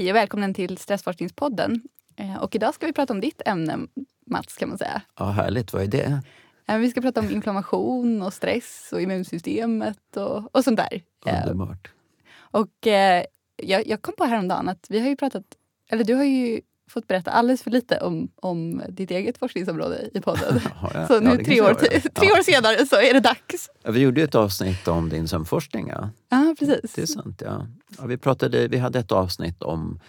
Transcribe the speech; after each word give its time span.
Hej 0.00 0.10
och 0.10 0.16
välkommen 0.16 0.54
till 0.54 0.78
Stressforskningspodden. 0.78 1.82
Eh, 2.16 2.36
och 2.36 2.54
idag 2.54 2.74
ska 2.74 2.86
vi 2.86 2.92
prata 2.92 3.12
om 3.12 3.20
ditt 3.20 3.42
ämne, 3.46 3.78
Mats. 4.26 4.56
kan 4.56 4.68
man 4.68 4.78
säga. 4.78 5.02
Ja, 5.18 5.24
Härligt, 5.24 5.72
vad 5.72 5.82
är 5.82 5.86
det? 5.86 6.22
Eh, 6.68 6.78
vi 6.78 6.90
ska 6.90 7.00
prata 7.00 7.20
om 7.20 7.30
inflammation 7.30 8.22
och 8.22 8.32
stress 8.32 8.88
och 8.92 9.00
immunsystemet 9.00 10.16
och, 10.16 10.56
och 10.56 10.64
sånt 10.64 10.76
där. 10.76 11.02
Eh, 11.26 11.42
Underbart. 11.42 11.90
Och 12.32 12.86
jag, 13.56 13.86
jag 13.86 14.02
kom 14.02 14.14
på 14.18 14.24
häromdagen 14.24 14.68
att 14.68 14.86
vi 14.88 15.00
har 15.00 15.08
ju 15.08 15.16
pratat, 15.16 15.44
eller 15.90 16.04
du 16.04 16.14
har 16.14 16.24
ju 16.24 16.60
fått 16.90 17.08
berätta 17.08 17.30
alldeles 17.30 17.62
för 17.62 17.70
lite 17.70 18.00
om, 18.00 18.28
om 18.34 18.82
ditt 18.88 19.10
eget 19.10 19.38
forskningsområde 19.38 20.10
i 20.14 20.20
podden. 20.20 20.60
Ja, 20.94 21.06
så 21.06 21.20
nu 21.20 21.30
ja, 21.30 21.44
tre, 21.44 21.60
år, 21.60 21.74
tre 22.14 22.32
år 22.32 22.42
senare 22.42 22.86
så 22.86 22.96
är 22.96 23.14
det 23.14 23.20
dags. 23.20 23.70
vi 23.84 24.00
gjorde 24.00 24.22
ett 24.22 24.34
avsnitt 24.34 24.88
om 24.88 25.08
din 25.08 25.28
sömnforskning. 25.28 25.88
Ja, 25.88 26.10
ja 26.28 26.54
precis. 26.58 26.92
Det 26.94 27.02
är 27.02 27.06
sant. 27.06 27.42
Ja. 27.44 27.66
vi, 28.06 28.16
pratade, 28.16 28.68
vi 28.68 28.78
hade 28.78 28.98
ett 28.98 29.12
avsnitt 29.12 29.62
om 29.62 30.00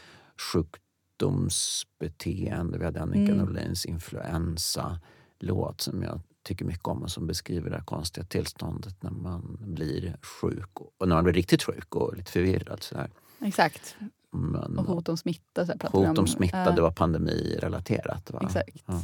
sjukdomsbeteende. 0.54 2.78
Vi 2.78 2.86
hade 2.86 3.02
Annika 3.02 3.32
mm. 3.32 3.46
Norlins 3.46 3.86
influensa-låt 3.86 5.82
som 5.82 6.04
jag 6.04 6.22
tycker 6.44 6.66
mycket 6.66 6.88
om 6.88 7.04
och 7.04 7.12
som 7.12 7.28
beskriver 7.28 7.70
det 7.70 7.76
här 7.76 7.84
konstiga 7.84 8.26
tillståndet 8.26 9.04
när 9.04 9.12
man 9.12 9.58
blir 9.60 10.18
sjuk 10.22 10.80
och 10.98 11.08
när 11.08 11.16
man 11.16 11.24
blir 11.24 11.34
riktigt 11.34 11.64
sjuk 11.64 11.96
och 11.96 12.18
lite 12.18 12.32
förvirrad. 12.32 12.84
Så 12.84 12.98
här. 12.98 13.10
Exakt. 13.42 13.96
Men, 14.32 14.78
och 14.78 14.86
hot 14.86 15.10
om 15.10 15.18
smitta. 15.18 15.66
Så 15.66 15.74
hot 15.92 16.18
om, 16.18 16.28
smitta, 16.28 16.70
äh, 16.70 16.76
det 16.76 16.82
var 16.82 16.92
pandemirelaterat. 16.92 18.32
Va? 18.32 18.42
Exakt. 18.44 18.84
Ja. 18.86 19.02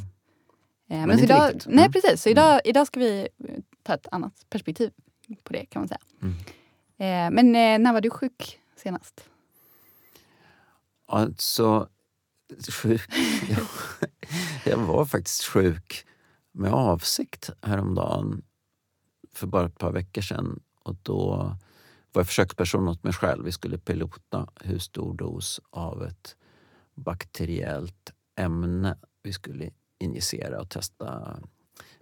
men, 0.88 1.08
men 1.08 1.17
så 1.17 1.23
idag, 1.23 1.50
riktigt. 1.50 1.67
Nej, 1.67 1.86
mm. 1.86 1.92
precis. 1.92 2.22
Så 2.22 2.30
idag, 2.30 2.61
idag 2.66 2.88
ska 2.88 3.00
vi 3.00 3.28
ta 3.84 3.94
ett 3.94 4.08
annat 4.11 4.45
perspektiv 4.50 4.92
på 5.44 5.53
det 5.53 5.66
kan 5.66 5.81
man 5.81 5.88
säga. 5.88 6.02
Mm. 6.22 6.36
Eh, 6.97 7.36
men 7.36 7.56
eh, 7.56 7.80
när 7.84 7.94
var 7.94 8.02
du 8.02 8.09
sjuk 8.09 8.59
senast? 8.75 9.30
Alltså, 11.08 11.89
sjuk... 12.72 13.02
jag, 13.50 13.67
jag 14.66 14.78
var 14.78 15.06
faktiskt 15.06 15.44
sjuk 15.44 16.06
med 16.52 16.73
avsikt 16.73 17.50
häromdagen 17.62 18.44
för 19.34 19.47
bara 19.47 19.66
ett 19.66 19.78
par 19.78 19.91
veckor 19.91 20.22
sedan. 20.22 20.59
Och 20.84 20.95
då 21.03 21.56
var 22.11 22.19
jag 22.19 22.27
försöksperson 22.27 22.88
åt 22.88 23.03
mig 23.03 23.13
själv. 23.13 23.45
Vi 23.45 23.52
skulle 23.52 23.77
pilota 23.77 24.47
hur 24.61 24.80
stor 24.80 25.13
dos 25.13 25.61
av 25.69 26.03
ett 26.03 26.36
bakteriellt 26.95 28.13
ämne 28.36 28.97
vi 29.23 29.33
skulle 29.33 29.69
injicera 30.00 30.61
och 30.61 30.69
testa 30.69 31.39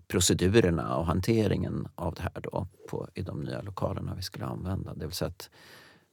procedurerna 0.08 0.96
och 0.98 1.06
hanteringen 1.06 1.88
av 1.96 2.14
det 2.14 2.22
här 2.22 2.42
då 2.42 2.68
på, 2.90 3.08
i 3.14 3.22
de 3.22 3.44
nya 3.44 3.62
lokalerna 3.62 4.16
vi 4.16 4.22
skulle 4.22 4.46
använda. 4.46 4.94
Det 4.94 5.06
vill 5.06 5.16
säga 5.16 5.30
att 5.30 5.50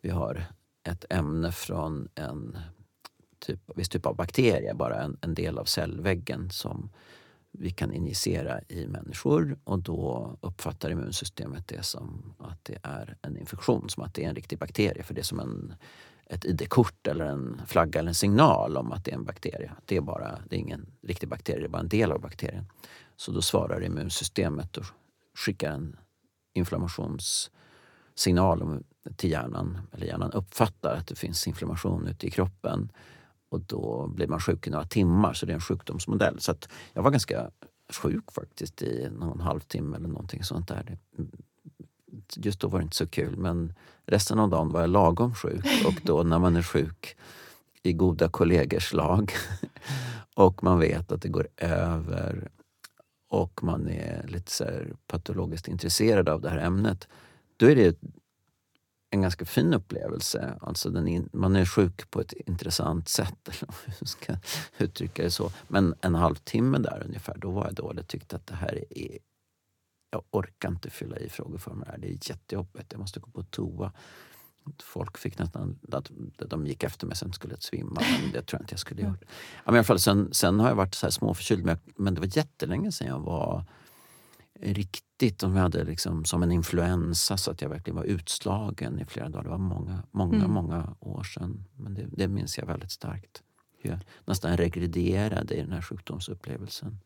vi 0.00 0.10
har 0.10 0.44
ett 0.82 1.04
ämne 1.10 1.52
från 1.52 2.08
en 2.14 2.58
typ, 3.38 3.60
viss 3.76 3.88
typ 3.88 4.06
av 4.06 4.16
bakterie, 4.16 4.74
bara 4.74 5.02
en, 5.02 5.16
en 5.20 5.34
del 5.34 5.58
av 5.58 5.64
cellväggen 5.64 6.50
som 6.50 6.90
vi 7.52 7.70
kan 7.70 7.92
injicera 7.92 8.60
i 8.68 8.86
människor 8.86 9.58
och 9.64 9.78
då 9.78 10.36
uppfattar 10.40 10.90
immunsystemet 10.90 11.68
det 11.68 11.82
som 11.82 12.34
att 12.38 12.64
det 12.64 12.78
är 12.82 13.16
en 13.22 13.36
infektion, 13.36 13.88
som 13.88 14.02
att 14.02 14.14
det 14.14 14.24
är 14.24 14.28
en 14.28 14.34
riktig 14.34 14.58
bakterie. 14.58 15.02
För 15.02 15.14
det 15.14 15.20
är 15.20 15.24
som 15.24 15.40
en, 15.40 15.74
ett 16.26 16.44
ID-kort 16.44 17.06
eller 17.06 17.24
en 17.24 17.62
flagga 17.66 18.00
eller 18.00 18.08
en 18.08 18.14
signal 18.14 18.76
om 18.76 18.92
att 18.92 19.04
det 19.04 19.10
är 19.10 19.14
en 19.14 19.24
bakterie. 19.24 19.72
Det 19.84 19.96
är, 19.96 20.00
bara, 20.00 20.38
det 20.48 20.56
är 20.56 20.60
ingen 20.60 20.86
riktig 21.02 21.28
bakterie, 21.28 21.60
det 21.60 21.66
är 21.66 21.68
bara 21.68 21.82
en 21.82 21.88
del 21.88 22.12
av 22.12 22.20
bakterien. 22.20 22.64
Så 23.16 23.32
då 23.32 23.42
svarar 23.42 23.84
immunsystemet 23.84 24.76
och 24.76 24.84
skickar 25.34 25.70
en 25.70 25.96
inflammationssignal 26.54 28.84
till 29.16 29.30
hjärnan. 29.30 29.78
Eller 29.92 30.06
hjärnan 30.06 30.32
uppfattar 30.32 30.96
att 30.96 31.06
det 31.06 31.14
finns 31.14 31.46
inflammation 31.46 32.06
ute 32.06 32.26
i 32.26 32.30
kroppen 32.30 32.92
och 33.52 33.60
då 33.60 34.06
blir 34.06 34.26
man 34.26 34.40
sjuk 34.40 34.66
i 34.66 34.70
några 34.70 34.84
timmar, 34.84 35.32
så 35.32 35.46
det 35.46 35.52
är 35.52 35.54
en 35.54 35.60
sjukdomsmodell. 35.60 36.40
Så 36.40 36.54
jag 36.92 37.02
var 37.02 37.10
ganska 37.10 37.50
sjuk 37.88 38.32
faktiskt 38.32 38.82
i 38.82 39.08
någon 39.18 39.40
halvtimme 39.40 39.96
eller 39.96 40.08
någonting 40.08 40.44
sånt 40.44 40.68
där. 40.68 40.98
Just 42.36 42.60
då 42.60 42.68
var 42.68 42.78
det 42.78 42.82
inte 42.82 42.96
så 42.96 43.06
kul, 43.06 43.36
men 43.36 43.74
resten 44.06 44.38
av 44.38 44.48
dagen 44.48 44.72
var 44.72 44.80
jag 44.80 44.90
lagom 44.90 45.34
sjuk. 45.34 45.64
Och 45.86 46.00
då 46.02 46.22
när 46.22 46.38
man 46.38 46.56
är 46.56 46.62
sjuk 46.62 47.16
i 47.82 47.92
goda 47.92 48.28
kollegors 48.28 48.92
lag 48.92 49.32
och 50.34 50.64
man 50.64 50.78
vet 50.78 51.12
att 51.12 51.22
det 51.22 51.28
går 51.28 51.48
över 51.56 52.48
och 53.28 53.64
man 53.64 53.88
är 53.88 54.26
lite 54.28 54.50
så 54.50 54.64
patologiskt 55.06 55.68
intresserad 55.68 56.28
av 56.28 56.40
det 56.40 56.50
här 56.50 56.58
ämnet, 56.58 57.08
då 57.56 57.70
är 57.70 57.76
det 57.76 57.98
en 59.12 59.22
ganska 59.22 59.44
fin 59.44 59.74
upplevelse. 59.74 60.58
Alltså 60.60 61.06
in, 61.06 61.28
man 61.32 61.56
är 61.56 61.64
sjuk 61.64 62.10
på 62.10 62.20
ett 62.20 62.32
intressant 62.32 63.08
sätt, 63.08 63.48
eller 63.48 63.94
jag 63.98 64.08
ska 64.08 64.36
uttrycka 64.78 65.22
det 65.22 65.30
så. 65.30 65.52
Men 65.68 65.94
en 66.00 66.14
halvtimme 66.14 66.78
där 66.78 67.02
ungefär, 67.06 67.36
då 67.38 67.50
var 67.50 67.64
jag 67.64 67.74
dålig. 67.74 68.08
Tyckte 68.08 68.36
att 68.36 68.46
det 68.46 68.54
här 68.54 68.84
är... 68.90 69.18
Jag 70.10 70.22
orkar 70.30 70.68
inte 70.68 70.90
fylla 70.90 71.18
i 71.18 71.28
frågeformulär. 71.28 71.98
Det 71.98 72.06
är 72.06 72.30
jättejobbigt. 72.30 72.92
Jag 72.92 73.00
måste 73.00 73.20
gå 73.20 73.30
på 73.30 73.42
toa. 73.42 73.92
Folk 74.82 75.18
fick 75.18 75.38
nästan... 75.38 75.78
Att 75.92 76.10
de 76.38 76.66
gick 76.66 76.82
efter 76.82 77.06
mig 77.06 77.16
sen 77.16 77.32
skulle 77.32 77.54
jag 77.54 77.62
svimma. 77.62 78.00
Men 78.22 78.32
det 78.32 78.42
tror 78.42 78.58
jag 78.58 78.62
inte 78.62 78.72
jag 78.72 78.80
skulle 78.80 79.02
göra. 79.02 79.16
Ja, 79.20 79.26
men 79.64 79.74
i 79.74 79.78
alla 79.78 79.84
fall, 79.84 79.98
sen, 79.98 80.34
sen 80.34 80.60
har 80.60 80.68
jag 80.68 80.76
varit 80.76 80.94
så 80.94 81.06
här 81.06 81.10
småförkyld. 81.10 81.64
Men, 81.64 81.78
men 81.96 82.14
det 82.14 82.20
var 82.20 82.36
jättelänge 82.36 82.92
sedan 82.92 83.08
jag 83.08 83.20
var 83.20 83.64
riktigt, 84.62 85.42
om 85.42 85.56
jag 85.56 85.62
hade 85.62 85.84
liksom 85.84 86.24
som 86.24 86.42
en 86.42 86.52
influensa 86.52 87.36
så 87.36 87.50
att 87.50 87.62
jag 87.62 87.68
verkligen 87.68 87.96
var 87.96 88.04
utslagen 88.04 89.00
i 89.00 89.04
flera 89.04 89.28
dagar. 89.28 89.42
Det 89.42 89.50
var 89.50 89.58
många, 89.58 90.02
många, 90.10 90.36
mm. 90.36 90.50
många 90.50 90.96
år 91.00 91.22
sedan. 91.22 91.64
Men 91.76 91.94
det, 91.94 92.06
det 92.12 92.28
minns 92.28 92.58
jag 92.58 92.66
väldigt 92.66 92.90
starkt. 92.90 93.42
Jag 93.82 93.98
nästan 94.24 94.56
regrederade 94.56 95.54
i 95.54 95.60
den 95.60 95.72
här 95.72 95.82
sjukdomsupplevelsen. 95.82 96.98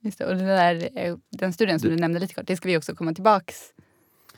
Just 0.00 0.18
det, 0.18 0.26
och 0.26 0.36
det 0.36 0.44
där, 0.44 0.88
eh, 0.94 1.16
den 1.30 1.52
studien 1.52 1.80
som 1.80 1.88
du, 1.88 1.96
du 1.96 2.00
nämnde 2.00 2.20
lite 2.20 2.34
kort, 2.34 2.46
det 2.46 2.56
ska 2.56 2.68
vi 2.68 2.78
också 2.78 2.94
komma 2.94 3.14
tillbaks 3.14 3.72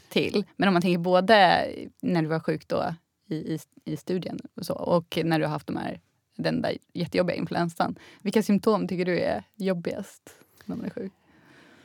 till. 0.08 0.44
Men 0.56 0.68
om 0.68 0.72
man 0.72 0.82
tänker 0.82 0.98
både 0.98 1.68
när 2.00 2.22
du 2.22 2.28
var 2.28 2.40
sjuk 2.40 2.68
då 2.68 2.94
i, 3.28 3.34
i, 3.34 3.58
i 3.84 3.96
studien 3.96 4.38
och, 4.54 4.66
så, 4.66 4.74
och 4.74 5.18
när 5.24 5.38
du 5.38 5.44
har 5.44 5.52
haft 5.52 5.66
de 5.66 5.76
här, 5.76 6.00
den 6.36 6.62
där 6.62 6.78
jättejobbiga 6.92 7.36
influensan. 7.36 7.98
Vilka 8.22 8.42
symptom 8.42 8.88
tycker 8.88 9.04
du 9.04 9.18
är 9.18 9.44
jobbigast 9.56 10.34
när 10.64 10.76
man 10.76 10.84
är 10.84 10.90
sjuk? 10.90 11.12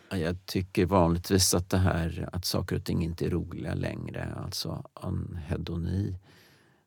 Jag 0.09 0.45
tycker 0.45 0.85
vanligtvis 0.85 1.53
att 1.53 1.69
det 1.69 1.77
här 1.77 2.29
att 2.31 2.45
saker 2.45 2.75
och 2.75 2.83
ting 2.83 3.03
inte 3.03 3.25
är 3.25 3.29
roliga 3.29 3.73
längre, 3.73 4.33
alltså 4.35 4.83
anhedoni, 4.93 6.17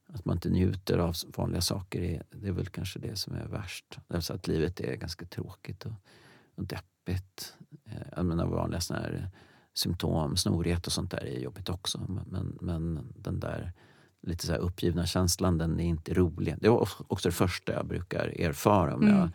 att 0.06 0.24
man 0.24 0.36
inte 0.36 0.50
njuter 0.50 0.98
av 0.98 1.14
vanliga 1.36 1.60
saker, 1.60 2.02
är, 2.02 2.22
det 2.30 2.48
är 2.48 2.52
väl 2.52 2.66
kanske 2.66 2.98
det 2.98 3.16
som 3.16 3.34
är 3.34 3.46
värst. 3.46 3.98
Alltså 4.08 4.32
att 4.32 4.48
livet 4.48 4.80
är 4.80 4.94
ganska 4.94 5.26
tråkigt 5.26 5.84
och, 5.84 5.92
och 6.54 6.64
deppigt. 6.64 7.54
Eh, 7.84 8.06
jag 8.16 8.26
menar 8.26 8.46
vanliga 8.46 8.80
såna 8.80 9.00
här 9.00 9.30
symptom, 9.74 10.36
snorighet 10.36 10.86
och 10.86 10.92
sånt 10.92 11.10
där 11.10 11.24
är 11.24 11.38
jobbigt 11.38 11.68
också. 11.68 12.00
Men, 12.30 12.58
men 12.60 13.12
den 13.16 13.40
där 13.40 13.72
lite 14.22 14.46
så 14.46 14.54
uppgivna 14.54 15.06
känslan, 15.06 15.58
den 15.58 15.80
är 15.80 15.84
inte 15.84 16.14
rolig. 16.14 16.54
Det 16.60 16.66
är 16.66 16.88
också 17.12 17.28
det 17.28 17.34
första 17.34 17.72
jag 17.72 17.86
brukar 17.86 18.40
erfara 18.40 18.94
om 18.94 19.02
mm. 19.02 19.16
jag 19.16 19.28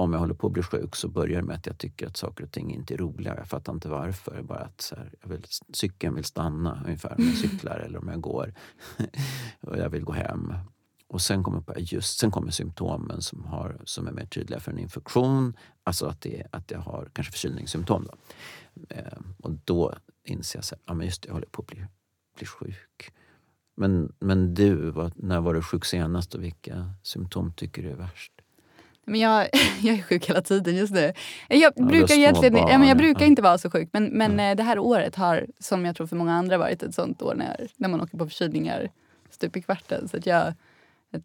om 0.00 0.12
jag 0.12 0.20
håller 0.20 0.34
på 0.34 0.46
att 0.46 0.52
bli 0.52 0.62
sjuk 0.62 0.96
så 0.96 1.08
börjar 1.08 1.40
det 1.40 1.46
med 1.46 1.56
att 1.56 1.66
jag 1.66 1.78
tycker 1.78 2.06
att 2.06 2.16
saker 2.16 2.44
och 2.44 2.50
ting 2.50 2.74
inte 2.74 2.94
är 2.94 2.98
roliga. 2.98 3.36
Jag 3.36 3.46
fattar 3.46 3.72
inte 3.72 3.88
varför. 3.88 4.42
Bara 4.42 4.58
att 4.58 4.80
så 4.80 4.96
här, 4.96 5.12
jag 5.22 5.28
vill, 5.28 5.44
cykeln 5.72 6.14
vill 6.14 6.24
stanna 6.24 6.82
ungefär 6.84 7.14
om 7.18 7.24
jag 7.24 7.36
cyklar 7.50 7.78
eller 7.78 7.98
om 7.98 8.08
jag 8.08 8.20
går. 8.20 8.54
och 9.60 9.78
jag 9.78 9.90
vill 9.90 10.04
gå 10.04 10.12
hem. 10.12 10.54
Och 11.06 11.22
sen 11.22 11.44
kommer, 11.44 11.62
just, 11.78 12.18
sen 12.18 12.30
kommer 12.30 12.50
symptomen 12.50 13.22
som, 13.22 13.44
har, 13.44 13.80
som 13.84 14.06
är 14.06 14.12
mer 14.12 14.26
tydliga 14.26 14.60
för 14.60 14.72
en 14.72 14.78
infektion. 14.78 15.56
Alltså 15.84 16.06
att, 16.06 16.20
det, 16.20 16.46
att 16.50 16.70
jag 16.70 16.80
har 16.80 17.08
kanske 17.12 17.32
förkylningssymptom. 17.32 18.04
Då. 18.04 18.14
Eh, 18.88 19.18
och 19.42 19.50
då 19.64 19.94
inser 20.24 20.58
jag 20.58 20.62
att 20.62 20.98
ja, 20.98 21.04
just 21.04 21.22
det, 21.22 21.28
jag 21.28 21.34
håller 21.34 21.46
på 21.46 21.62
att 21.62 21.68
bli, 21.68 21.86
bli 22.36 22.46
sjuk. 22.46 23.12
Men, 23.76 24.12
men 24.18 24.54
du, 24.54 24.90
vad, 24.90 25.12
när 25.16 25.40
var 25.40 25.54
du 25.54 25.62
sjuk 25.62 25.84
senast 25.84 26.34
och 26.34 26.42
vilka 26.42 26.90
symptom 27.02 27.52
tycker 27.52 27.82
du 27.82 27.90
är 27.90 27.96
värst? 27.96 28.39
Men 29.06 29.20
jag, 29.20 29.48
jag 29.82 29.98
är 29.98 30.02
sjuk 30.02 30.28
hela 30.28 30.40
tiden 30.40 30.76
just 30.76 30.92
nu. 30.92 31.12
Jag 31.48 31.58
ja, 31.58 31.84
brukar, 31.84 32.14
egentligen, 32.14 32.56
ja, 32.56 32.78
men 32.78 32.88
jag 32.88 32.96
brukar 32.96 33.26
inte 33.26 33.42
vara 33.42 33.58
så 33.58 33.70
sjuk. 33.70 33.88
Men, 33.92 34.04
men 34.04 34.32
mm. 34.32 34.56
det 34.56 34.62
här 34.62 34.78
året 34.78 35.16
har, 35.16 35.46
som 35.58 35.84
jag 35.84 35.96
tror 35.96 36.06
för 36.06 36.16
många 36.16 36.34
andra, 36.34 36.58
varit 36.58 36.82
ett 36.82 36.94
sånt 36.94 37.22
år 37.22 37.34
när, 37.34 37.68
när 37.76 37.88
man 37.88 38.00
åker 38.00 38.18
på 38.18 38.26
förkylningar 38.26 38.90
stup 39.30 39.56
i 39.56 39.62
kvarten. 39.62 40.08
Så 40.08 40.18
jag, 40.24 40.54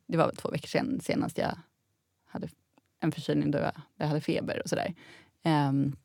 det 0.07 0.18
var 0.18 0.25
väl 0.25 0.36
två 0.36 0.50
veckor 0.50 0.68
sedan 0.68 1.00
senast 1.04 1.38
jag 1.38 1.57
hade 2.25 2.48
en 3.00 3.12
förkylning 3.12 3.51
då 3.51 3.57
jag, 3.57 3.72
jag 3.98 4.07
hade 4.07 4.22
feber 4.22 4.62
och 4.63 4.69
sådär. 4.69 4.94
Um, 5.44 5.95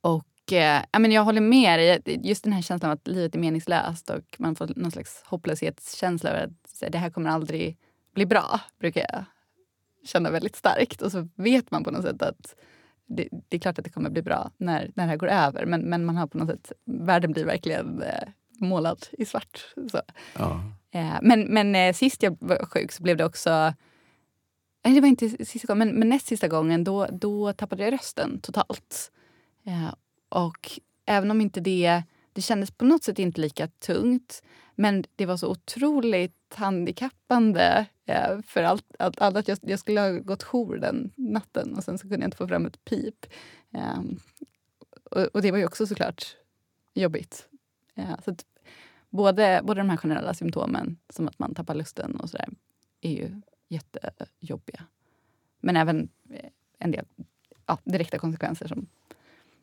och 0.00 0.52
eh, 0.52 0.82
ja, 0.92 0.98
men 0.98 1.12
jag 1.12 1.24
håller 1.24 1.40
med 1.40 1.78
dig. 1.78 2.20
Just 2.22 2.44
den 2.44 2.52
här 2.52 2.62
känslan 2.62 2.90
av 2.90 2.94
att 2.96 3.08
livet 3.08 3.34
är 3.34 3.38
meningslöst 3.38 4.10
och 4.10 4.36
man 4.38 4.56
får 4.56 4.70
någon 4.76 4.90
slags 4.90 5.22
hopplöshetskänsla 5.24 6.30
över 6.30 6.44
att 6.44 6.92
det 6.92 6.98
här 6.98 7.10
kommer 7.10 7.30
aldrig 7.30 7.76
bli 8.14 8.26
bra, 8.26 8.60
brukar 8.78 9.00
jag 9.00 9.24
känna 10.04 10.30
väldigt 10.30 10.56
starkt. 10.56 11.02
Och 11.02 11.12
så 11.12 11.28
vet 11.34 11.70
man 11.70 11.84
på 11.84 11.90
något 11.90 12.02
sätt 12.02 12.22
att 12.22 12.54
det, 13.06 13.28
det, 13.48 13.56
är 13.56 13.60
klart 13.60 13.78
att 13.78 13.84
det 13.84 13.90
kommer 13.90 14.10
bli 14.10 14.22
bra 14.22 14.50
när, 14.56 14.90
när 14.94 15.04
det 15.04 15.10
här 15.10 15.16
går 15.16 15.28
över. 15.28 15.66
Men, 15.66 15.80
men 15.80 16.04
man 16.04 16.16
har 16.16 16.26
på 16.26 16.38
något 16.38 16.48
sätt, 16.48 16.72
världen 16.84 17.32
blir 17.32 17.44
verkligen 17.44 18.02
eh, 18.02 18.28
målad 18.60 19.06
i 19.12 19.24
svart. 19.24 19.74
Så. 19.90 20.00
Ja. 20.38 20.62
Eh, 20.90 21.18
men, 21.22 21.40
men 21.40 21.74
eh, 21.74 21.94
sist 21.94 22.22
jag 22.22 22.36
var 22.40 22.66
sjuk 22.66 22.92
så 22.92 23.02
blev 23.02 23.16
det 23.16 23.24
också... 23.24 23.74
Nej, 24.84 24.94
det 24.94 25.00
var 25.00 25.08
inte 25.08 25.46
sista 25.46 25.66
gången, 25.66 25.88
men, 25.88 25.98
men 25.98 26.08
näst 26.08 26.26
sista 26.26 26.48
gången 26.48 26.84
då, 26.84 27.06
då 27.12 27.52
tappade 27.52 27.84
jag 27.84 27.92
rösten 27.92 28.40
totalt. 28.40 29.12
Och 30.28 30.70
även 31.06 31.30
om 31.30 31.40
inte 31.40 31.60
det... 31.60 32.02
Det 32.32 32.42
kändes 32.42 32.70
på 32.70 32.84
något 32.84 33.04
sätt 33.04 33.18
inte 33.18 33.40
lika 33.40 33.68
tungt 33.68 34.42
men 34.80 35.04
det 35.16 35.26
var 35.26 35.36
så 35.36 35.50
otroligt 35.50 36.54
handikappande 36.54 37.86
eh, 38.06 38.40
för 38.46 38.62
allt, 38.62 38.84
allt, 38.98 39.20
allt 39.20 39.36
att 39.36 39.48
jag, 39.48 39.58
jag, 39.62 39.78
skulle 39.78 40.00
ha 40.00 40.10
gått 40.10 40.42
jour 40.42 40.76
den 40.76 41.12
natten 41.16 41.74
och 41.74 41.84
sen 41.84 41.98
så 41.98 42.02
kunde 42.02 42.16
jag 42.16 42.26
inte 42.26 42.36
få 42.36 42.48
fram 42.48 42.66
ett 42.66 42.84
pip. 42.84 43.26
Eh, 43.70 44.00
och, 45.10 45.22
och, 45.22 45.42
det 45.42 45.50
var 45.50 45.58
ju 45.58 45.66
också 45.66 45.86
såklart 45.86 46.36
jobbigt. 46.94 47.48
Eh, 47.94 48.20
så 48.24 48.34
både, 49.10 49.60
både 49.64 49.80
de 49.80 49.90
här 49.90 49.96
generella 49.96 50.34
symptomen, 50.34 50.98
som 51.10 51.28
att 51.28 51.38
man 51.38 51.54
tappar 51.54 51.74
lusten 51.74 52.16
och 52.16 52.30
sådär, 52.30 52.48
är 53.00 53.12
ju 53.12 53.40
jättejobbiga. 53.68 54.84
Men 55.60 55.76
även 55.76 56.08
eh, 56.30 56.50
en 56.78 56.90
del 56.90 57.04
ja, 57.66 57.78
direkta 57.84 58.18
konsekvenser 58.18 58.68
som 58.68 58.86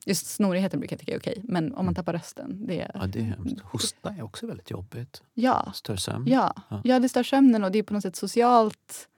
Just 0.08 0.28
snorigheten 0.28 0.80
brukar 0.80 0.94
jag 0.94 1.00
tycka 1.00 1.14
är 1.14 1.20
okej, 1.20 1.42
men 1.44 1.66
om 1.66 1.76
man 1.76 1.86
mm. 1.86 1.96
tappar 1.96 2.14
rösten... 2.14 2.68
Det, 2.68 2.92
ja, 2.94 3.08
det 3.08 3.20
är 3.20 3.24
hemskt. 3.24 3.60
Hosta 3.60 4.10
är 4.10 4.22
också 4.22 4.48
väldigt 4.48 4.72
jobbigt. 4.72 5.24
Ja. 5.34 5.72
Stör 5.76 5.96
sömn. 5.96 6.28
Ja. 6.28 6.54
ja. 6.70 6.82
ja, 6.84 7.00
det 7.00 7.10
stör 7.10 7.24
sömnen 7.24 7.64
och 7.64 7.72
det 7.72 7.80
är 7.80 7.84
på 7.84 7.94
något 7.94 8.04
sätt 8.04 8.16
socialt 8.16 9.10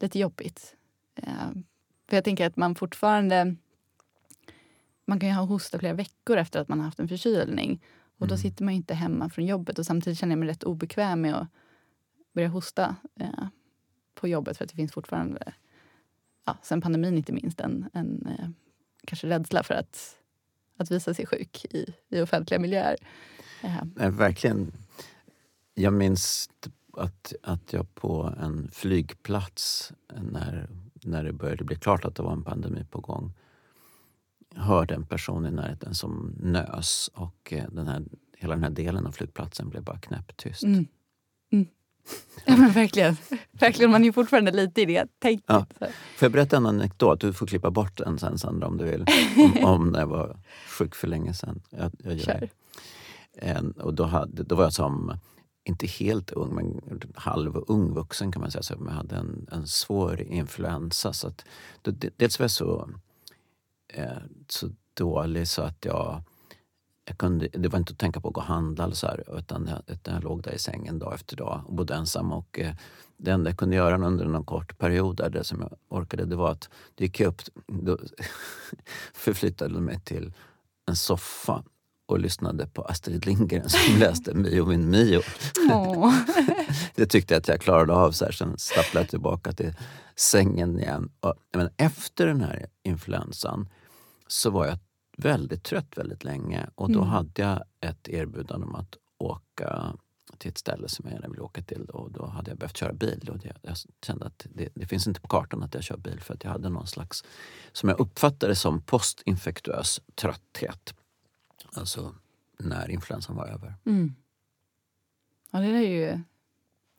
lite 0.00 0.18
jobbigt. 0.18 0.76
Eh, 1.14 1.50
för 2.08 2.16
jag 2.16 2.24
tänker 2.24 2.46
att 2.46 2.56
man 2.56 2.74
fortfarande... 2.74 3.56
Man 5.04 5.20
kan 5.20 5.28
ju 5.28 5.34
ha 5.34 5.44
hosta 5.44 5.78
flera 5.78 5.92
veckor 5.92 6.36
efter 6.36 6.60
att 6.60 6.68
man 6.68 6.78
har 6.78 6.84
haft 6.84 7.00
en 7.00 7.08
förkylning. 7.08 7.82
Och 8.18 8.28
då 8.28 8.34
mm. 8.34 8.42
sitter 8.42 8.64
man 8.64 8.74
inte 8.74 8.94
hemma 8.94 9.30
från 9.30 9.46
jobbet 9.46 9.78
och 9.78 9.86
samtidigt 9.86 10.18
känner 10.18 10.32
jag 10.32 10.38
mig 10.38 10.48
rätt 10.48 10.64
obekväm 10.64 11.20
med 11.20 11.34
att 11.34 11.48
börja 12.32 12.48
hosta 12.48 12.96
eh, 13.20 13.46
på 14.14 14.28
jobbet 14.28 14.56
för 14.56 14.64
att 14.64 14.70
det 14.70 14.76
finns 14.76 14.92
fortfarande, 14.92 15.52
ja, 16.44 16.56
sen 16.62 16.80
pandemin 16.80 17.16
inte 17.16 17.32
minst, 17.32 17.60
en, 17.60 17.90
en 17.92 18.26
eh, 18.26 18.48
kanske 19.06 19.28
rädsla 19.28 19.62
för 19.62 19.74
att 19.74 20.18
att 20.76 20.90
visa 20.90 21.14
sig 21.14 21.26
sjuk 21.26 21.66
i, 21.70 21.94
i 22.08 22.20
offentliga 22.20 22.60
miljöer. 22.60 22.96
Nej, 23.94 24.10
verkligen. 24.10 24.72
Jag 25.74 25.92
minns 25.92 26.50
att, 26.92 27.32
att 27.42 27.72
jag 27.72 27.94
på 27.94 28.34
en 28.40 28.70
flygplats 28.72 29.92
när, 30.20 30.68
när 30.94 31.24
det 31.24 31.32
började 31.32 31.64
bli 31.64 31.76
klart 31.76 32.04
att 32.04 32.14
det 32.14 32.22
var 32.22 32.32
en 32.32 32.44
pandemi 32.44 32.84
på 32.90 33.00
gång 33.00 33.32
hörde 34.54 34.94
en 34.94 35.06
person 35.06 35.46
i 35.46 35.50
närheten 35.50 35.94
som 35.94 36.34
nös 36.40 37.10
och 37.14 37.52
eh, 37.52 37.64
den 37.72 37.86
här, 37.86 38.04
hela 38.36 38.54
den 38.54 38.62
här 38.62 38.70
delen 38.70 39.06
av 39.06 39.12
flygplatsen 39.12 39.68
blev 39.68 39.82
bara 39.82 39.98
knäpptyst. 39.98 40.62
Mm. 40.62 40.86
Mm. 41.52 41.66
Ja 42.46 42.56
men 42.56 42.70
verkligen. 42.70 43.16
verkligen. 43.52 43.90
Man 43.90 44.04
är 44.04 44.12
fortfarande 44.12 44.52
lite 44.52 44.82
i 44.82 44.84
det 44.84 45.06
tänket. 45.18 45.44
Ja. 45.48 45.66
Får 46.16 46.26
jag 46.26 46.32
berätta 46.32 46.56
en 46.56 46.66
anekdot? 46.66 47.20
Du 47.20 47.32
får 47.32 47.46
klippa 47.46 47.70
bort 47.70 47.96
den 47.96 48.18
sen 48.18 48.38
Sandra 48.38 48.66
om 48.66 48.76
du 48.76 48.84
vill. 48.84 49.04
Om, 49.36 49.64
om 49.64 49.88
när 49.88 50.00
jag 50.00 50.06
var 50.06 50.36
sjuk 50.78 50.94
för 50.94 51.08
länge 51.08 51.34
sedan. 51.34 51.62
Jag, 51.70 51.92
jag 51.98 52.14
gör 52.14 52.48
en, 53.36 53.72
och 53.72 53.94
då, 53.94 54.04
hade, 54.04 54.42
då 54.42 54.54
var 54.54 54.64
jag 54.64 54.72
som, 54.72 55.18
inte 55.64 55.86
helt 55.86 56.30
ung, 56.30 56.54
men 56.54 56.80
halv 57.14 57.64
ung 57.66 57.94
vuxen 57.94 58.32
kan 58.32 58.42
man 58.42 58.50
säga. 58.50 58.62
Så 58.62 58.74
jag 58.78 58.92
hade 58.92 59.16
en, 59.16 59.46
en 59.52 59.66
svår 59.66 60.20
influensa. 60.20 61.12
Så 61.12 61.28
att, 61.28 61.44
då, 61.82 61.92
dels 62.16 62.38
var 62.38 62.44
jag 62.44 62.50
så, 62.50 62.90
eh, 63.88 64.18
så 64.48 64.68
dålig 64.94 65.48
så 65.48 65.62
att 65.62 65.84
jag 65.84 66.22
jag 67.04 67.18
kunde, 67.18 67.48
det 67.52 67.68
var 67.68 67.78
inte 67.78 67.92
att 67.92 67.98
tänka 67.98 68.20
på 68.20 68.28
att 68.28 68.34
gå 68.34 68.40
och 68.40 68.46
handla 68.46 68.84
eller 68.84 68.94
så 68.94 69.06
här, 69.06 69.38
utan, 69.38 69.66
jag, 69.66 69.94
utan 69.94 70.14
jag 70.14 70.24
låg 70.24 70.42
där 70.42 70.52
i 70.52 70.58
sängen 70.58 70.98
dag 70.98 71.14
efter 71.14 71.36
dag 71.36 71.62
och 71.66 71.74
bodde 71.74 71.94
ensam. 71.94 72.32
Och, 72.32 72.58
eh, 72.58 72.74
det 73.16 73.30
enda 73.30 73.50
jag 73.50 73.58
kunde 73.58 73.76
göra 73.76 74.06
under 74.06 74.24
någon 74.24 74.44
kort 74.44 74.78
period 74.78 75.16
där, 75.16 75.30
det 75.30 75.44
som 75.44 75.60
jag 75.60 75.72
orkade, 75.88 76.24
det 76.24 76.36
var 76.36 76.50
att 76.50 76.68
då 76.94 77.04
gick 77.04 77.20
jag 77.20 77.28
upp, 77.28 77.42
då 77.66 77.98
förflyttade 79.14 79.80
mig 79.80 80.00
till 80.00 80.32
en 80.86 80.96
soffa 80.96 81.62
och 82.06 82.18
lyssnade 82.18 82.66
på 82.66 82.82
Astrid 82.82 83.26
Lindgren 83.26 83.68
som 83.68 83.96
läste 83.98 84.34
Mio 84.34 84.66
min 84.66 84.90
Mio. 84.90 85.20
Oh. 85.70 86.14
det 86.94 87.06
tyckte 87.06 87.34
jag 87.34 87.38
att 87.38 87.48
jag 87.48 87.60
klarade 87.60 87.92
av. 87.92 88.12
Så 88.12 88.24
här. 88.24 88.32
Sen 88.32 88.58
stapplade 88.58 89.04
jag 89.04 89.10
tillbaka 89.10 89.52
till 89.52 89.74
sängen 90.16 90.78
igen. 90.78 91.10
Och, 91.20 91.34
men 91.54 91.70
efter 91.76 92.26
den 92.26 92.40
här 92.40 92.66
influensan 92.82 93.68
så 94.26 94.50
var 94.50 94.66
jag 94.66 94.78
väldigt 95.16 95.62
trött 95.62 95.98
väldigt 95.98 96.24
länge 96.24 96.68
och 96.74 96.90
då 96.90 96.98
mm. 96.98 97.10
hade 97.10 97.42
jag 97.42 97.64
ett 97.80 98.08
erbjudande 98.08 98.66
om 98.66 98.74
att 98.74 98.96
åka 99.18 99.96
till 100.38 100.50
ett 100.50 100.58
ställe 100.58 100.88
som 100.88 101.04
jag 101.08 101.14
gärna 101.14 101.28
vill 101.28 101.40
åka 101.40 101.62
till 101.62 101.84
och 101.84 102.12
då 102.12 102.26
hade 102.26 102.50
jag 102.50 102.58
behövt 102.58 102.76
köra 102.76 102.92
bil. 102.92 103.28
Och 103.30 103.38
det, 103.38 103.52
jag 103.62 103.76
kände 104.02 104.26
att 104.26 104.46
det, 104.54 104.68
det, 104.74 104.86
finns 104.86 105.06
inte 105.06 105.20
på 105.20 105.28
kartan 105.28 105.62
att 105.62 105.74
jag 105.74 105.84
kör 105.84 105.96
bil 105.96 106.20
för 106.20 106.34
att 106.34 106.44
jag 106.44 106.50
hade 106.50 106.68
någon 106.68 106.86
slags, 106.86 107.24
som 107.72 107.88
jag 107.88 108.00
uppfattade 108.00 108.56
som 108.56 108.82
postinfektuös 108.82 110.00
trötthet. 110.14 110.94
Alltså 111.72 112.14
när 112.58 112.90
influensan 112.90 113.36
var 113.36 113.46
över. 113.46 113.74
Mm. 113.86 114.14
Ja, 115.50 115.58
det 115.58 115.66
är 115.66 115.80
ju 115.80 116.20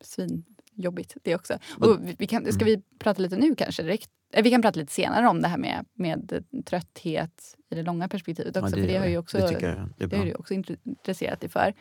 svinjobbigt 0.01 1.17
det 1.23 1.35
också. 1.35 1.57
Och 1.79 1.99
vi 2.17 2.27
kan, 2.27 2.53
ska 2.53 2.65
vi 2.65 2.81
prata 2.99 3.21
lite 3.21 3.37
nu 3.37 3.55
kanske 3.55 3.83
direkt 3.83 4.09
vi 4.43 4.49
kan 4.51 4.61
prata 4.61 4.79
lite 4.79 4.93
senare 4.93 5.27
om 5.27 5.41
det 5.41 5.47
här 5.47 5.57
med, 5.57 5.85
med 5.93 6.43
trötthet 6.65 7.55
i 7.69 7.75
det 7.75 7.83
långa 7.83 8.07
perspektivet 8.07 8.57
också. 8.57 8.69
Ja, 8.69 8.75
det, 8.75 8.81
för 8.81 8.93
det 8.93 8.97
har 8.97 9.05
ju 9.05 9.17
också, 9.17 9.37
det 9.37 9.61
jag, 9.97 10.09
det 10.09 10.17
har 10.17 10.25
du 10.25 10.33
också 10.33 10.53
intresserat 10.53 11.39
dig 11.41 11.49
för. 11.49 11.73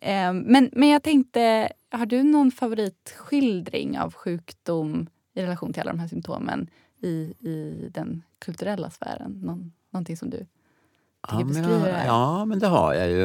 Eh, 0.00 0.32
men, 0.32 0.70
men 0.72 0.88
jag 0.88 1.02
tänkte, 1.02 1.72
har 1.90 2.06
du 2.06 2.22
någon 2.22 2.50
favoritskildring 2.50 3.98
av 3.98 4.14
sjukdom 4.14 5.06
i 5.34 5.42
relation 5.42 5.72
till 5.72 5.80
alla 5.80 5.92
de 5.92 6.00
här 6.00 6.08
symptomen 6.08 6.70
i, 7.02 7.34
i 7.40 7.88
den 7.94 8.22
kulturella 8.38 8.90
sfären? 8.90 9.32
Någon, 9.32 9.72
någonting 9.90 10.16
som 10.16 10.30
du 10.30 10.46
Ja 11.28 11.44
men, 11.44 11.84
ja, 12.06 12.44
men 12.44 12.58
det 12.58 12.66
har 12.66 12.94
jag 12.94 13.10
ju. 13.10 13.24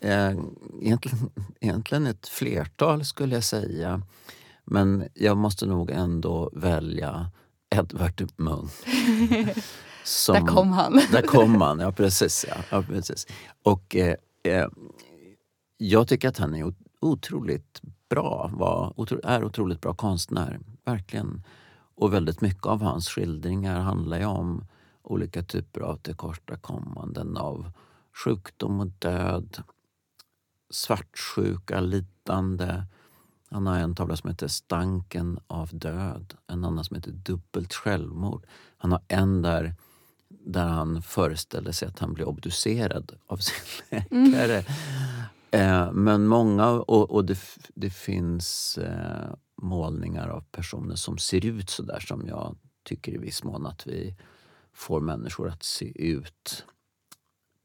Eh, 0.00 0.34
egentligen, 0.82 1.30
egentligen 1.60 2.06
ett 2.06 2.28
flertal 2.28 3.04
skulle 3.04 3.34
jag 3.34 3.44
säga. 3.44 4.02
Men 4.64 5.08
jag 5.14 5.36
måste 5.36 5.66
nog 5.66 5.90
ändå 5.90 6.50
välja 6.52 7.30
Edvard 7.70 8.28
Munch. 8.36 8.72
Som, 10.04 10.34
där 10.34 10.46
kom 10.46 10.72
han. 10.72 11.00
där 11.12 11.22
kom 11.22 11.60
han, 11.60 11.78
ja 11.78 11.92
precis. 11.92 12.46
Ja, 12.48 12.56
ja 12.70 12.82
precis. 12.82 13.26
Och 13.62 13.96
eh, 13.96 14.14
eh, 14.42 14.68
jag 15.76 16.08
tycker 16.08 16.28
att 16.28 16.38
han 16.38 16.54
är 16.54 16.74
otroligt 17.00 17.82
bra, 18.08 18.50
var, 18.52 18.92
otro, 18.96 19.20
är 19.24 19.44
otroligt 19.44 19.80
bra 19.80 19.94
konstnär. 19.94 20.60
Verkligen. 20.84 21.42
Och 21.94 22.12
väldigt 22.12 22.40
mycket 22.40 22.66
av 22.66 22.82
hans 22.82 23.08
skildringar 23.08 23.80
handlar 23.80 24.18
ju 24.18 24.24
om 24.24 24.64
olika 25.02 25.42
typer 25.42 25.80
av 25.80 25.96
tillkortakommanden 25.96 27.36
av 27.36 27.70
sjukdom 28.24 28.80
och 28.80 28.86
död, 28.86 29.62
svartsjuka, 30.70 31.80
lidande, 31.80 32.82
han 33.50 33.66
har 33.66 33.78
en 33.78 33.94
tavla 33.94 34.16
som 34.16 34.30
heter 34.30 34.48
Stanken 34.48 35.38
av 35.46 35.70
död, 35.72 36.34
en 36.46 36.64
annan 36.64 36.84
som 36.84 36.96
heter 36.96 37.10
Dubbelt 37.10 37.74
självmord. 37.74 38.46
Han 38.76 38.92
har 38.92 39.02
en 39.08 39.42
där, 39.42 39.74
där 40.28 40.66
han 40.66 41.02
föreställer 41.02 41.72
sig 41.72 41.88
att 41.88 41.98
han 41.98 42.14
blir 42.14 42.28
obducerad 42.28 43.12
av 43.26 43.36
sin 43.36 43.64
läkare. 43.90 44.64
Mm. 45.50 45.86
Eh, 45.86 45.92
men 45.92 46.26
många, 46.26 46.70
och, 46.70 47.10
och 47.10 47.24
det, 47.24 47.38
det 47.74 47.90
finns 47.90 48.78
eh, 48.78 49.34
målningar 49.62 50.28
av 50.28 50.40
personer 50.40 50.94
som 50.94 51.18
ser 51.18 51.44
ut 51.44 51.70
så 51.70 51.82
där 51.82 52.00
som 52.00 52.26
jag 52.26 52.56
tycker 52.84 53.12
i 53.12 53.18
viss 53.18 53.44
mån 53.44 53.66
att 53.66 53.86
vi 53.86 54.16
får 54.72 55.00
människor 55.00 55.48
att 55.48 55.62
se 55.62 56.08
ut 56.08 56.64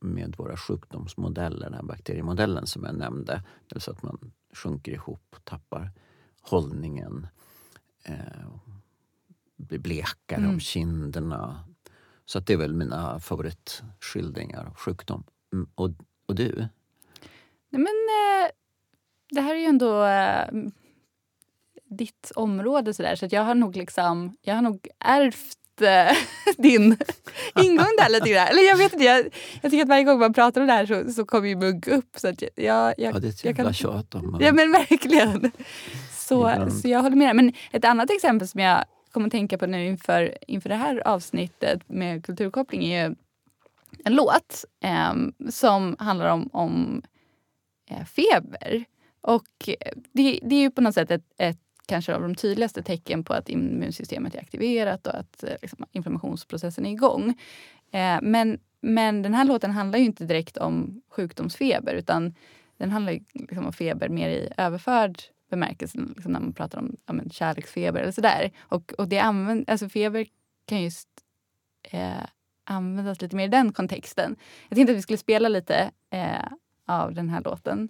med 0.01 0.35
våra 0.37 0.57
sjukdomsmodeller, 0.57 1.65
den 1.65 1.73
här 1.73 1.83
bakteriemodellen 1.83 2.67
som 2.67 2.83
jag 2.83 2.95
nämnde. 2.95 3.43
Det 3.67 3.87
att 3.87 4.03
man 4.03 4.31
sjunker 4.53 4.91
ihop, 4.91 5.35
tappar 5.43 5.91
hållningen, 6.41 7.27
eh, 8.03 8.47
blir 9.55 9.79
blekare 9.79 10.39
mm. 10.39 10.49
om 10.49 10.59
kinderna. 10.59 11.65
Så 12.25 12.37
att 12.37 12.45
det 12.47 12.53
är 12.53 12.57
väl 12.57 12.73
mina 12.73 13.19
favoritskildringar 13.19 14.65
av 14.65 14.75
sjukdom. 14.75 15.23
Mm, 15.53 15.69
och, 15.75 15.89
och 16.25 16.35
du? 16.35 16.55
Nej, 17.69 17.81
men, 17.81 17.85
eh, 17.85 18.51
det 19.29 19.41
här 19.41 19.55
är 19.55 19.59
ju 19.59 19.65
ändå 19.65 20.03
eh, 20.03 20.49
ditt 21.85 22.31
område. 22.35 22.93
Så, 22.93 23.03
där, 23.03 23.15
så 23.15 23.27
jag 23.31 23.43
har 23.43 23.55
nog 23.55 23.75
liksom, 23.75 24.37
jag 24.41 24.55
har 24.55 24.61
nog 24.61 24.87
ärvt 24.99 25.60
eh, 25.83 26.11
din 26.57 26.97
ingång 27.55 27.93
där 27.97 28.11
lite 28.11 28.29
grann. 28.29 28.47
Eller 28.47 28.67
jag 28.67 28.77
vet 28.77 28.93
inte, 28.93 29.05
jag, 29.05 29.25
jag 29.61 29.71
tycker 29.71 29.83
att 29.83 29.89
varje 29.89 30.03
gång 30.03 30.19
man 30.19 30.33
pratar 30.33 30.61
om 30.61 30.67
det 30.67 30.73
här 30.73 30.85
så, 30.85 31.13
så 31.13 31.25
kommer 31.25 31.47
ju 31.47 31.55
mugg 31.55 31.87
upp. 31.87 32.17
Så 32.17 32.27
att 32.27 32.41
jag, 32.41 32.51
jag, 32.55 32.93
ja, 32.97 33.19
det 33.19 33.27
är 33.27 33.29
ett 33.29 33.43
jävla 33.43 33.73
tjat 33.73 34.15
om 34.15 34.37
Ja 34.41 34.51
men 34.51 34.71
verkligen. 34.71 35.51
Så, 36.11 36.69
så 36.81 36.87
jag 36.87 37.01
håller 37.01 37.15
med. 37.15 37.35
Men 37.35 37.53
ett 37.71 37.85
annat 37.85 38.09
exempel 38.11 38.47
som 38.47 38.59
jag 38.59 38.85
kommer 39.11 39.27
att 39.27 39.31
tänka 39.31 39.57
på 39.57 39.65
nu 39.65 39.85
inför, 39.85 40.37
inför 40.47 40.69
det 40.69 40.75
här 40.75 41.07
avsnittet 41.07 41.89
med 41.89 42.25
kulturkoppling 42.25 42.85
är 42.85 43.07
ju 43.07 43.15
en 44.05 44.15
låt 44.15 44.65
eh, 44.83 45.13
som 45.49 45.95
handlar 45.99 46.29
om, 46.29 46.49
om 46.53 47.01
eh, 47.89 48.05
feber. 48.05 48.85
Och 49.21 49.69
det, 50.11 50.39
det, 50.43 50.55
är 50.55 50.59
ju 50.59 50.71
på 50.71 50.81
något 50.81 50.93
sätt 50.93 51.11
ett, 51.11 51.25
ett 51.37 51.57
kanske 51.91 52.15
av 52.15 52.21
de 52.21 52.35
tydligaste 52.35 52.83
tecken 52.83 53.23
på 53.23 53.33
att 53.33 53.49
immunsystemet 53.49 54.35
är 54.35 54.39
aktiverat 54.39 55.07
och 55.07 55.15
att 55.15 55.43
eh, 55.43 55.55
liksom, 55.61 55.85
inflammationsprocessen 55.91 56.85
är 56.85 56.91
igång. 56.91 57.29
Eh, 57.91 58.19
men, 58.21 58.59
men 58.81 59.21
den 59.21 59.33
här 59.33 59.45
låten 59.45 59.71
handlar 59.71 59.99
ju 59.99 60.05
inte 60.05 60.25
direkt 60.25 60.57
om 60.57 61.01
sjukdomsfeber 61.09 61.93
utan 61.93 62.33
den 62.77 62.91
handlar 62.91 63.19
liksom 63.33 63.65
om 63.65 63.73
feber 63.73 64.09
mer 64.09 64.29
i 64.29 64.49
överförd 64.57 65.21
bemärkelse, 65.49 65.97
liksom 66.15 66.31
när 66.31 66.39
man 66.39 66.53
pratar 66.53 66.79
om 66.79 66.95
ja, 67.05 67.13
men, 67.13 67.29
kärleksfeber 67.29 68.01
eller 68.01 68.11
sådär. 68.11 68.51
Och, 68.59 68.93
och 68.97 69.07
det 69.07 69.19
använd, 69.19 69.69
alltså 69.69 69.89
feber 69.89 70.27
kan 70.65 70.83
just 70.83 71.09
eh, 71.83 72.25
användas 72.63 73.21
lite 73.21 73.35
mer 73.35 73.45
i 73.45 73.47
den 73.47 73.73
kontexten. 73.73 74.35
Jag 74.69 74.75
tänkte 74.75 74.91
att 74.91 74.97
vi 74.97 75.01
skulle 75.01 75.17
spela 75.17 75.49
lite 75.49 75.91
eh, 76.09 76.47
av 76.85 77.13
den 77.13 77.29
här 77.29 77.41
låten. 77.41 77.89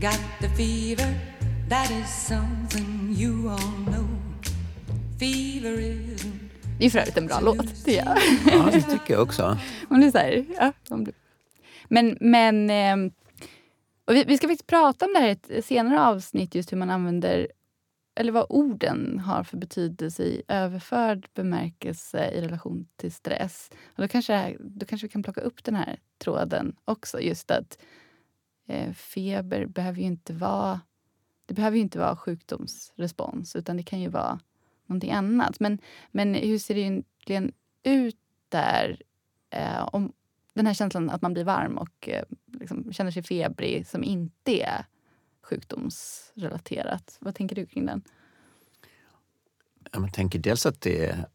Got 0.00 0.20
the 0.40 0.48
fever, 0.48 1.14
that 1.68 1.90
is 1.90 2.08
something 2.08 3.14
you 3.18 3.48
all 3.48 3.84
know. 3.86 4.06
Fever 5.18 5.80
isn't 5.80 6.50
det 6.78 6.86
är 6.86 6.90
för 6.90 6.98
övrigt 6.98 7.16
en 7.16 7.26
bra 7.26 7.40
låt, 7.40 7.84
tycker 7.84 8.04
jag. 8.04 8.18
Ja, 8.46 8.70
det 8.72 8.82
tycker 8.82 9.14
jag 9.14 9.22
också. 9.22 9.58
Man 9.88 10.00
blir 10.00 10.10
så 10.10 10.18
här, 10.18 10.44
ja, 10.58 10.96
blir... 10.96 11.14
Men, 11.88 12.18
men 12.20 12.70
eh, 12.70 13.12
och 14.04 14.14
vi, 14.14 14.24
vi, 14.24 14.36
ska 14.36 14.48
faktiskt 14.48 14.66
prata 14.66 15.04
om 15.04 15.12
det 15.12 15.20
här 15.20 15.28
i 15.28 15.58
ett 15.58 15.64
senare 15.64 16.00
avsnitt, 16.00 16.54
just 16.54 16.72
hur 16.72 16.76
man 16.76 16.90
använder 16.90 17.48
eller 18.20 18.32
vad 18.32 18.46
orden 18.48 19.18
har 19.18 19.44
för 19.44 19.56
betydelse 19.56 20.22
i 20.22 20.42
överförd 20.48 21.28
bemärkelse 21.34 22.30
i 22.30 22.40
relation 22.40 22.88
till 22.96 23.12
stress. 23.12 23.70
Och 23.96 24.02
då, 24.02 24.08
kanske, 24.08 24.56
då 24.60 24.86
kanske 24.86 25.06
vi 25.06 25.12
kan 25.12 25.22
plocka 25.22 25.40
upp 25.40 25.64
den 25.64 25.74
här 25.74 25.98
tråden 26.18 26.76
också. 26.84 27.20
Just 27.20 27.50
att 27.50 27.78
Eh, 28.66 28.92
feber 28.92 29.66
behöver 29.66 29.98
ju 29.98 30.06
inte 30.06 30.32
vara 30.32 30.80
det 31.46 31.54
behöver 31.54 31.76
ju 31.76 31.82
inte 31.82 31.98
vara 31.98 32.16
sjukdomsrespons, 32.16 33.56
utan 33.56 33.76
det 33.76 33.82
kan 33.82 34.00
ju 34.00 34.08
vara 34.08 34.40
någonting 34.86 35.12
annat. 35.12 35.60
Men, 35.60 35.78
men 36.10 36.34
hur 36.34 36.58
ser 36.58 36.74
det 36.74 36.80
egentligen 36.80 37.52
ut 37.82 38.18
där? 38.48 39.02
Eh, 39.50 39.88
om 39.92 40.12
den 40.54 40.66
här 40.66 40.74
känslan 40.74 41.10
att 41.10 41.22
man 41.22 41.32
blir 41.32 41.44
varm 41.44 41.78
och 41.78 42.08
eh, 42.08 42.24
liksom 42.46 42.92
känner 42.92 43.10
sig 43.10 43.22
febrig 43.22 43.86
som 43.86 44.04
inte 44.04 44.62
är 44.62 44.86
sjukdomsrelaterat. 45.42 47.16
Vad 47.20 47.34
tänker 47.34 47.56
du 47.56 47.66
kring 47.66 47.86
den? 47.86 48.02
Jag 49.92 50.12
tänker 50.12 50.38
dels 50.38 50.66
att 50.66 50.80
det 50.80 51.06
är 51.06 51.26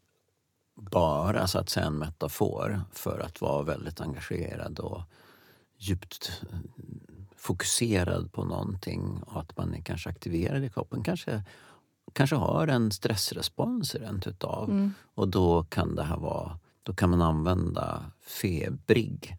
bara 0.75 1.47
så 1.47 1.59
att 1.59 1.69
säga 1.69 1.85
en 1.85 1.97
metafor 1.97 2.81
för 2.91 3.19
att 3.19 3.41
vara 3.41 3.63
väldigt 3.63 4.01
engagerad 4.01 4.79
och 4.79 5.01
djupt 5.77 6.41
fokuserad 7.41 8.31
på 8.31 8.45
någonting 8.45 9.23
och 9.25 9.39
att 9.39 9.57
man 9.57 9.73
är 9.73 9.81
kanske 9.81 10.09
aktiverad 10.09 10.63
i 10.63 10.69
kroppen. 10.69 11.03
Kanske, 11.03 11.43
kanske 12.13 12.35
har 12.35 12.67
en 12.67 12.91
stressrespons 12.91 13.95
rent 13.95 14.27
utav. 14.27 14.69
Mm. 14.69 14.93
Och 15.15 15.27
då 15.27 15.63
kan 15.63 15.95
det 15.95 16.03
här 16.03 16.17
vara, 16.17 16.59
då 16.83 16.93
kan 16.93 17.09
man 17.09 17.21
använda 17.21 18.05
febrig 18.21 19.37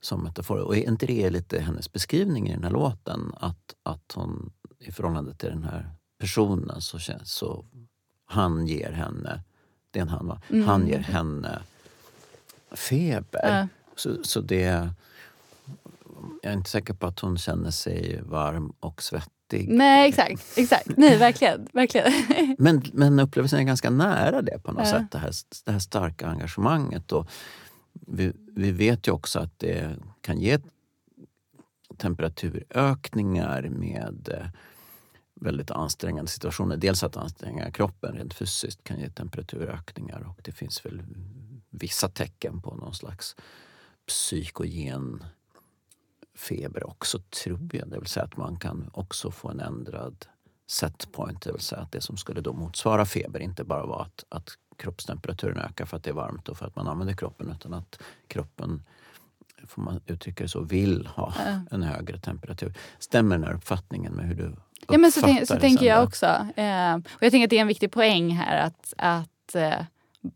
som 0.00 0.24
metafor. 0.24 0.58
Och 0.58 0.76
är 0.76 0.88
inte 0.88 1.06
det 1.06 1.30
lite 1.30 1.60
hennes 1.60 1.92
beskrivning 1.92 2.48
i 2.48 2.52
den 2.52 2.64
här 2.64 2.70
låten? 2.70 3.32
Att, 3.40 3.74
att 3.82 4.12
hon 4.14 4.52
i 4.78 4.92
förhållande 4.92 5.34
till 5.34 5.48
den 5.48 5.64
här 5.64 5.90
personen 6.18 6.80
så 6.80 6.98
känns 6.98 7.32
så 7.32 7.64
han 8.26 8.66
ger 8.66 8.92
henne, 8.92 9.42
det 9.90 9.98
är 9.98 10.02
en 10.02 10.08
han 10.08 10.26
va? 10.26 10.42
Mm. 10.48 10.68
Han 10.68 10.88
ger 10.88 10.98
henne 10.98 11.62
feber. 12.72 13.60
Äh. 13.60 13.66
Så, 13.96 14.24
så 14.24 14.40
det 14.40 14.90
jag 16.42 16.52
är 16.52 16.56
inte 16.56 16.70
säker 16.70 16.94
på 16.94 17.06
att 17.06 17.20
hon 17.20 17.38
känner 17.38 17.70
sig 17.70 18.20
varm 18.22 18.72
och 18.80 19.02
svettig. 19.02 19.68
Nej, 19.68 20.08
exakt. 20.08 20.58
exakt. 20.58 20.88
Nej, 20.96 21.16
verkligen. 21.16 21.68
verkligen. 21.72 22.12
men, 22.58 22.82
men 22.92 23.20
upplevelsen 23.20 23.60
är 23.60 23.64
ganska 23.64 23.90
nära 23.90 24.42
det 24.42 24.58
på 24.58 24.72
något 24.72 24.86
ja. 24.86 24.90
sätt. 24.90 25.10
Det 25.10 25.18
här, 25.18 25.32
det 25.64 25.72
här 25.72 25.78
starka 25.78 26.26
engagemanget. 26.26 27.12
Och 27.12 27.30
vi, 27.92 28.32
vi 28.56 28.72
vet 28.72 29.08
ju 29.08 29.12
också 29.12 29.38
att 29.38 29.58
det 29.58 29.96
kan 30.20 30.40
ge 30.40 30.58
temperaturökningar 31.96 33.62
med 33.62 34.28
eh, 34.32 34.46
väldigt 35.40 35.70
ansträngande 35.70 36.30
situationer. 36.30 36.76
Dels 36.76 37.02
att 37.02 37.16
anstränga 37.16 37.70
kroppen 37.70 38.14
rent 38.14 38.34
fysiskt 38.34 38.84
kan 38.84 39.00
ge 39.00 39.10
temperaturökningar 39.10 40.26
och 40.28 40.40
det 40.44 40.52
finns 40.52 40.86
väl 40.86 41.02
vissa 41.70 42.08
tecken 42.08 42.62
på 42.62 42.74
någon 42.74 42.94
slags 42.94 43.36
psykogen 44.06 45.24
feber 46.38 46.86
också, 46.86 47.18
tror 47.18 47.70
jag. 47.72 47.88
Det 47.88 47.98
vill 47.98 48.08
säga 48.08 48.24
att 48.24 48.36
man 48.36 48.56
kan 48.56 48.90
också 48.92 49.30
få 49.30 49.48
en 49.48 49.60
ändrad 49.60 50.26
setpoint, 50.66 51.42
det 51.42 51.52
vill 51.52 51.60
säga 51.60 51.80
att 51.80 51.92
det 51.92 52.00
som 52.00 52.16
skulle 52.16 52.40
då 52.40 52.52
motsvara 52.52 53.06
feber 53.06 53.40
inte 53.40 53.64
bara 53.64 53.86
var 53.86 54.02
att, 54.02 54.24
att 54.28 54.50
kroppstemperaturen 54.76 55.58
ökar 55.58 55.86
för 55.86 55.96
att 55.96 56.04
det 56.04 56.10
är 56.10 56.14
varmt 56.14 56.48
och 56.48 56.58
för 56.58 56.66
att 56.66 56.76
man 56.76 56.88
använder 56.88 57.14
kroppen 57.14 57.50
utan 57.50 57.74
att 57.74 58.00
kroppen, 58.26 58.82
får 59.66 59.82
man 59.82 60.00
uttrycka 60.06 60.44
det 60.44 60.48
så, 60.48 60.60
vill 60.60 61.06
ha 61.06 61.34
ja. 61.46 61.60
en 61.70 61.82
högre 61.82 62.18
temperatur. 62.18 62.74
Stämmer 62.98 63.38
den 63.38 63.44
här 63.44 63.54
uppfattningen 63.54 64.12
med 64.12 64.26
hur 64.26 64.34
du 64.34 64.44
uppfattar 64.44 64.94
ja, 64.94 64.98
men 64.98 65.12
så, 65.12 65.20
tänk, 65.20 65.46
så 65.46 65.56
tänker 65.56 65.86
jag 65.86 66.04
också. 66.04 66.26
Eh, 66.56 66.94
och 66.94 67.22
jag 67.22 67.30
tänker 67.30 67.44
att 67.44 67.50
det 67.50 67.56
är 67.56 67.60
en 67.60 67.66
viktig 67.66 67.92
poäng 67.92 68.30
här 68.30 68.66
att, 68.66 68.94
att 68.98 69.54
eh, 69.54 69.84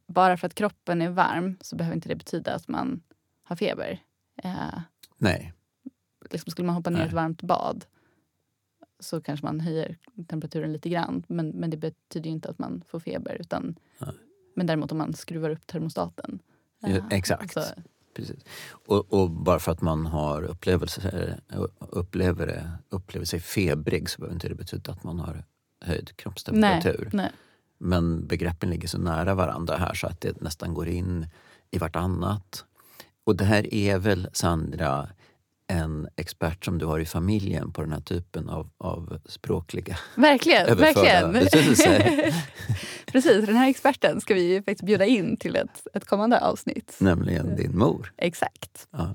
bara 0.06 0.37
för 0.37 0.47
att 0.47 0.54
kroppen 0.54 1.02
är 1.02 1.11
varm 1.11 1.59
så 1.61 1.76
behöver 1.76 1.94
inte 1.94 2.09
det 2.09 2.16
betyda 2.16 2.54
att 2.54 2.68
man 2.68 3.02
har 3.44 3.56
feber. 3.56 4.00
Eh, 4.42 4.80
Nej 5.18 5.52
liksom, 6.33 6.51
skulle 6.51 6.67
man 6.67 6.75
hoppa 6.75 6.91
ner 6.91 7.05
i 7.05 7.07
ett 7.07 7.12
varmt 7.12 7.43
bad 7.43 7.85
så 9.01 9.21
kanske 9.21 9.47
man 9.47 9.61
höjer 9.61 9.97
temperaturen 10.29 10.73
lite 10.73 10.89
grann. 10.89 11.25
Men, 11.29 11.49
men 11.49 11.71
det 11.71 11.77
betyder 11.77 12.31
inte 12.31 12.49
att 12.49 12.59
man 12.59 12.85
får 12.89 13.01
feber. 13.01 13.37
Utan, 13.41 13.77
men 14.55 14.67
däremot 14.67 14.93
om 14.93 14.99
man 14.99 15.15
skruvar 15.15 15.51
upp 15.51 15.67
termostaten. 15.67 16.39
Ja, 16.81 17.01
exakt. 17.11 17.53
Så. 17.53 17.61
Precis. 18.15 18.45
Och, 18.71 19.12
och, 19.12 19.31
bara 19.31 19.59
för 19.59 19.73
att 19.73 19.81
man 19.81 20.07
har 20.07 20.43
upplevelser, 20.43 21.41
upplever, 21.79 22.47
det, 22.47 22.71
upplever 22.89 23.27
sig 23.27 23.41
febrig 23.41 24.11
så 24.11 24.21
behöver 24.21 24.35
inte 24.35 24.49
det 24.49 24.55
betyda 24.55 24.93
att 24.93 25.05
man 25.05 25.19
har 25.19 25.45
höjd 25.81 26.17
kroppstemperatur. 26.17 27.11
Nej, 27.12 27.23
nej. 27.23 27.31
Men 27.79 28.27
begreppen 28.27 28.71
ligger 28.71 28.89
så 28.89 28.99
nära 28.99 29.35
varandra 29.35 29.77
här 29.77 29.95
så 29.95 30.07
att 30.07 30.21
det 30.21 30.41
nästan 30.41 30.75
går 30.75 30.89
in 30.89 31.27
i 31.71 31.79
vartannat. 31.79 32.65
Och 33.25 33.37
det 33.37 33.45
här 33.45 33.75
är 33.75 33.99
väl, 33.99 34.29
Sandra, 34.33 35.09
en 35.73 36.09
expert 36.17 36.64
som 36.64 36.79
du 36.79 36.87
har 36.87 36.99
i 36.99 37.05
familjen 37.05 37.73
på 37.73 37.83
den 37.83 37.93
här 37.93 38.00
typen 38.00 38.49
av, 38.49 38.71
av 38.79 39.19
språkliga 39.26 39.99
Verkligen, 40.14 40.76
verkligen. 40.79 41.33
Precis, 43.07 43.47
den 43.47 43.57
här 43.57 43.71
experten 43.71 44.21
ska 44.21 44.35
vi 44.35 44.57
faktiskt 44.57 44.83
bjuda 44.83 45.07
in 45.07 45.37
till 45.37 45.57
ett, 45.57 45.87
ett 45.95 46.05
kommande 46.05 46.41
avsnitt. 46.41 46.97
Nämligen 46.99 47.57
din 47.57 47.79
mor. 47.79 48.12
Exakt. 48.17 48.88
Ja. 48.91 49.14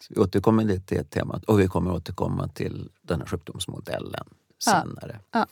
Så 0.00 0.14
vi 0.14 0.20
återkommer 0.20 0.64
lite 0.64 0.86
till 0.86 1.04
temat 1.04 1.44
och 1.44 1.60
vi 1.60 1.68
kommer 1.68 1.92
återkomma 1.92 2.48
till 2.48 2.90
den 3.02 3.20
här 3.20 3.26
sjukdomsmodellen 3.26 4.24
senare. 4.58 5.20
Ja. 5.30 5.46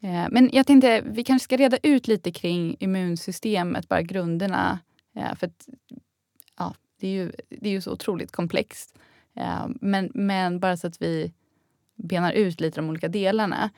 Ja. 0.00 0.08
Eh, 0.08 0.26
men 0.30 0.50
jag 0.52 0.66
tänkte 0.66 1.00
vi 1.00 1.24
kanske 1.24 1.44
ska 1.44 1.56
reda 1.56 1.78
ut 1.82 2.08
lite 2.08 2.32
kring 2.32 2.76
immunsystemet, 2.78 3.88
bara 3.88 4.02
grunderna. 4.02 4.78
Ja, 5.12 5.36
för 5.36 5.46
att, 5.46 5.68
ja, 6.58 6.74
det, 7.00 7.08
är 7.08 7.12
ju, 7.12 7.32
det 7.48 7.68
är 7.68 7.72
ju 7.72 7.80
så 7.80 7.92
otroligt 7.92 8.32
komplext. 8.32 8.98
Eh, 9.34 9.66
men, 9.80 10.10
men 10.14 10.60
bara 10.60 10.76
så 10.76 10.86
att 10.86 11.02
vi 11.02 11.32
benar 11.96 12.32
ut 12.32 12.60
lite 12.60 12.80
de 12.80 12.88
olika 12.88 13.08
delarna. 13.08 13.70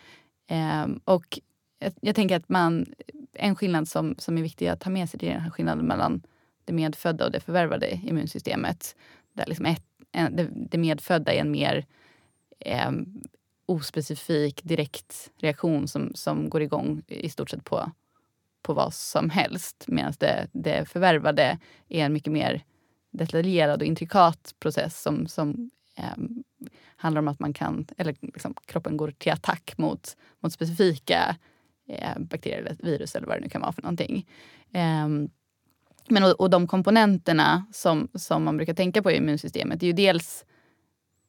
Eh, 0.47 0.87
och 1.05 1.39
jag, 1.79 1.93
jag 2.01 2.15
tänker 2.15 2.37
att 2.37 2.49
man, 2.49 2.87
en 3.33 3.57
skillnad 3.57 3.89
som, 3.89 4.15
som 4.19 4.39
är 4.39 4.43
viktig 4.43 4.69
att 4.69 4.81
ta 4.81 4.91
med 4.91 5.11
sig 5.11 5.21
är 5.23 5.33
den 5.33 5.41
här 5.41 5.51
skillnaden 5.51 5.87
mellan 5.87 6.23
det 6.65 6.73
medfödda 6.73 7.25
och 7.25 7.33
det 7.33 7.41
förvärvade 7.41 7.91
immunsystemet. 7.91 8.97
Där 9.33 9.47
liksom 9.47 9.67
ett, 9.67 9.85
en, 10.13 10.37
det, 10.37 10.49
det, 10.53 10.79
medfödda 10.79 11.33
är 11.33 11.41
en 11.41 11.51
mer 11.51 11.87
eh, 12.59 12.91
ospecifik 13.67 14.61
direkt 14.65 15.31
reaktion 15.37 15.89
som, 15.89 16.13
som 16.15 16.51
går 16.51 16.63
igång 16.63 17.03
i 17.07 17.29
stort 17.29 17.51
sett 17.51 17.65
på, 17.65 17.91
på 18.63 18.75
vad 18.75 18.95
som 18.95 19.31
helst. 19.31 19.85
Medan 19.89 20.13
det, 20.19 20.49
det 20.53 20.89
förvärvade 20.89 21.59
är 21.89 22.05
en 22.05 22.13
mycket 22.13 22.33
mer 22.33 22.65
detaljerad 23.11 23.81
och 23.81 23.87
intrikat 23.87 24.55
process 24.59 25.03
som, 25.03 25.27
som 25.27 25.71
eh, 25.97 26.17
handlar 26.97 27.19
om 27.19 27.29
att 27.29 27.39
man 27.39 27.53
kan, 27.53 27.87
eller 27.97 28.17
liksom, 28.21 28.55
kroppen 28.67 28.97
går 28.97 29.11
till 29.11 29.33
attack 29.33 29.75
mot, 29.77 30.17
mot 30.41 30.53
specifika 30.53 31.37
eh, 31.89 32.19
bakterier 32.19 32.59
eller 32.59 32.77
virus 32.83 33.15
eller 33.15 33.27
vad 33.27 33.37
det 33.37 33.41
nu 33.41 33.49
kan 33.49 33.61
vara 33.61 33.73
för 33.73 33.83
någonting. 33.83 34.27
Eh, 34.73 35.09
men, 36.09 36.25
och, 36.25 36.41
och, 36.41 36.51
de 36.51 36.67
komponenterna 36.67 37.65
som, 37.73 38.09
som 38.15 38.45
man 38.45 38.57
brukar 38.57 38.75
tänka 38.75 39.03
på 39.03 39.11
i 39.11 39.17
immunsystemet 39.17 39.83
är 39.83 39.87
ju 39.87 39.93
dels 39.93 40.45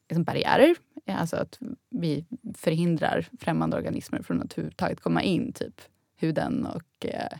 liksom 0.09 0.23
barriärer, 0.23 0.75
eh, 1.05 1.21
alltså 1.21 1.35
att 1.35 1.59
vi 1.89 2.25
förhindrar 2.55 3.29
främmande 3.39 3.77
organismer 3.77 4.21
från 4.21 4.41
att 4.41 4.53
överhuvudtaget 4.53 5.01
komma 5.01 5.23
in, 5.23 5.53
typ 5.53 5.81
huden 6.17 6.65
och 6.65 7.05
eh, 7.05 7.38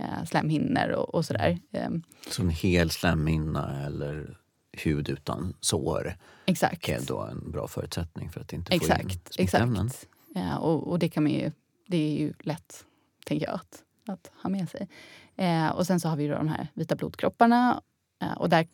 eh 0.00 0.24
slemhinnor 0.24 0.90
och, 0.90 1.14
och 1.14 1.24
sådär. 1.24 1.58
Ehm. 1.72 2.02
Så 2.28 2.42
en 2.42 2.50
hel 2.50 2.90
slemhinna 2.90 3.86
eller 3.86 4.38
hud 4.72 5.08
utan 5.08 5.54
sår 5.60 6.16
exakt. 6.46 6.88
är 6.88 7.00
då 7.06 7.20
en 7.20 7.50
bra 7.50 7.68
förutsättning 7.68 8.30
för 8.30 8.40
att 8.40 8.52
inte 8.52 8.74
exakt, 8.74 9.02
få 9.02 9.10
in 9.10 9.20
smittämnen. 9.48 9.86
Exakt. 9.86 10.08
Ja, 10.34 10.58
och, 10.58 10.88
och 10.88 10.98
det 10.98 11.08
kan 11.08 11.22
man 11.22 11.32
ju, 11.32 11.52
det 11.86 11.96
är 11.96 12.18
ju 12.18 12.32
lätt, 12.40 12.84
tänker 13.26 13.46
jag, 13.46 13.54
att, 13.54 13.82
att 14.06 14.32
ha 14.42 14.50
med 14.50 14.68
sig. 14.68 14.88
Eh, 15.36 15.68
och 15.68 15.86
sen 15.86 16.00
så 16.00 16.08
har 16.08 16.16
vi 16.16 16.26
då 16.26 16.34
de 16.34 16.48
här 16.48 16.68
vita 16.74 16.96
blodkropparna. 16.96 17.82
Eh, 18.22 18.32
och 18.32 18.48
där 18.48 18.66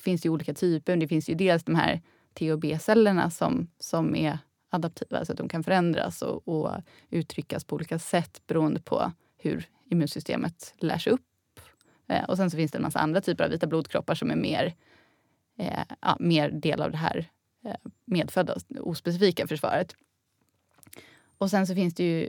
finns 0.00 0.22
det 0.22 0.28
olika 0.28 0.54
typer. 0.54 0.96
Det 0.96 1.08
finns 1.08 1.28
ju 1.28 1.34
dels 1.34 1.64
de 1.64 1.74
här 1.74 2.02
T 2.34 2.52
och 2.52 2.58
B-cellerna 2.58 3.30
som, 3.30 3.68
som 3.78 4.16
är 4.16 4.38
adaptiva, 4.70 5.24
så 5.24 5.32
att 5.32 5.38
de 5.38 5.48
kan 5.48 5.64
förändras 5.64 6.22
och, 6.22 6.48
och 6.48 6.70
uttryckas 7.10 7.64
på 7.64 7.74
olika 7.74 7.98
sätt 7.98 8.42
beroende 8.46 8.80
på 8.80 9.12
hur 9.38 9.68
immunsystemet 9.90 10.74
lär 10.78 10.98
sig 10.98 11.12
upp. 11.12 11.20
Eh, 12.08 12.24
och 12.24 12.36
sen 12.36 12.50
så 12.50 12.56
finns 12.56 12.70
det 12.70 12.78
en 12.78 12.82
massa 12.82 12.98
andra 12.98 13.20
typer 13.20 13.44
av 13.44 13.50
vita 13.50 13.66
blodkroppar 13.66 14.14
som 14.14 14.30
är 14.30 14.36
mer, 14.36 14.74
eh, 15.58 15.84
ja, 16.00 16.16
mer 16.20 16.50
del 16.50 16.80
av 16.80 16.90
det 16.90 16.96
här 16.96 17.30
eh, 17.64 17.76
medfödda 18.04 18.56
ospecifika 18.80 19.46
försvaret. 19.46 19.96
Och 21.38 21.50
sen 21.50 21.66
så 21.66 21.74
finns 21.74 21.94
det 21.94 22.04
ju 22.04 22.28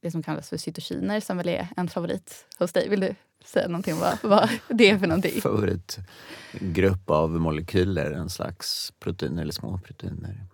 det 0.00 0.10
som 0.10 0.22
kallas 0.22 0.48
för 0.48 0.56
cytokiner 0.56 1.20
som 1.20 1.36
väl 1.36 1.48
är 1.48 1.68
en 1.76 1.88
favorit 1.88 2.46
hos 2.58 2.72
dig. 2.72 2.88
Vill 2.88 3.00
du 3.00 3.14
säga 3.44 3.68
någonting 3.68 3.94
om 3.94 4.00
vad, 4.00 4.18
vad 4.22 4.50
det 4.68 4.90
är 4.90 4.98
för 4.98 5.06
någonting? 5.06 5.40
Favoritgrupp 5.40 7.10
av 7.10 7.30
molekyler, 7.30 8.12
en 8.12 8.30
slags 8.30 8.92
proteiner 8.98 9.42
eller 9.42 9.52
små 9.52 9.78
proteiner 9.78 10.46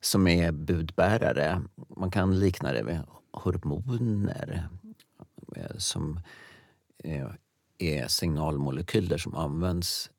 som 0.00 0.26
är 0.26 0.52
budbärare. 0.52 1.62
Man 1.96 2.10
kan 2.10 2.38
likna 2.38 2.72
det 2.72 2.82
vid 2.82 3.00
hormoner 3.32 4.68
Eh, 5.56 5.76
som 5.78 6.20
eh, 7.04 7.28
är 7.78 8.08
signalmolekyler 8.08 9.18
som 9.18 9.34
används 9.34 10.10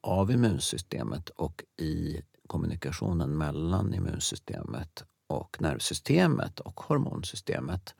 av 0.00 0.30
immunsystemet 0.30 1.28
och 1.28 1.64
i 1.76 2.22
kommunikationen 2.46 3.38
mellan 3.38 3.94
immunsystemet 3.94 5.04
och 5.26 5.56
nervsystemet 5.60 6.60
och 6.60 6.80
hormonsystemet. 6.80 7.94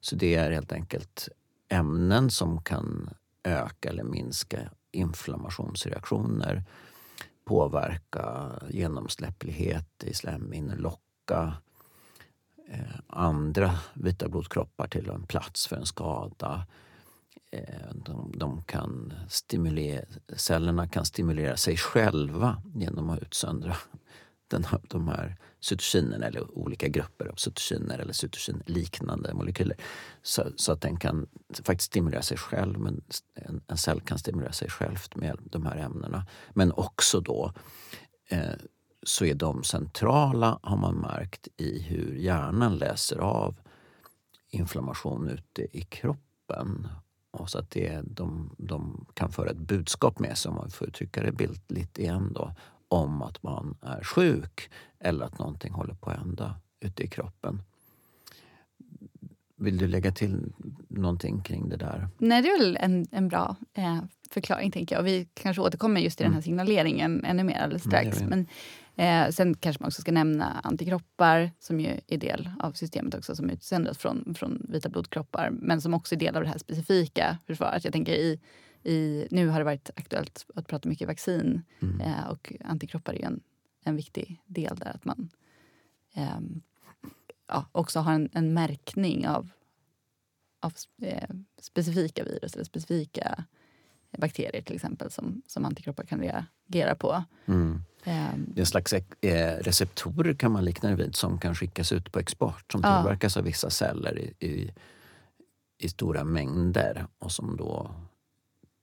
Så 0.00 0.16
det 0.16 0.34
är 0.34 0.50
helt 0.50 0.72
enkelt 0.72 1.28
ämnen 1.68 2.30
som 2.30 2.62
kan 2.62 3.10
öka 3.42 3.88
eller 3.88 4.04
minska 4.04 4.70
inflammationsreaktioner, 4.90 6.64
påverka 7.44 8.52
genomsläpplighet 8.70 10.04
i 10.04 10.14
slemhinnor, 10.14 10.76
locka 10.76 11.02
eh, 11.32 11.52
Eh, 12.68 13.00
andra 13.06 13.78
vita 13.94 14.28
blodkroppar 14.28 14.88
till 14.88 15.08
en 15.08 15.26
plats 15.26 15.66
för 15.66 15.76
en 15.76 15.86
skada. 15.86 16.66
Eh, 17.50 17.94
de, 17.94 18.32
de, 18.38 18.62
kan 18.62 19.14
stimulera, 19.28 20.04
cellerna 20.36 20.88
kan 20.88 21.04
stimulera 21.04 21.56
sig 21.56 21.76
själva 21.76 22.62
genom 22.74 23.10
att 23.10 23.22
utsöndra 23.22 23.76
den, 24.48 24.66
de 24.82 25.08
här 25.08 25.36
cytokinerna 25.60 26.26
eller 26.26 26.58
olika 26.58 26.88
grupper 26.88 27.26
av 27.26 27.34
cytokiner 27.34 27.98
eller 27.98 28.12
cytokinliknande 28.12 29.34
molekyler. 29.34 29.76
Så, 30.22 30.52
så, 30.56 30.72
att 30.72 30.80
den 30.80 30.96
kan 30.96 31.26
faktiskt 31.64 31.86
stimulera 31.86 32.22
sig 32.22 32.36
själv, 32.38 32.78
men 32.78 33.04
en, 33.34 33.60
en 33.66 33.76
cell 33.76 34.00
kan 34.00 34.18
stimulera 34.18 34.52
sig 34.52 34.70
själv 34.70 34.98
med 35.14 35.38
de 35.42 35.66
här 35.66 35.76
ämnena. 35.76 36.26
Men 36.54 36.72
också 36.72 37.20
då 37.20 37.52
eh, 38.30 38.54
så 39.02 39.24
är 39.24 39.34
de 39.34 39.64
centrala, 39.64 40.58
har 40.62 40.76
man 40.76 40.94
märkt, 40.94 41.48
i 41.56 41.82
hur 41.82 42.14
hjärnan 42.14 42.76
läser 42.76 43.18
av 43.18 43.60
inflammation 44.50 45.28
ute 45.28 45.78
i 45.78 45.82
kroppen. 45.82 46.88
Och 47.30 47.50
så 47.50 47.58
att 47.58 47.70
det, 47.70 48.00
de, 48.04 48.54
de 48.58 49.06
kan 49.14 49.32
föra 49.32 49.50
ett 49.50 49.56
budskap 49.56 50.18
med 50.18 50.38
sig, 50.38 50.48
om 50.48 50.54
man 50.54 50.70
får 50.70 50.88
uttrycka 50.88 51.22
det 51.22 51.32
bildligt 51.32 51.98
igen, 51.98 52.32
då, 52.32 52.54
om 52.88 53.22
att 53.22 53.42
man 53.42 53.76
är 53.82 54.04
sjuk 54.04 54.70
eller 54.98 55.24
att 55.24 55.38
någonting 55.38 55.72
håller 55.72 55.94
på 55.94 56.10
att 56.10 56.18
hända 56.18 56.54
ute 56.80 57.02
i 57.02 57.08
kroppen. 57.08 57.62
Vill 59.56 59.78
du 59.78 59.86
lägga 59.86 60.12
till 60.12 60.52
någonting 60.88 61.42
kring 61.42 61.68
det 61.68 61.76
där? 61.76 62.08
Nej, 62.18 62.42
det 62.42 62.48
är 62.48 62.58
väl 62.58 62.78
en, 62.80 63.06
en 63.10 63.28
bra 63.28 63.56
eh, 63.74 63.98
förklaring. 64.30 64.70
tänker 64.70 64.96
jag. 64.96 65.02
Vi 65.02 65.28
kanske 65.34 65.62
återkommer 65.62 66.00
just 66.00 66.18
till 66.18 66.26
mm. 66.26 66.32
den 66.32 66.42
här 66.42 66.48
mm. 66.48 66.58
signaleringen 66.58 67.24
ännu 67.24 67.44
mer 67.44 67.58
alldeles 67.58 67.86
mm, 67.86 67.90
strax. 67.90 68.28
Men, 68.28 68.46
eh, 68.96 69.28
sen 69.28 69.54
kanske 69.54 69.82
man 69.82 69.88
också 69.88 70.00
ska 70.00 70.12
nämna 70.12 70.60
antikroppar 70.64 71.50
som 71.58 71.80
ju 71.80 72.00
är 72.06 72.18
del 72.18 72.50
av 72.60 72.72
systemet 72.72 73.14
också 73.14 73.36
som 73.36 73.50
utsöndras 73.50 73.98
från, 73.98 74.34
från 74.34 74.66
vita 74.68 74.88
blodkroppar 74.88 75.50
men 75.50 75.80
som 75.80 75.94
också 75.94 76.14
är 76.14 76.18
del 76.18 76.36
av 76.36 76.42
det 76.42 76.48
här 76.48 76.58
specifika 76.58 77.38
försvaret. 77.46 77.84
Jag 77.84 77.92
tänker 77.92 78.12
i 78.12 78.40
i, 78.82 79.26
nu 79.30 79.48
har 79.48 79.58
det 79.58 79.64
varit 79.64 79.90
aktuellt 79.96 80.46
att 80.54 80.66
prata 80.66 80.88
mycket 80.88 81.08
vaccin 81.08 81.62
mm. 81.80 82.00
eh, 82.00 82.28
och 82.28 82.52
antikroppar 82.64 83.14
är 83.14 83.24
en, 83.24 83.40
en 83.84 83.96
viktig 83.96 84.42
del 84.46 84.76
där. 84.76 84.92
Att 84.94 85.04
man 85.04 85.30
eh, 86.14 86.40
ja, 87.46 87.66
också 87.72 88.00
har 88.00 88.12
en, 88.12 88.28
en 88.32 88.54
märkning 88.54 89.28
av, 89.28 89.50
av 90.60 90.72
eh, 91.02 91.28
specifika 91.60 92.24
virus 92.24 92.54
eller 92.54 92.64
specifika 92.64 93.44
bakterier 94.18 94.62
till 94.62 94.74
exempel 94.74 95.10
som, 95.10 95.42
som 95.46 95.64
antikroppar 95.64 96.04
kan 96.04 96.20
reagera 96.20 96.94
på. 96.94 97.24
Mm. 97.46 97.84
Det 98.04 98.10
är 98.10 98.60
en 98.60 98.66
slags 98.66 98.92
eh, 98.92 99.56
receptorer 99.56 100.34
kan 100.34 100.52
man 100.52 100.64
likna 100.64 100.88
det 100.88 100.96
vid 100.96 101.16
som 101.16 101.38
kan 101.38 101.54
skickas 101.54 101.92
ut 101.92 102.12
på 102.12 102.18
export 102.18 102.72
som 102.72 102.80
ja. 102.84 102.96
tillverkas 102.96 103.36
av 103.36 103.44
vissa 103.44 103.70
celler 103.70 104.18
i, 104.18 104.46
i, 104.46 104.70
i 105.78 105.88
stora 105.88 106.24
mängder 106.24 107.06
och 107.18 107.32
som 107.32 107.56
då 107.56 107.90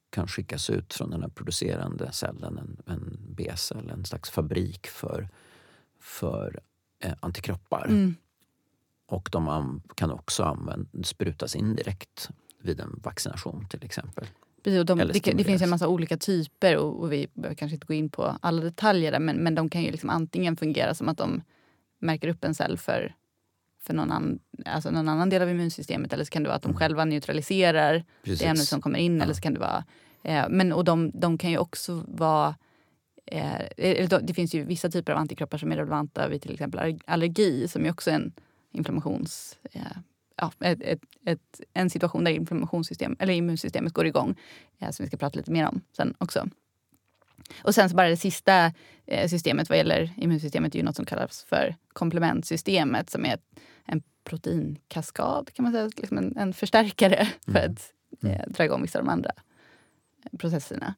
kan 0.10 0.28
skickas 0.28 0.70
ut 0.70 0.94
från 0.94 1.10
den 1.10 1.22
här 1.22 1.30
producerande 1.30 2.12
cellen, 2.12 2.58
en, 2.58 2.78
en 2.86 3.18
B-cell, 3.20 3.90
en 3.90 4.06
slags 4.06 4.30
fabrik 4.30 4.88
för, 4.88 5.30
för 6.00 6.60
eh, 7.04 7.14
antikroppar. 7.20 7.86
Mm. 7.86 8.16
Och 9.06 9.30
de 9.32 9.82
kan 9.96 10.12
också 10.12 10.44
använd, 10.44 10.88
sprutas 11.04 11.56
in 11.56 11.76
direkt 11.76 12.30
vid 12.62 12.80
en 12.80 13.00
vaccination 13.04 13.68
till 13.70 13.84
exempel. 13.84 14.28
Precis, 14.64 14.86
de, 14.86 14.98
det, 14.98 15.34
det, 15.34 15.44
finns 15.44 15.62
en 15.62 15.70
massa 15.70 15.88
olika 15.88 16.18
typer 16.18 16.78
och, 16.78 17.00
och, 17.00 17.12
vi 17.12 17.28
behöver 17.34 17.56
kanske 17.56 17.74
inte 17.74 17.88
gå 17.88 17.94
in 17.94 18.10
på 18.10 18.38
alla 18.42 18.62
detaljer 18.62 19.12
där, 19.12 19.20
men, 19.20 19.36
men 19.36 19.56
de 19.56 19.70
kan 19.70 19.82
ju 19.82 19.92
liksom 19.92 20.10
antingen 20.10 20.58
fungera 20.58 20.94
som 20.94 21.10
att 21.10 21.18
de 21.18 21.42
märker 22.00 22.28
upp 22.28 22.44
en 22.44 22.56
cell 22.56 22.78
för, 22.78 23.16
för 23.82 23.94
någon, 23.94 24.12
an, 24.12 24.40
alltså 24.66 24.92
någon 24.92 25.10
annan 25.10 25.30
del 25.30 25.42
av 25.42 25.50
immunsystemet 25.50 26.14
eller 26.14 26.24
så 26.24 26.30
kan 26.30 26.44
det 26.44 26.50
vara 26.50 26.56
att 26.56 26.64
de 26.64 26.70
mm. 26.70 26.80
själva 26.80 27.06
neutraliserar 27.06 28.04
Precis. 28.24 28.40
det 28.40 28.46
ämnet 28.46 28.68
som 28.68 28.82
kommer 28.82 29.00
in. 29.00 29.18
Ja. 29.18 29.24
Eller 29.24 29.34
så 29.34 29.42
kan 29.42 29.54
det 29.54 29.60
vara 29.60 29.84
Eh, 30.24 30.46
men, 30.50 30.74
och 30.74 30.84
de, 30.84 31.12
de 31.14 31.38
kan 31.38 31.52
ju 31.52 31.58
också 31.58 32.04
vara... 32.08 32.56
Eh, 33.26 34.20
det 34.22 34.34
finns 34.34 34.56
ju 34.56 34.64
vissa 34.64 34.90
typer 34.90 35.14
av 35.14 35.20
antikroppar 35.20 35.58
som 35.58 35.72
är 35.72 35.76
relevanta 35.76 36.28
vid 36.28 36.42
till 36.42 36.54
exempel 36.54 37.00
allergi 37.06 37.68
som 37.68 37.86
är 37.86 37.92
också 37.92 38.12
en 38.12 38.34
inflammations... 38.72 39.58
Eh, 39.72 39.82
ja, 40.42 40.52
ett, 40.60 40.82
ett, 40.82 41.02
ett, 41.26 41.62
en 41.74 41.90
situation 41.90 42.24
där 42.24 42.32
inflammationssystem, 42.32 43.16
eller 43.20 43.34
immunsystemet 43.34 43.94
går 43.94 44.06
igång. 44.06 44.36
som 44.92 45.04
vi 45.04 45.08
ska 45.08 45.18
prata 45.18 45.38
lite 45.38 45.52
mer 45.52 45.68
om 45.68 45.82
sen 45.98 46.14
också. 46.18 46.50
Och 47.62 47.76
sen 47.76 47.90
så 47.90 47.96
bara 47.96 48.10
det 48.10 48.18
sista 48.18 48.74
eh, 49.06 49.28
systemet 49.28 49.70
vad 49.70 49.78
gäller 49.78 50.12
immunsystemet 50.18 50.76
är 50.76 50.80
ju 50.80 50.86
något 50.86 50.96
som 50.96 51.06
kallas 51.06 51.44
för 51.44 51.76
komplementsystemet 51.94 53.10
som 53.10 53.26
är 53.26 53.38
en 53.86 54.02
proteinkaskad 54.24 55.54
kan 55.54 55.64
man 55.64 55.72
säga, 55.72 55.90
liksom 55.98 56.18
en, 56.18 56.38
en 56.38 56.54
förstärkare 56.54 57.16
mm. 57.16 57.30
för 57.54 57.60
att 57.60 57.94
eh, 58.24 58.36
mm. 58.36 58.52
dra 58.52 58.66
igång 58.66 58.82
vissa 58.82 59.00
av 59.00 59.06
de 59.06 59.12
andra 59.12 59.32
eh, 60.24 60.38
processerna. 60.38 60.96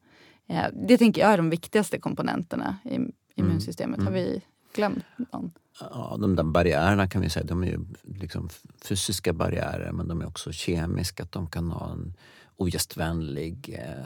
Eh, 0.47 0.65
det 0.73 0.97
tänker 0.97 1.21
jag 1.21 1.31
är 1.31 1.37
de 1.37 1.49
viktigaste 1.49 1.99
komponenterna 1.99 2.77
i 2.83 2.99
immunsystemet. 3.35 3.99
Mm. 3.99 4.07
Har 4.07 4.13
vi 4.13 4.41
glömt 4.73 5.05
någon? 5.17 5.51
Ja, 5.79 6.17
de 6.21 6.35
där 6.35 6.43
barriärerna 6.43 7.07
kan 7.07 7.21
vi 7.21 7.29
säga, 7.29 7.45
de 7.45 7.63
är 7.63 7.67
ju 7.67 7.79
liksom 8.03 8.49
fysiska 8.81 9.33
barriärer 9.33 9.91
men 9.91 10.07
de 10.07 10.21
är 10.21 10.27
också 10.27 10.51
kemiska. 10.51 11.23
Att 11.23 11.31
de 11.31 11.47
kan 11.47 11.71
ha 11.71 11.91
en 11.91 12.13
ogästvänlig, 12.55 13.75
eh, 13.79 14.05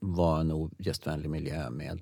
vara 0.00 0.40
en 0.40 0.52
ogästvänlig 0.52 1.30
miljö 1.30 1.70
med 1.70 2.00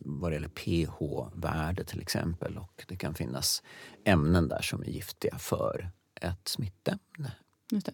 vad 0.00 0.30
det 0.30 0.34
gäller 0.34 0.48
pH-värde 0.48 1.84
till 1.84 2.00
exempel. 2.00 2.58
Och 2.58 2.84
det 2.88 2.96
kan 2.96 3.14
finnas 3.14 3.62
ämnen 4.04 4.48
där 4.48 4.62
som 4.62 4.82
är 4.82 4.86
giftiga 4.86 5.38
för 5.38 5.90
ett 6.20 6.48
smittämne. 6.48 7.32
Just 7.70 7.86
det. 7.86 7.92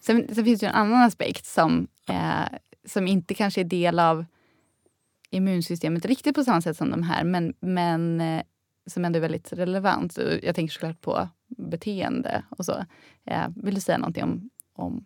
Sen, 0.00 0.34
sen 0.34 0.44
finns 0.44 0.60
det 0.60 0.66
en 0.66 0.74
annan 0.74 1.02
aspekt 1.02 1.46
som, 1.46 1.88
eh, 2.08 2.58
som 2.84 3.06
inte 3.06 3.34
kanske 3.34 3.60
är 3.60 3.64
del 3.64 3.98
av 3.98 4.24
immunsystemet 5.30 6.04
riktigt 6.04 6.34
på 6.34 6.44
samma 6.44 6.60
sätt 6.60 6.76
som 6.76 6.90
de 6.90 7.02
här 7.02 7.24
men, 7.24 7.54
men 7.60 8.20
eh, 8.20 8.42
som 8.86 9.04
ändå 9.04 9.16
är 9.16 9.20
väldigt 9.20 9.52
relevant. 9.52 10.18
Jag 10.42 10.54
tänker 10.54 10.72
såklart 10.72 11.00
på 11.00 11.28
beteende 11.48 12.44
och 12.48 12.64
så. 12.64 12.84
Eh, 13.24 13.48
vill 13.56 13.74
du 13.74 13.80
säga 13.80 13.98
någonting 13.98 14.22
om, 14.24 14.50
om 14.72 15.04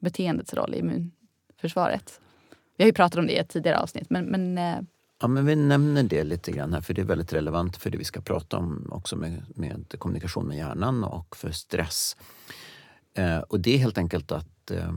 beteendets 0.00 0.54
roll 0.54 0.74
i 0.74 0.78
immunförsvaret? 0.78 2.20
Vi 2.76 2.84
har 2.84 2.86
ju 2.86 2.92
pratat 2.92 3.18
om 3.18 3.26
det 3.26 3.32
i 3.32 3.36
ett 3.36 3.48
tidigare 3.48 3.78
avsnitt. 3.78 4.10
Men, 4.10 4.24
men. 4.24 4.58
Eh, 4.58 4.80
ja, 5.20 5.28
men 5.28 5.46
vi 5.46 5.56
nämner 5.56 6.02
det 6.02 6.24
lite 6.24 6.52
grann 6.52 6.72
här 6.72 6.80
för 6.80 6.94
det 6.94 7.00
är 7.00 7.06
väldigt 7.06 7.32
relevant 7.32 7.76
för 7.76 7.90
det 7.90 7.98
vi 7.98 8.04
ska 8.04 8.20
prata 8.20 8.56
om 8.56 8.88
också 8.92 9.16
med, 9.16 9.42
med 9.54 9.94
kommunikation 9.98 10.48
med 10.48 10.56
hjärnan 10.56 11.04
och 11.04 11.36
för 11.36 11.50
stress. 11.50 12.16
Eh, 13.14 13.38
och 13.38 13.60
det 13.60 13.74
är 13.74 13.78
helt 13.78 13.98
enkelt 13.98 14.32
att 14.32 14.70
eh, 14.70 14.92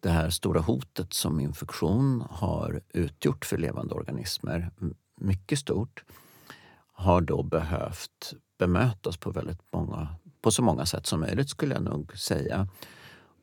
det 0.00 0.10
här 0.10 0.30
stora 0.30 0.60
hotet 0.60 1.12
som 1.12 1.40
infektion 1.40 2.24
har 2.30 2.80
utgjort 2.88 3.44
för 3.44 3.58
levande 3.58 3.94
organismer, 3.94 4.70
mycket 5.20 5.58
stort, 5.58 6.04
har 6.92 7.20
då 7.20 7.42
behövt 7.42 8.34
bemötas 8.58 9.16
på 9.16 9.30
väldigt 9.30 9.72
många, 9.72 10.08
på 10.40 10.50
så 10.50 10.62
många 10.62 10.86
sätt 10.86 11.06
som 11.06 11.20
möjligt 11.20 11.48
skulle 11.48 11.74
jag 11.74 11.82
nog 11.82 12.18
säga. 12.18 12.68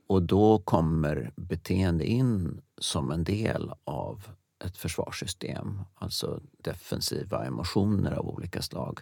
Och 0.07 0.23
då 0.23 0.59
kommer 0.59 1.31
beteende 1.35 2.05
in 2.05 2.61
som 2.77 3.11
en 3.11 3.23
del 3.23 3.71
av 3.83 4.27
ett 4.65 4.77
försvarssystem. 4.77 5.81
Alltså 5.95 6.41
defensiva 6.57 7.45
emotioner 7.45 8.11
av 8.11 8.27
olika 8.27 8.61
slag. 8.61 8.99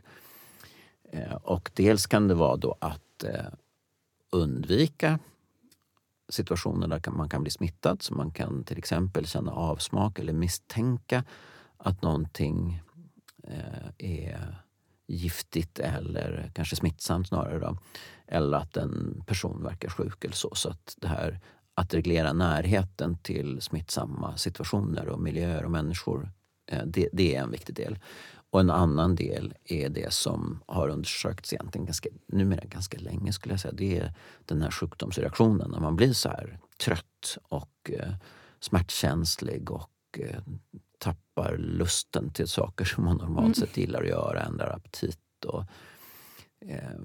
Eh, 1.11 1.33
och 1.33 1.71
dels 1.73 2.05
kan 2.05 2.27
det 2.27 2.33
vara 2.33 2.55
då 2.57 2.75
att 2.79 3.23
eh, 3.23 3.45
undvika 4.31 5.19
situationer 6.29 6.87
där 6.87 7.11
man 7.11 7.29
kan 7.29 7.41
bli 7.41 7.51
smittad. 7.51 8.01
Så 8.01 8.13
man 8.13 8.31
kan 8.31 8.63
till 8.63 8.77
exempel 8.77 9.27
känna 9.27 9.51
avsmak 9.51 10.19
eller 10.19 10.33
misstänka 10.33 11.23
att 11.77 12.01
någonting 12.01 12.81
eh, 13.43 13.89
är 13.97 14.55
giftigt 15.07 15.79
eller 15.79 16.51
kanske 16.55 16.75
smittsamt 16.75 17.27
snarare. 17.27 17.59
Då. 17.59 17.77
Eller 18.27 18.57
att 18.57 18.77
en 18.77 19.23
person 19.27 19.63
verkar 19.63 19.89
sjuk 19.89 20.23
eller 20.23 20.35
så. 20.35 20.55
Så 20.55 20.69
att 20.69 20.95
det 21.01 21.07
här 21.07 21.39
att 21.75 21.93
reglera 21.93 22.33
närheten 22.33 23.17
till 23.17 23.61
smittsamma 23.61 24.37
situationer 24.37 25.09
och 25.09 25.19
miljöer 25.19 25.65
och 25.65 25.71
människor, 25.71 26.31
eh, 26.71 26.85
det, 26.85 27.09
det 27.13 27.35
är 27.35 27.41
en 27.41 27.51
viktig 27.51 27.75
del. 27.75 27.99
Och 28.55 28.61
en 28.61 28.69
annan 28.69 29.15
del 29.15 29.53
är 29.63 29.89
det 29.89 30.13
som 30.13 30.63
har 30.65 30.89
undersökts 30.89 31.53
egentligen 31.53 31.85
ganska, 31.85 32.09
numera 32.27 32.65
ganska 32.65 32.97
länge 32.97 33.33
skulle 33.33 33.53
jag 33.53 33.59
säga. 33.59 33.73
Det 33.73 33.97
är 33.97 34.13
den 34.45 34.61
här 34.61 34.71
sjukdomsreaktionen 34.71 35.71
när 35.71 35.79
man 35.79 35.95
blir 35.95 36.13
så 36.13 36.29
här 36.29 36.59
trött 36.83 37.37
och 37.43 37.91
eh, 37.91 38.13
smärtkänslig 38.59 39.71
och 39.71 40.19
eh, 40.19 40.39
tappar 40.99 41.57
lusten 41.57 42.29
till 42.29 42.47
saker 42.47 42.85
som 42.85 43.03
man 43.03 43.17
normalt 43.17 43.45
mm. 43.45 43.53
sett 43.53 43.77
gillar 43.77 44.01
att 44.01 44.07
göra, 44.07 44.43
ändrar 44.43 44.75
aptit 44.75 45.45
och 45.45 45.63
eh, 46.65 46.99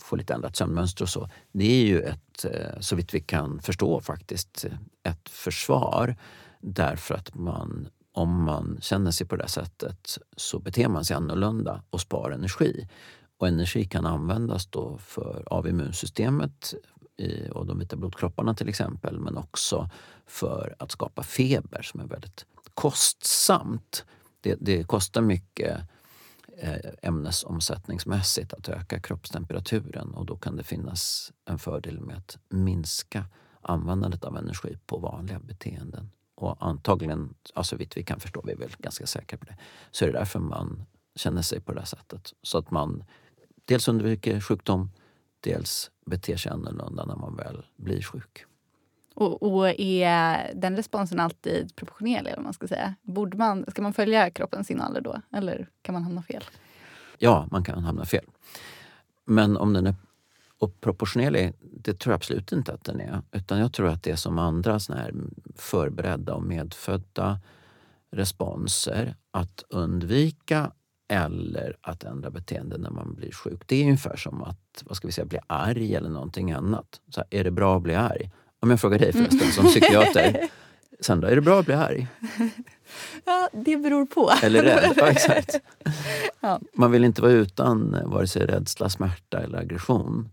får 0.00 0.16
lite 0.16 0.34
ändrat 0.34 0.56
sömnmönster 0.56 1.02
och 1.02 1.08
så. 1.08 1.28
Det 1.52 1.64
är 1.64 1.86
ju 1.86 2.02
ett, 2.02 2.44
eh, 2.44 2.80
så 2.80 2.96
vitt 2.96 3.14
vi 3.14 3.20
kan 3.20 3.60
förstå 3.62 4.00
faktiskt, 4.00 4.66
ett 5.02 5.28
försvar 5.28 6.16
därför 6.60 7.14
att 7.14 7.34
man 7.34 7.88
om 8.12 8.44
man 8.44 8.78
känner 8.80 9.10
sig 9.10 9.26
på 9.26 9.36
det 9.36 9.48
sättet 9.48 10.18
så 10.36 10.58
beter 10.58 10.88
man 10.88 11.04
sig 11.04 11.16
annorlunda 11.16 11.82
och 11.90 12.00
sparar 12.00 12.34
energi. 12.34 12.88
Och 13.38 13.48
energi 13.48 13.84
kan 13.84 14.06
användas 14.06 14.66
då 14.66 14.98
för, 14.98 15.42
av 15.46 15.68
immunsystemet 15.68 16.74
i, 17.16 17.50
och 17.50 17.66
de 17.66 17.78
vita 17.78 17.96
blodkropparna 17.96 18.54
till 18.54 18.68
exempel, 18.68 19.18
men 19.18 19.36
också 19.36 19.90
för 20.26 20.76
att 20.78 20.90
skapa 20.90 21.22
feber 21.22 21.82
som 21.82 22.00
är 22.00 22.06
väldigt 22.06 22.46
kostsamt. 22.74 24.04
Det, 24.40 24.56
det 24.60 24.84
kostar 24.84 25.22
mycket 25.22 25.80
eh, 26.58 26.90
ämnesomsättningsmässigt 27.02 28.52
att 28.52 28.68
öka 28.68 29.00
kroppstemperaturen 29.00 30.14
och 30.14 30.26
då 30.26 30.36
kan 30.36 30.56
det 30.56 30.64
finnas 30.64 31.32
en 31.44 31.58
fördel 31.58 32.00
med 32.00 32.16
att 32.16 32.38
minska 32.48 33.24
användandet 33.60 34.24
av 34.24 34.36
energi 34.36 34.78
på 34.86 34.98
vanliga 34.98 35.38
beteenden. 35.38 36.10
Och 36.40 36.56
antagligen, 36.60 37.34
alltså 37.54 37.76
vitt 37.76 37.96
vi 37.96 38.02
kan 38.02 38.20
förstå, 38.20 38.42
vi 38.44 38.52
är 38.52 38.56
väl 38.56 38.70
ganska 38.78 39.06
säkra 39.06 39.38
på 39.38 39.44
det, 39.44 39.56
så 39.90 40.04
är 40.04 40.12
det 40.12 40.18
därför 40.18 40.38
man 40.38 40.82
känner 41.14 41.42
sig 41.42 41.60
på 41.60 41.72
det 41.72 41.80
här 41.80 41.86
sättet. 41.86 42.32
Så 42.42 42.58
att 42.58 42.70
man 42.70 43.04
dels 43.64 43.88
undviker 43.88 44.40
sjukdom, 44.40 44.90
dels 45.40 45.90
beter 46.06 46.36
sig 46.36 46.52
annorlunda 46.52 47.04
när 47.04 47.16
man 47.16 47.36
väl 47.36 47.66
blir 47.76 48.02
sjuk. 48.02 48.44
Och, 49.14 49.42
och, 49.42 49.80
är 49.80 50.52
den 50.54 50.76
responsen 50.76 51.20
alltid 51.20 51.76
proportionerlig? 51.76 52.30
Eller 52.30 52.42
man 52.42 52.52
ska, 52.52 52.68
säga? 52.68 52.94
Borde 53.02 53.36
man, 53.36 53.64
ska 53.68 53.82
man 53.82 53.92
följa 53.92 54.30
kroppens 54.30 54.66
signaler 54.66 55.00
då? 55.00 55.20
Eller 55.32 55.68
kan 55.82 55.92
man 55.92 56.02
hamna 56.02 56.22
fel? 56.22 56.44
Ja, 57.18 57.48
man 57.50 57.64
kan 57.64 57.84
hamna 57.84 58.04
fel. 58.04 58.24
Men 59.24 59.56
om 59.56 59.72
den 59.72 59.86
är 59.86 59.94
oproportionerlig, 60.60 61.52
det 61.60 61.98
tror 61.98 62.12
jag 62.12 62.16
absolut 62.16 62.52
inte 62.52 62.72
att 62.72 62.84
den 62.84 63.00
är. 63.00 63.22
Utan 63.32 63.58
jag 63.58 63.72
tror 63.72 63.88
att 63.88 64.02
det 64.02 64.10
är 64.10 64.16
som 64.16 64.38
andra 64.38 64.80
såna 64.80 64.98
här 64.98 65.14
förberedda 65.56 66.34
och 66.34 66.42
medfödda 66.42 67.40
responser. 68.12 69.16
Att 69.30 69.64
undvika 69.68 70.72
eller 71.08 71.76
att 71.80 72.04
ändra 72.04 72.30
beteende 72.30 72.78
när 72.78 72.90
man 72.90 73.14
blir 73.14 73.32
sjuk. 73.32 73.62
Det 73.66 73.76
är 73.76 73.84
ungefär 73.84 74.16
som 74.16 74.42
att 74.42 74.82
vad 74.84 74.96
ska 74.96 75.08
vi 75.08 75.12
säga, 75.12 75.24
bli 75.24 75.38
arg 75.46 75.94
eller 75.94 76.10
någonting 76.10 76.52
annat. 76.52 77.00
Så 77.10 77.20
här, 77.20 77.40
är 77.40 77.44
det 77.44 77.50
bra 77.50 77.76
att 77.76 77.82
bli 77.82 77.94
arg? 77.94 78.30
Om 78.60 78.70
jag 78.70 78.80
frågar 78.80 78.98
dig 78.98 79.12
förresten 79.12 79.52
som 79.52 79.66
psykiater. 79.66 80.48
Sandra, 81.00 81.30
är 81.30 81.34
det 81.34 81.40
bra 81.40 81.60
att 81.60 81.66
bli 81.66 81.74
arg? 81.74 82.06
Ja, 83.24 83.48
det 83.52 83.76
beror 83.76 84.06
på. 84.06 84.30
Eller 84.42 84.62
rädd. 84.62 84.92
Ja, 84.96 85.10
exakt. 85.10 85.60
Ja. 86.40 86.60
Man 86.72 86.90
vill 86.90 87.04
inte 87.04 87.22
vara 87.22 87.32
utan 87.32 87.96
vare 88.04 88.26
sig 88.26 88.46
rädsla, 88.46 88.88
smärta 88.88 89.40
eller 89.40 89.58
aggression. 89.58 90.28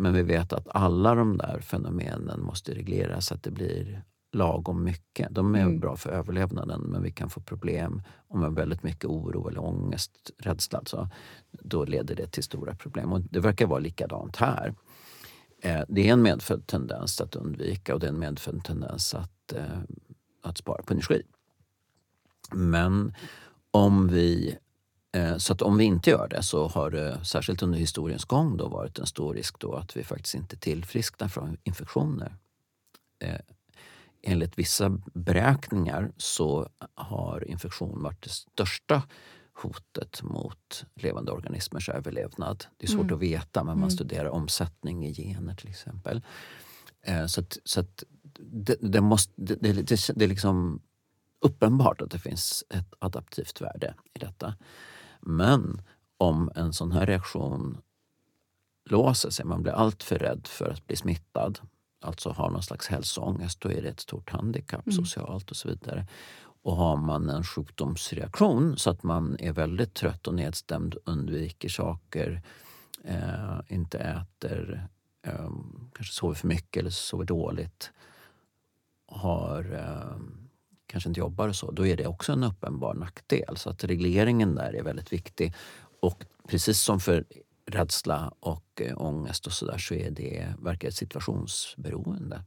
Men 0.00 0.12
vi 0.12 0.22
vet 0.22 0.52
att 0.52 0.68
alla 0.70 1.14
de 1.14 1.36
där 1.36 1.60
fenomenen 1.60 2.40
måste 2.40 2.74
regleras 2.74 3.26
så 3.26 3.34
att 3.34 3.42
det 3.42 3.50
blir 3.50 4.02
lagom 4.32 4.84
mycket. 4.84 5.28
De 5.30 5.54
är 5.54 5.60
mm. 5.60 5.80
bra 5.80 5.96
för 5.96 6.10
överlevnaden 6.10 6.80
men 6.80 7.02
vi 7.02 7.10
kan 7.10 7.30
få 7.30 7.40
problem 7.40 8.02
om 8.28 8.40
vi 8.40 8.46
har 8.46 8.52
väldigt 8.52 8.82
mycket 8.82 9.04
oro 9.04 9.48
eller 9.48 9.64
ångest, 9.64 10.30
rädsla. 10.38 10.78
Alltså, 10.78 11.08
då 11.50 11.84
leder 11.84 12.14
det 12.14 12.26
till 12.26 12.42
stora 12.42 12.74
problem. 12.74 13.12
Och 13.12 13.20
det 13.20 13.40
verkar 13.40 13.66
vara 13.66 13.78
likadant 13.78 14.36
här. 14.36 14.74
Eh, 15.62 15.82
det 15.88 16.08
är 16.08 16.12
en 16.12 16.22
medfödd 16.22 16.66
tendens 16.66 17.20
att 17.20 17.36
undvika 17.36 17.94
och 17.94 18.00
det 18.00 18.06
är 18.06 18.12
en 18.12 18.18
medfödd 18.18 18.64
tendens 18.64 19.14
att, 19.14 19.52
eh, 19.52 19.80
att 20.42 20.58
spara 20.58 20.82
på 20.82 20.92
energi. 20.92 21.22
Men 22.52 23.14
om 23.70 24.08
vi 24.08 24.56
så 25.38 25.52
att 25.52 25.62
om 25.62 25.76
vi 25.76 25.84
inte 25.84 26.10
gör 26.10 26.28
det 26.28 26.42
så 26.42 26.68
har 26.68 26.90
det, 26.90 27.24
särskilt 27.24 27.62
under 27.62 27.78
historiens 27.78 28.24
gång, 28.24 28.56
då 28.56 28.68
varit 28.68 28.98
en 28.98 29.06
stor 29.06 29.34
risk 29.34 29.58
då 29.58 29.74
att 29.74 29.96
vi 29.96 30.04
faktiskt 30.04 30.34
inte 30.34 30.56
tillfrisknar 30.56 31.28
från 31.28 31.56
infektioner. 31.64 32.36
Enligt 34.22 34.58
vissa 34.58 35.00
beräkningar 35.14 36.12
så 36.16 36.68
har 36.94 37.48
infektion 37.48 38.02
varit 38.02 38.22
det 38.22 38.30
största 38.30 39.02
hotet 39.62 40.22
mot 40.22 40.84
levande 40.94 41.32
organismers 41.32 41.88
överlevnad. 41.88 42.64
Det 42.76 42.86
är 42.86 42.90
svårt 42.90 43.02
mm. 43.02 43.14
att 43.14 43.20
veta, 43.20 43.64
men 43.64 43.74
man 43.74 43.78
mm. 43.78 43.90
studerar 43.90 44.28
omsättning 44.28 45.06
i 45.06 45.14
gener 45.14 45.54
till 45.54 45.70
exempel. 45.70 46.22
Eh, 47.02 47.26
så 47.26 47.40
att, 47.40 47.58
så 47.64 47.80
att 47.80 48.04
det, 48.38 48.76
det, 48.80 49.00
måste, 49.00 49.32
det, 49.36 49.72
det, 49.72 50.10
det 50.14 50.24
är 50.24 50.28
liksom 50.28 50.82
uppenbart 51.40 52.00
att 52.00 52.10
det 52.10 52.18
finns 52.18 52.64
ett 52.70 52.94
adaptivt 52.98 53.60
värde 53.60 53.94
i 54.14 54.18
detta. 54.18 54.54
Men 55.20 55.82
om 56.18 56.50
en 56.54 56.72
sån 56.72 56.92
här 56.92 57.06
reaktion 57.06 57.78
låser 58.84 59.30
sig, 59.30 59.44
man 59.44 59.62
blir 59.62 59.72
alltför 59.72 60.18
rädd 60.18 60.46
för 60.46 60.70
att 60.70 60.86
bli 60.86 60.96
smittad, 60.96 61.60
alltså 62.00 62.30
har 62.30 62.50
någon 62.50 62.62
slags 62.62 62.88
hälsoångest, 62.88 63.60
då 63.60 63.70
är 63.70 63.82
det 63.82 63.88
ett 63.88 64.00
stort 64.00 64.30
handikapp 64.30 64.86
mm. 64.86 64.96
socialt 64.96 65.50
och 65.50 65.56
så 65.56 65.68
vidare. 65.68 66.06
Och 66.62 66.76
har 66.76 66.96
man 66.96 67.30
en 67.30 67.44
sjukdomsreaktion 67.44 68.76
så 68.76 68.90
att 68.90 69.02
man 69.02 69.36
är 69.38 69.52
väldigt 69.52 69.94
trött 69.94 70.26
och 70.26 70.34
nedstämd, 70.34 70.96
undviker 71.04 71.68
saker, 71.68 72.42
eh, 73.04 73.60
inte 73.68 73.98
äter, 73.98 74.88
eh, 75.22 75.50
kanske 75.92 76.14
sover 76.14 76.34
för 76.34 76.48
mycket 76.48 76.80
eller 76.80 76.90
sover 76.90 77.24
dåligt, 77.24 77.90
har, 79.06 79.72
eh, 79.72 80.16
kanske 80.90 81.08
inte 81.08 81.20
jobbar 81.20 81.48
och 81.48 81.56
så, 81.56 81.70
då 81.70 81.86
är 81.86 81.96
det 81.96 82.06
också 82.06 82.32
en 82.32 82.44
uppenbar 82.44 82.94
nackdel. 82.94 83.56
Så 83.56 83.70
att 83.70 83.84
regleringen 83.84 84.54
där 84.54 84.76
är 84.76 84.82
väldigt 84.82 85.12
viktig. 85.12 85.54
Och 86.00 86.24
precis 86.48 86.80
som 86.80 87.00
för 87.00 87.24
rädsla 87.66 88.32
och 88.40 88.82
eh, 88.82 89.02
ångest 89.02 89.46
och 89.46 89.52
sådär 89.52 89.78
så 89.78 89.94
är 89.94 90.10
det, 90.10 90.54
verkar 90.58 90.90
situationsberoende. 90.90 92.42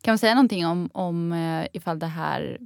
Kan 0.00 0.12
man 0.12 0.18
säga 0.18 0.34
någonting 0.34 0.66
om, 0.66 0.90
om 0.92 1.32
eh, 1.32 1.66
ifall 1.72 1.98
det 1.98 2.06
här 2.06 2.58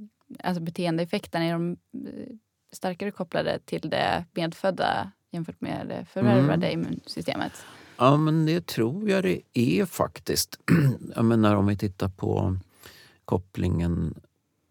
alltså 0.43 0.63
beteendeeffekterna, 0.63 1.45
är 1.45 1.53
de 1.53 1.71
eh, 1.93 2.35
starkare 2.71 3.11
kopplade 3.11 3.59
till 3.65 3.89
det 3.89 4.25
medfödda 4.33 5.11
jämfört 5.31 5.61
med 5.61 5.87
det 5.87 6.05
förvärvade 6.05 6.67
mm. 6.67 6.79
immunsystemet? 6.79 7.51
Ja, 7.97 8.17
men 8.17 8.45
det 8.45 8.67
tror 8.67 9.09
jag 9.09 9.23
det 9.23 9.41
är 9.53 9.85
faktiskt. 9.85 10.59
jag 11.15 11.25
menar 11.25 11.55
om 11.55 11.67
vi 11.67 11.77
tittar 11.77 12.09
på 12.09 12.57
kopplingen, 13.25 14.15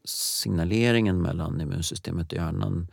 signaleringen 0.04 1.22
mellan 1.22 1.60
immunsystemet 1.60 2.32
och 2.32 2.38
hjärnan 2.38 2.88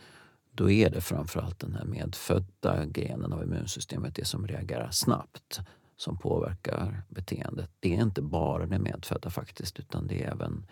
då 0.51 0.71
är 0.71 0.89
det 0.89 1.01
framförallt 1.01 1.59
den 1.59 1.75
här 1.75 1.85
medfödda 1.85 2.85
grenen 2.85 3.33
av 3.33 3.43
immunsystemet, 3.43 4.15
det 4.15 4.25
som 4.25 4.47
reagerar 4.47 4.91
snabbt, 4.91 5.59
som 5.97 6.17
påverkar 6.17 7.01
beteendet. 7.09 7.69
Det 7.79 7.95
är 7.95 8.01
inte 8.01 8.21
bara 8.21 8.65
det 8.65 8.79
medfödda 8.79 9.29
faktiskt, 9.29 9.79
utan 9.79 10.07
det 10.07 10.23
är 10.23 10.31
även 10.31 10.67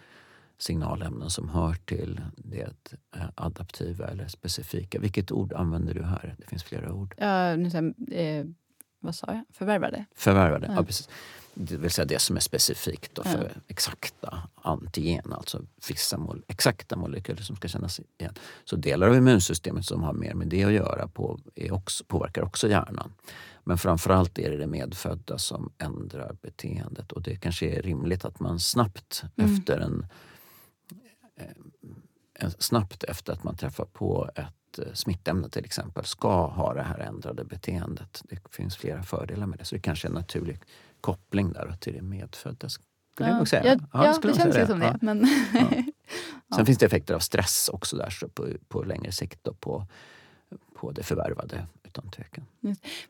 signalämnen 0.57 1.29
som 1.29 1.49
hör 1.49 1.73
till 1.73 2.21
det 2.37 2.95
eh, 3.15 3.29
adaptiva 3.35 4.07
eller 4.07 4.27
specifika. 4.27 4.99
Vilket 4.99 5.31
ord 5.31 5.53
använder 5.53 5.93
du 5.93 6.03
här? 6.03 6.35
Det 6.37 6.45
finns 6.45 6.63
flera 6.63 6.93
ord. 6.93 7.15
Ja, 7.17 7.55
nu, 7.55 7.69
vad 8.99 9.15
sa 9.15 9.27
jag? 9.27 9.43
Förvärvade? 9.51 10.05
Förvärvade, 10.15 10.67
ja. 10.67 10.73
ja 10.75 10.83
precis 10.83 11.09
det 11.61 11.77
vill 11.77 11.91
säga 11.91 12.05
det 12.05 12.19
som 12.19 12.35
är 12.35 12.39
specifikt 12.39 13.15
då 13.15 13.23
för 13.23 13.51
ja. 13.55 13.61
exakta 13.67 14.49
antigen, 14.55 15.33
alltså 15.33 15.61
vissa 15.87 16.17
mol 16.17 16.43
exakta 16.47 16.95
molekyler 16.95 17.41
som 17.41 17.55
ska 17.55 17.67
kännas 17.67 17.99
igen. 18.17 18.33
Så 18.65 18.75
delar 18.75 19.07
av 19.07 19.15
immunsystemet 19.15 19.85
som 19.85 20.03
har 20.03 20.13
mer 20.13 20.33
med 20.33 20.47
det 20.47 20.63
att 20.63 20.71
göra 20.71 21.07
på, 21.07 21.39
också, 21.71 22.03
påverkar 22.03 22.41
också 22.41 22.69
hjärnan. 22.69 23.13
Men 23.63 23.77
framförallt 23.77 24.39
är 24.39 24.49
det 24.51 24.57
det 24.57 24.67
medfödda 24.67 25.37
som 25.37 25.71
ändrar 25.77 26.37
beteendet 26.41 27.11
och 27.11 27.21
det 27.21 27.35
kanske 27.35 27.69
är 27.69 27.81
rimligt 27.81 28.25
att 28.25 28.39
man 28.39 28.59
snabbt 28.59 29.23
mm. 29.37 29.55
efter 29.55 29.79
en, 29.79 30.05
eh, 31.39 31.45
en, 32.33 32.51
snabbt 32.51 33.03
efter 33.03 33.33
att 33.33 33.43
man 33.43 33.57
träffar 33.57 33.85
på 33.85 34.29
ett 34.35 34.45
smittämne 34.93 35.49
till 35.49 35.65
exempel 35.65 36.05
ska 36.05 36.47
ha 36.47 36.73
det 36.73 36.83
här 36.83 36.99
ändrade 36.99 37.43
beteendet. 37.43 38.21
Det 38.23 38.39
finns 38.51 38.77
flera 38.77 39.03
fördelar 39.03 39.45
med 39.45 39.59
det 39.59 39.65
så 39.65 39.75
det 39.75 39.81
kanske 39.81 40.07
är 40.07 40.11
naturligt 40.11 40.61
koppling 41.01 41.53
där 41.53 41.75
till 41.79 41.93
det 41.93 42.01
medfödda. 42.01 42.69
Skulle 42.69 43.29
ja. 43.29 43.37
jag 43.37 43.47
säga. 43.47 43.63
Ja, 43.65 43.77
ja, 43.93 44.05
ja 44.05 44.19
det 44.21 44.35
känns 44.35 44.57
ju 44.57 44.65
som 44.65 44.79
det. 44.79 44.97
Men 45.01 45.27
Sen 46.55 46.65
finns 46.65 46.77
det 46.77 46.85
effekter 46.85 47.13
av 47.13 47.19
stress 47.19 47.69
också 47.73 47.95
där 47.95 48.09
så 48.09 48.29
på, 48.29 48.47
på 48.67 48.83
längre 48.83 49.11
sikt 49.11 49.47
och 49.47 49.59
på, 49.59 49.85
på 50.75 50.91
det 50.91 51.03
förvärvade 51.03 51.67
utan 51.83 52.11
tvekan. 52.11 52.45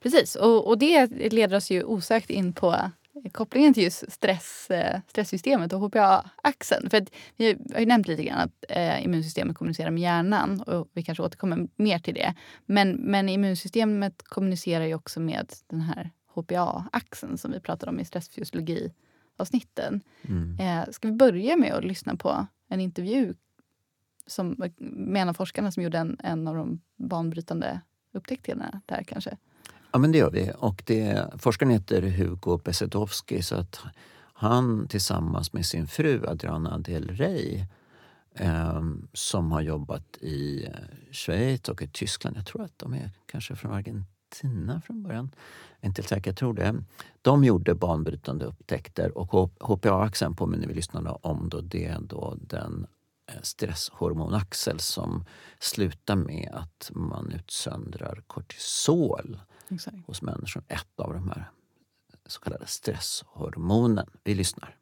Precis, 0.02 0.36
och, 0.36 0.68
och 0.68 0.78
det 0.78 1.08
leder 1.32 1.58
oss 1.58 1.72
ju 1.72 1.84
osökt 1.84 2.30
in 2.30 2.54
på 2.54 2.92
kopplingen 3.32 3.74
till 3.74 3.84
just 3.84 4.12
stress, 4.12 4.72
eh, 4.72 5.00
stresssystemet 5.08 5.74
och 5.74 5.80
HPA-axeln. 5.80 6.90
För 6.90 7.06
vi 7.38 7.58
har 7.74 7.80
ju 7.80 7.86
nämnt 7.86 8.08
lite 8.08 8.24
grann 8.24 8.40
att 8.40 8.66
eh, 8.70 9.04
immunsystemet 9.04 9.58
kommunicerar 9.58 9.92
med 9.92 10.04
hjärnan 10.04 10.62
och 10.62 10.90
vi 10.94 11.04
kanske 11.04 11.24
återkommer 11.24 11.68
mer 11.76 12.00
till 12.00 12.14
det. 12.14 12.34
Men, 12.66 12.92
men 12.92 13.30
immunsystemet 13.30 14.24
kommunicerar 14.24 14.86
ju 14.86 14.94
också 14.94 15.20
med 15.20 15.54
den 15.68 15.82
här 15.82 16.12
HPA-axeln 16.34 17.38
som 17.38 17.52
vi 17.52 17.60
pratade 17.60 17.92
om 17.92 18.00
i 18.00 18.06
stressfysiologi-avsnitten. 18.06 20.02
Mm. 20.22 20.60
Eh, 20.60 20.92
ska 20.92 21.08
vi 21.08 21.14
börja 21.14 21.56
med 21.56 21.74
att 21.74 21.84
lyssna 21.84 22.16
på 22.16 22.48
en 22.68 22.80
intervju 22.80 23.34
som, 24.28 24.56
med 24.78 25.22
en 25.22 25.30
av 25.30 25.34
forskarna 25.34 25.72
som 25.72 25.84
gjorde 25.84 25.98
en, 25.98 26.18
en 26.24 26.48
av 26.48 26.56
de 26.56 26.82
banbrytande 26.96 27.82
upptäckterna 28.14 28.82
där 28.86 29.04
kanske? 29.04 29.38
Ja, 29.92 30.00
men 30.00 30.12
det 30.12 30.18
gör 30.18 30.32
vi. 30.32 30.52
Och 30.58 30.84
det, 30.86 31.30
forskaren 31.38 31.72
heter 31.72 32.02
Hugo 32.02 32.58
Besedowski 32.58 33.42
så 33.42 33.56
att 33.56 33.80
han 34.34 34.88
tillsammans 34.88 35.54
med 35.54 35.66
sin 35.66 35.88
fru 35.88 36.28
Adriana 36.28 36.78
Del 36.78 37.08
Rey 37.10 37.66
eh, 38.36 38.84
som 39.14 39.52
har 39.52 39.62
jobbat 39.62 40.18
i 40.18 40.66
eh, 40.66 40.72
Schweiz 41.12 41.70
och 41.70 41.82
i 41.82 41.88
Tyskland. 41.88 42.38
Jag 42.38 42.46
tror 42.46 42.64
att 42.64 42.80
de 42.80 42.94
är 42.94 43.12
kanske 43.26 43.56
från 43.56 43.72
Argentina 43.72 44.82
från 44.82 45.04
början. 45.04 45.32
Jag 45.80 45.84
är 45.84 45.88
inte 45.88 46.02
helt 46.02 46.10
säker, 46.10 46.32
jag 46.32 46.38
tror 46.38 46.54
det. 46.54 46.84
De 47.22 47.44
gjorde 47.44 47.76
banbrytande 47.76 48.46
upptäckter 48.46 49.18
och 49.18 49.52
HPA-axeln 49.60 50.36
påminner 50.36 50.68
vi 50.68 50.74
lyssnarna 50.74 51.12
om. 51.12 51.50
Då, 51.50 51.62
det 51.62 51.86
är 51.86 52.00
då 52.02 52.38
den 52.42 52.88
eh, 53.32 53.42
stresshormonaxel 53.42 54.80
som 54.80 55.26
slutar 55.60 56.16
med 56.16 56.50
att 56.54 56.92
man 56.94 57.32
utsöndrar 57.32 58.24
kortisol 58.28 59.40
Exakt. 59.70 59.98
hos 60.08 60.22
människor. 60.22 60.64
Ett 60.68 61.00
av 61.00 61.14
de 61.14 61.30
här 61.30 61.50
så 62.26 62.40
kallade 62.40 62.68
stresshormonen. 62.68 64.08
Vi 64.24 64.36
lyssnar. 64.36 64.76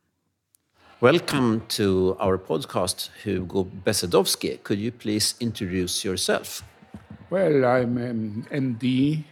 Welcome 0.99 1.59
to 1.67 1.83
our 2.19 2.37
podcast, 2.37 3.11
Hugo 3.23 3.63
Besedowski. 3.63 4.57
Could 4.63 4.79
you 4.79 4.91
please 4.91 5.35
introduce 5.39 6.07
yourself? 6.07 6.63
Well, 7.29 7.63
I'm 7.63 7.97
um, 7.97 8.45
MD 8.51 9.23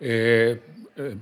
Uh, 0.00 0.56
uh, 0.98 1.16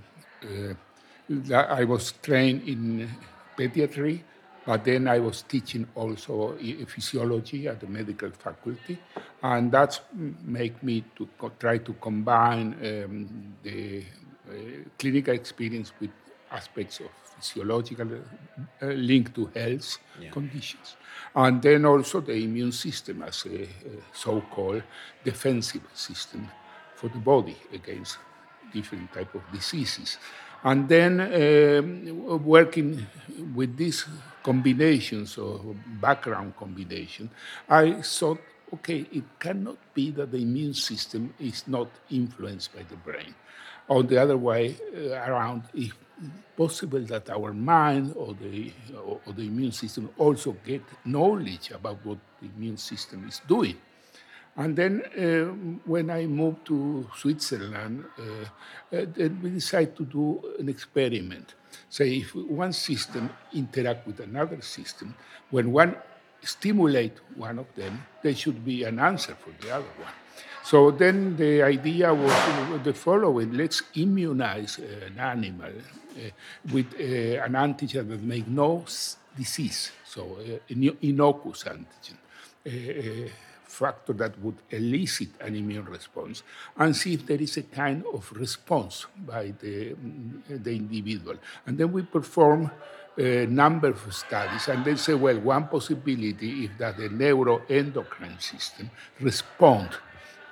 uh, 0.50 1.54
I 1.54 1.84
was 1.84 2.12
trained 2.22 2.68
in 2.68 3.08
pediatry, 3.56 4.24
but 4.66 4.84
then 4.84 5.08
I 5.08 5.18
was 5.18 5.42
teaching 5.42 5.86
also 5.94 6.56
physiology 6.86 7.68
at 7.68 7.80
the 7.80 7.86
medical 7.86 8.30
faculty, 8.30 8.98
and 9.42 9.70
that's 9.70 10.00
made 10.44 10.82
me 10.82 11.04
to 11.16 11.28
try 11.58 11.78
to 11.78 11.92
combine 11.94 12.74
um, 12.82 13.54
the 13.62 14.04
uh, 14.48 14.52
clinical 14.98 15.34
experience 15.34 15.92
with 16.00 16.10
aspects 16.50 17.00
of 17.00 17.06
physiological 17.38 18.08
uh, 18.82 18.86
link 18.86 19.34
to 19.34 19.46
health 19.54 19.98
yeah. 20.20 20.30
conditions, 20.30 20.96
and 21.34 21.60
then 21.60 21.84
also 21.84 22.20
the 22.20 22.32
immune 22.32 22.72
system 22.72 23.22
as 23.22 23.46
a, 23.46 23.62
a 23.62 23.68
so-called 24.12 24.82
defensive 25.24 25.82
system 25.92 26.48
for 26.94 27.08
the 27.08 27.18
body 27.18 27.56
against 27.72 28.18
different 28.72 29.12
type 29.12 29.34
of 29.34 29.42
diseases. 29.52 30.18
And 30.64 30.88
then 30.88 31.20
um, 31.20 32.44
working 32.44 33.06
with 33.54 33.76
these 33.76 34.06
combinations 34.42 35.36
or 35.36 35.60
background 36.00 36.56
combination, 36.56 37.30
I 37.68 38.00
thought, 38.00 38.40
okay, 38.72 39.06
it 39.12 39.24
cannot 39.38 39.76
be 39.92 40.10
that 40.12 40.32
the 40.32 40.38
immune 40.38 40.72
system 40.72 41.34
is 41.38 41.68
not 41.68 41.88
influenced 42.10 42.74
by 42.74 42.82
the 42.82 42.96
brain. 42.96 43.34
Or 43.88 44.02
the 44.02 44.16
other 44.16 44.38
way 44.38 44.76
uh, 44.96 45.10
around, 45.30 45.64
if 45.74 45.94
possible 46.56 47.00
that 47.00 47.28
our 47.28 47.52
mind 47.52 48.14
or 48.16 48.34
the, 48.34 48.72
or 49.04 49.32
the 49.34 49.42
immune 49.42 49.72
system 49.72 50.08
also 50.16 50.56
get 50.64 50.82
knowledge 51.04 51.72
about 51.72 51.98
what 52.06 52.18
the 52.40 52.48
immune 52.56 52.78
system 52.78 53.26
is 53.28 53.42
doing. 53.46 53.76
And 54.56 54.76
then 54.76 55.02
uh, 55.18 55.80
when 55.84 56.10
I 56.10 56.26
moved 56.26 56.64
to 56.66 57.08
Switzerland, 57.16 58.04
uh, 58.18 58.96
uh, 58.96 59.06
we 59.42 59.50
decided 59.50 59.96
to 59.96 60.04
do 60.04 60.54
an 60.58 60.68
experiment. 60.68 61.54
Say 61.90 62.18
if 62.18 62.34
one 62.34 62.72
system 62.72 63.30
interact 63.52 64.06
with 64.06 64.20
another 64.20 64.62
system, 64.62 65.14
when 65.50 65.72
one 65.72 65.96
stimulate 66.42 67.18
one 67.34 67.58
of 67.58 67.66
them, 67.74 68.06
there 68.22 68.34
should 68.34 68.64
be 68.64 68.84
an 68.84 69.00
answer 69.00 69.34
for 69.34 69.50
the 69.60 69.74
other 69.74 69.92
one. 69.98 70.12
So 70.62 70.92
then 70.92 71.36
the 71.36 71.62
idea 71.62 72.14
was 72.14 72.32
the 72.84 72.94
following: 72.94 73.52
let's 73.54 73.82
immunize 73.94 74.78
an 74.78 75.18
animal 75.18 75.72
uh, 75.72 76.30
with 76.72 76.94
uh, 76.94 77.44
an 77.44 77.52
antigen 77.54 78.08
that 78.08 78.22
make 78.22 78.46
no 78.46 78.84
disease, 79.36 79.90
so 80.04 80.38
uh, 80.38 80.58
innocuous 81.00 81.64
antigen 81.64 82.18
factor 83.74 84.12
that 84.12 84.38
would 84.40 84.56
elicit 84.70 85.30
an 85.40 85.54
immune 85.54 85.86
response 85.86 86.42
and 86.76 86.94
see 86.94 87.14
if 87.14 87.26
there 87.26 87.40
is 87.40 87.56
a 87.56 87.62
kind 87.62 88.04
of 88.12 88.30
response 88.32 89.06
by 89.26 89.52
the, 89.60 89.94
mm, 89.94 90.64
the 90.64 90.72
individual. 90.82 91.36
And 91.66 91.76
then 91.78 91.92
we 91.92 92.02
perform 92.02 92.70
a 93.16 93.46
number 93.46 93.88
of 93.88 94.14
studies 94.14 94.68
and 94.68 94.84
then 94.84 94.96
say, 94.96 95.14
well, 95.14 95.38
one 95.38 95.68
possibility 95.68 96.64
is 96.64 96.70
that 96.78 96.96
the 96.96 97.08
neuroendocrine 97.08 98.40
system 98.40 98.90
respond 99.20 99.90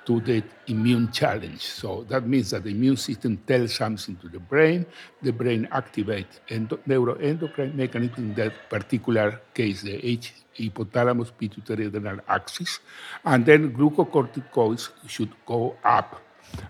to 0.05 0.19
the 0.21 0.43
immune 0.67 1.11
challenge. 1.11 1.61
So 1.61 2.05
that 2.09 2.27
means 2.27 2.49
that 2.51 2.63
the 2.63 2.71
immune 2.71 2.97
system 2.97 3.37
tells 3.47 3.73
something 3.75 4.15
to 4.17 4.29
the 4.29 4.39
brain, 4.39 4.85
the 5.21 5.31
brain 5.31 5.67
activates 5.71 6.39
endo- 6.49 6.79
neuroendocrine 6.87 7.73
mechanism, 7.73 8.31
in 8.31 8.33
that 8.35 8.69
particular 8.69 9.41
case, 9.53 9.81
the 9.81 10.05
H 10.05 10.33
hypothalamus 10.57 11.31
pituitary 11.37 11.87
adrenal 11.87 12.19
axis, 12.27 12.79
and 13.25 13.45
then 13.45 13.73
glucocorticoids 13.73 14.89
should 15.07 15.31
go 15.45 15.75
up. 15.83 16.21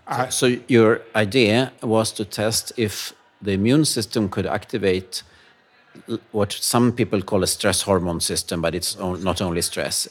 Uh, 0.07 0.29
so, 0.29 0.55
so 0.55 0.61
your 0.67 1.01
idea 1.15 1.73
was 1.81 2.11
to 2.13 2.23
test 2.23 2.71
if 2.77 3.13
the 3.41 3.51
immune 3.51 3.83
system 3.83 4.29
could 4.29 4.45
activate 4.45 5.23
what 6.31 6.51
some 6.51 6.91
people 6.91 7.21
call 7.21 7.43
a 7.43 7.47
stress 7.47 7.83
hormone 7.83 8.19
system, 8.19 8.61
but 8.61 8.73
it's 8.73 8.97
not 8.97 9.41
only 9.41 9.61
stress. 9.61 10.07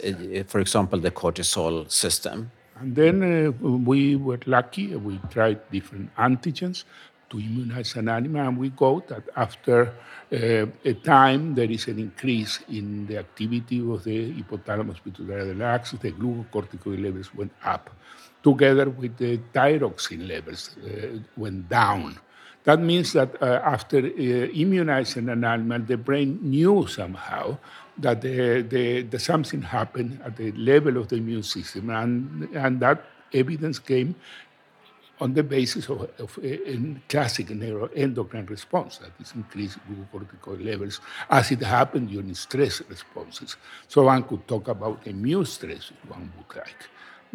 for 0.47 0.61
example, 0.61 0.99
the 0.99 1.11
cortisol 1.11 1.91
system. 1.91 2.51
And 2.83 2.97
then 2.97 3.23
uh, 3.23 3.51
we 3.63 4.17
were 4.17 4.41
lucky. 4.45 4.97
We 4.97 5.21
tried 5.31 5.71
different 5.71 6.13
antigens 6.17 6.83
to 7.31 7.39
immunize 7.39 7.95
an 7.95 8.09
animal, 8.09 8.43
and 8.49 8.59
we 8.59 8.71
got 8.71 9.07
that 9.07 9.23
after 9.37 9.95
uh, 10.33 10.67
a 10.85 10.95
time 10.95 11.55
there 11.55 11.71
is 11.71 11.87
an 11.87 12.01
increase 12.01 12.59
in 12.69 13.07
the 13.07 13.19
activity 13.19 13.79
of 13.79 14.03
the 14.03 14.33
hypothalamus 14.33 14.99
pituitary 15.05 15.63
axis. 15.63 16.01
The 16.01 16.11
glucocorticoid 16.11 17.01
levels 17.01 17.33
went 17.33 17.53
up, 17.65 17.89
together 18.43 18.91
with 18.91 19.17
the 19.17 19.39
thyroxine 19.55 20.27
levels 20.27 20.77
uh, 20.85 21.21
went 21.37 21.69
down. 21.69 22.19
That 22.65 22.81
means 22.81 23.13
that 23.13 23.41
uh, 23.41 23.61
after 23.65 23.99
uh, 23.99 24.11
immunizing 24.63 25.29
an 25.29 25.45
animal, 25.45 25.81
the 25.81 25.97
brain 25.97 26.41
knew 26.43 26.89
somehow 26.89 27.59
that 27.99 28.21
the, 28.21 28.63
the, 28.63 29.03
the 29.03 29.19
something 29.19 29.63
happened 29.63 30.21
at 30.25 30.37
the 30.37 30.53
level 30.53 30.97
of 30.97 31.09
the 31.09 31.17
immune 31.17 31.43
system, 31.43 31.91
and, 31.91 32.49
and 32.55 32.81
that 32.81 33.05
evidence 33.33 33.79
came 33.79 34.15
on 35.21 35.35
the 35.35 35.43
basis 35.43 35.89
of, 35.89 36.11
of 36.19 36.39
a, 36.43 36.71
a 36.71 36.97
classic 37.09 37.47
neuroendocrine 37.47 38.49
response, 38.51 38.99
that 38.99 39.11
is 39.21 39.33
increased 39.37 39.79
glucocorticoid 39.89 40.65
levels, 40.65 41.01
as 41.31 41.53
it 41.53 41.61
happened 41.61 42.09
during 42.09 42.35
stress 42.35 42.83
responses. 42.89 43.57
So 43.89 44.05
one 44.05 44.25
could 44.25 44.49
talk 44.49 44.69
about 44.69 45.07
immune 45.07 45.45
stress, 45.45 45.93
if 45.93 46.11
one 46.11 46.33
would 46.37 46.57
like 46.57 46.89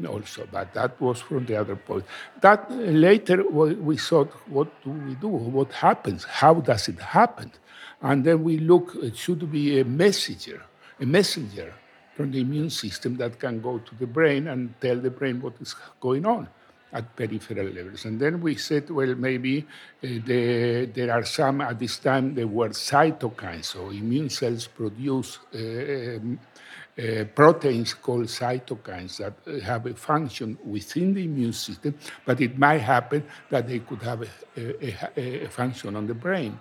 also, 0.06 0.48
but 0.52 0.74
that 0.74 1.00
was 1.02 1.22
from 1.22 1.46
the 1.46 1.56
other 1.56 1.76
point. 1.76 2.06
That 2.42 2.70
uh, 2.70 2.76
later 2.76 3.44
we 3.50 3.98
thought, 3.98 4.32
what 4.48 4.68
do 4.84 4.92
we 4.92 5.16
do? 5.16 5.28
What 5.28 5.72
happens? 5.72 6.24
How 6.24 6.56
does 6.56 6.88
it 6.88 7.00
happen? 7.00 7.52
And 8.02 8.24
then 8.24 8.44
we 8.44 8.58
look, 8.58 8.96
it 8.96 9.18
should 9.18 9.52
be 9.52 9.80
a 9.80 9.86
messenger, 9.86 10.62
a 11.00 11.06
messenger 11.06 11.74
from 12.16 12.32
the 12.32 12.42
immune 12.42 12.70
system 12.70 13.18
that 13.18 13.40
can 13.40 13.62
go 13.62 13.80
to 13.80 13.96
the 13.96 14.08
brain 14.08 14.48
and 14.48 14.74
tell 14.82 14.98
the 14.98 15.12
brain 15.12 15.42
what 15.42 15.54
is 15.62 15.76
going 16.00 16.26
on 16.26 16.48
at 16.94 17.16
peripheral 17.16 17.68
levels. 17.68 18.06
And 18.06 18.20
then 18.20 18.42
we 18.42 18.56
said, 18.56 18.90
well, 18.90 19.14
maybe 19.16 19.62
uh, 19.62 19.64
the, 20.02 20.90
there 20.94 21.12
are 21.12 21.26
some, 21.26 21.62
at 21.62 21.80
this 21.80 22.00
time, 22.00 22.34
there 22.34 22.48
were 22.48 22.70
cytokines, 22.70 23.66
so 23.66 23.90
immune 23.90 24.30
cells 24.30 24.68
produce 24.68 25.40
uh, 25.54 25.58
um, 25.58 26.40
uh, 26.98 27.26
proteins 27.36 27.94
called 27.94 28.26
cytokines 28.26 29.18
that 29.18 29.62
have 29.62 29.86
a 29.86 29.94
function 29.94 30.58
within 30.66 31.14
the 31.14 31.24
immune 31.24 31.54
system, 31.54 31.94
but 32.26 32.42
it 32.42 32.58
might 32.58 32.80
happen 32.80 33.24
that 33.50 33.68
they 33.68 33.80
could 33.80 34.02
have 34.02 34.22
a, 34.22 34.28
a, 35.18 35.46
a 35.46 35.50
function 35.50 35.96
on 35.96 36.08
the 36.08 36.16
brain. 36.16 36.58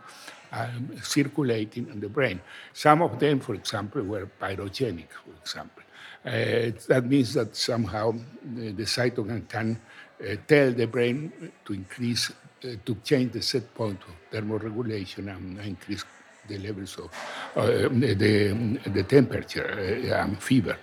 Um, 0.56 0.96
circulating 1.02 1.86
in 1.92 2.00
the 2.00 2.08
brain. 2.08 2.40
Some 2.72 3.02
of 3.02 3.18
them, 3.18 3.40
for 3.40 3.54
example, 3.54 4.02
were 4.02 4.26
pyrogenic, 4.40 5.10
for 5.12 5.34
example. 5.42 5.82
Uh, 6.24 6.72
that 6.88 7.04
means 7.04 7.34
that 7.34 7.54
somehow 7.54 8.14
the, 8.42 8.72
the 8.72 8.84
cytokine 8.84 9.46
can 9.46 9.78
uh, 10.18 10.36
tell 10.48 10.72
the 10.72 10.86
brain 10.86 11.52
to 11.62 11.74
increase, 11.74 12.30
uh, 12.30 12.68
to 12.86 12.94
change 13.04 13.32
the 13.32 13.42
set 13.42 13.74
point 13.74 14.00
of 14.08 14.14
thermoregulation 14.32 15.28
and 15.28 15.58
increase 15.60 16.04
the 16.48 16.56
levels 16.56 16.96
of 16.96 17.10
uh, 17.56 17.66
the, 17.90 18.78
the 18.86 19.02
temperature, 19.02 19.68
uh, 20.10 20.22
um, 20.22 20.36
fever. 20.36 20.78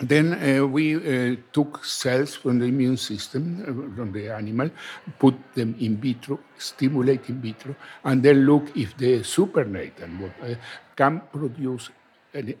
Then 0.00 0.34
uh, 0.34 0.64
we 0.64 0.94
uh, 0.94 1.36
took 1.52 1.84
cells 1.84 2.36
from 2.36 2.60
the 2.60 2.66
immune 2.66 2.96
system, 2.96 3.62
uh, 3.62 3.96
from 3.96 4.12
the 4.12 4.30
animal, 4.30 4.70
put 5.18 5.34
them 5.54 5.74
in 5.80 5.96
vitro, 5.96 6.38
stimulate 6.56 7.28
in 7.28 7.40
vitro, 7.40 7.74
and 8.04 8.22
then 8.22 8.46
look 8.46 8.76
if 8.76 8.96
the 8.96 9.24
supernatant 9.24 10.30
uh, 10.42 10.54
can 10.94 11.20
produce 11.32 11.90
a 12.34 12.54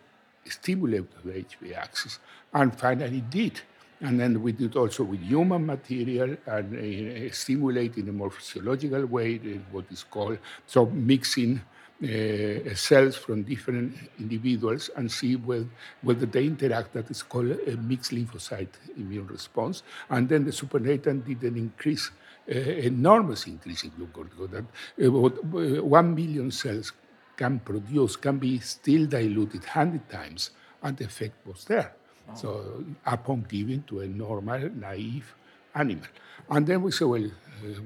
stimulate 0.44 1.04
the 1.24 1.32
HPA 1.32 1.76
axis. 1.76 2.18
And 2.52 2.76
finally 2.76 3.20
did. 3.20 3.60
And 4.00 4.18
then 4.18 4.42
we 4.42 4.52
did 4.52 4.76
also 4.76 5.04
with 5.04 5.20
human 5.20 5.66
material 5.66 6.36
and 6.46 6.74
uh, 6.74 7.32
stimulate 7.32 7.98
in 7.98 8.08
a 8.08 8.12
more 8.12 8.30
physiological 8.30 9.06
way, 9.06 9.38
what 9.70 9.84
is 9.90 10.04
called, 10.04 10.38
so 10.66 10.86
mixing 10.86 11.60
uh, 12.02 12.74
cells 12.74 13.16
from 13.16 13.42
different 13.42 13.96
individuals 14.20 14.88
and 14.96 15.10
see 15.10 15.34
whether, 15.34 15.66
whether 16.02 16.26
they 16.26 16.44
interact. 16.44 16.92
That 16.92 17.10
is 17.10 17.22
called 17.22 17.50
a 17.66 17.76
mixed 17.76 18.12
lymphocyte 18.12 18.68
immune 18.96 19.26
response. 19.26 19.82
And 20.08 20.28
then 20.28 20.44
the 20.44 20.52
supernatant 20.52 21.26
did 21.26 21.42
an 21.42 21.56
increase, 21.56 22.10
uh, 22.48 22.54
enormous 22.54 23.46
increase 23.46 23.84
in 23.84 23.90
glucocorticoid. 23.90 24.50
That 24.50 25.06
about 25.06 25.38
uh, 25.38 25.84
one 25.84 26.14
million 26.14 26.50
cells 26.50 26.92
can 27.36 27.58
produce, 27.60 28.16
can 28.16 28.38
be 28.38 28.58
still 28.60 29.06
diluted 29.06 29.62
100 29.62 30.08
times, 30.08 30.50
and 30.82 30.96
the 30.96 31.04
effect 31.04 31.46
was 31.46 31.64
there. 31.64 31.92
Wow. 32.28 32.34
So 32.34 32.84
upon 33.06 33.46
giving 33.48 33.82
to 33.84 34.00
a 34.00 34.06
normal, 34.06 34.70
naive 34.70 35.34
animal. 35.78 36.06
And 36.50 36.66
then 36.66 36.82
we 36.82 36.90
say, 36.90 37.04
well, 37.04 37.30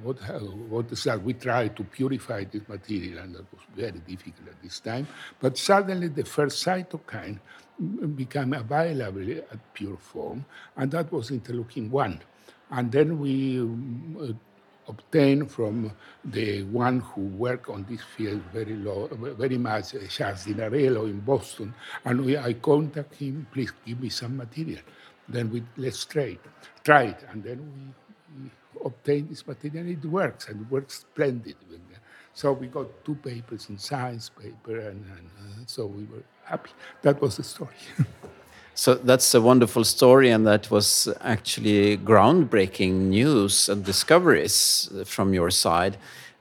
what, 0.03 0.19
what 0.69 0.93
is 0.93 1.05
that? 1.05 1.23
We 1.23 1.35
tried 1.35 1.77
to 1.77 1.85
purify 1.85 2.45
this 2.45 2.69
material, 2.69 3.19
and 3.19 3.35
that 3.35 3.53
was 3.53 3.63
very 3.75 3.99
difficult 4.01 4.49
at 4.49 4.63
this 4.63 4.81
time. 4.81 5.07
But 5.41 5.59
suddenly, 5.59 6.09
the 6.09 6.25
first 6.25 6.65
cytokine 6.65 7.39
became 8.15 8.53
available 8.53 9.31
at 9.31 9.75
pure 9.75 9.97
form, 9.97 10.45
and 10.77 10.91
that 10.93 11.11
was 11.11 11.31
interleukin 11.31 11.91
1. 11.91 12.21
And 12.71 12.93
then 12.93 13.19
we 13.19 13.61
uh, 13.61 14.33
obtained 14.89 15.51
from 15.51 15.93
the 16.25 16.63
one 16.65 17.01
who 17.01 17.23
worked 17.23 17.69
on 17.69 17.87
this 17.89 18.03
field 18.17 18.43
very 18.53 18.77
low, 18.77 19.09
very 19.13 19.59
much, 19.59 19.95
uh, 19.95 20.07
Charles 20.09 20.45
Dinarello 20.47 21.05
in 21.05 21.21
Boston, 21.21 21.75
and 22.05 22.25
we, 22.25 22.37
I 22.37 22.55
contact 22.55 23.15
him, 23.17 23.47
please 23.53 23.73
give 23.85 24.01
me 24.01 24.09
some 24.09 24.37
material. 24.37 24.81
Then 25.29 25.51
we 25.51 25.63
let's 25.77 26.05
try, 26.05 26.37
it, 26.89 27.25
and 27.31 27.43
then 27.43 27.95
we 28.37 28.51
obtain 28.85 29.29
this 29.29 29.47
material, 29.47 29.87
and 29.87 30.05
it 30.05 30.09
works, 30.09 30.49
and 30.49 30.61
it 30.63 30.71
works 30.71 31.01
splendid. 31.01 31.57
So 32.35 32.53
we 32.53 32.67
got 32.67 32.87
two 33.05 33.15
papers 33.17 33.69
in 33.69 33.79
science 33.79 34.31
paper, 34.31 34.79
and, 34.79 35.05
and 35.05 35.31
uh, 35.39 35.63
so 35.67 35.87
we 35.87 36.05
were 36.05 36.23
happy. 36.45 36.71
That 37.03 37.21
was 37.21 37.37
the 37.37 37.43
story. 37.43 37.75
so 38.75 38.95
that's 38.95 39.35
a 39.35 39.41
wonderful 39.41 39.85
story, 39.85 40.31
and 40.31 40.47
that 40.47 40.71
was 40.71 41.09
actually 41.21 41.99
groundbreaking 41.99 42.93
news 43.11 43.69
and 43.69 43.85
discoveries 43.85 44.91
from 45.05 45.35
your 45.35 45.51
side. 45.51 45.99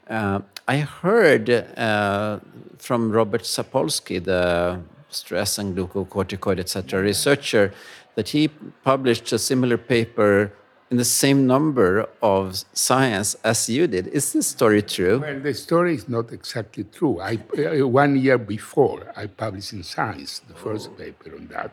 Uh, 0.08 0.40
I 0.66 0.78
heard 0.78 1.50
uh, 1.50 2.40
from 2.78 3.10
Robert 3.10 3.42
Sapolsky, 3.42 4.22
the 4.22 4.80
stress 5.10 5.58
and 5.58 5.76
glucocorticoid, 5.76 6.58
etc., 6.58 7.02
researcher, 7.02 7.74
that 8.14 8.28
he 8.30 8.48
published 8.84 9.32
a 9.32 9.38
similar 9.38 9.78
paper 9.78 10.52
in 10.92 10.98
the 10.98 11.04
same 11.22 11.46
number 11.46 12.06
of 12.20 12.64
science 12.74 13.34
as 13.42 13.66
you 13.66 13.86
did. 13.86 14.08
Is 14.08 14.34
this 14.34 14.48
story 14.48 14.82
true? 14.82 15.20
Well, 15.20 15.40
the 15.40 15.54
story 15.54 15.94
is 15.94 16.06
not 16.06 16.30
exactly 16.34 16.84
true. 16.84 17.18
I, 17.18 17.38
uh, 17.56 17.88
one 17.88 18.18
year 18.18 18.36
before, 18.36 19.10
I 19.16 19.24
published 19.28 19.72
in 19.72 19.82
Science 19.84 20.40
the 20.40 20.52
first 20.52 20.90
oh. 20.92 20.98
paper 21.02 21.34
on 21.34 21.46
that. 21.46 21.70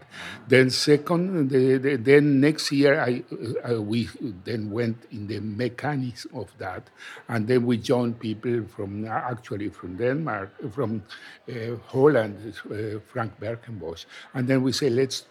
Then 0.48 0.70
second, 0.70 1.50
the, 1.50 1.78
the, 1.78 1.98
then 1.98 2.40
next 2.40 2.72
year, 2.72 2.94
I, 2.98 3.24
uh, 3.70 3.82
we 3.82 4.08
then 4.46 4.72
went 4.72 4.98
in 5.12 5.28
the 5.28 5.42
mechanics 5.42 6.26
of 6.34 6.48
that, 6.58 6.84
and 7.28 7.46
then 7.46 7.66
we 7.66 7.76
joined 7.76 8.22
people 8.22 8.64
from 8.74 9.06
actually 9.06 9.68
from 9.68 9.98
Denmark, 9.98 10.50
from 10.72 11.04
uh, 11.50 11.76
Holland, 11.88 12.38
uh, 12.72 13.00
Frank 13.12 13.38
Berkenbosch, 13.42 14.06
and 14.34 14.48
then 14.48 14.64
we 14.64 14.72
say 14.72 14.90
let's 14.90 15.26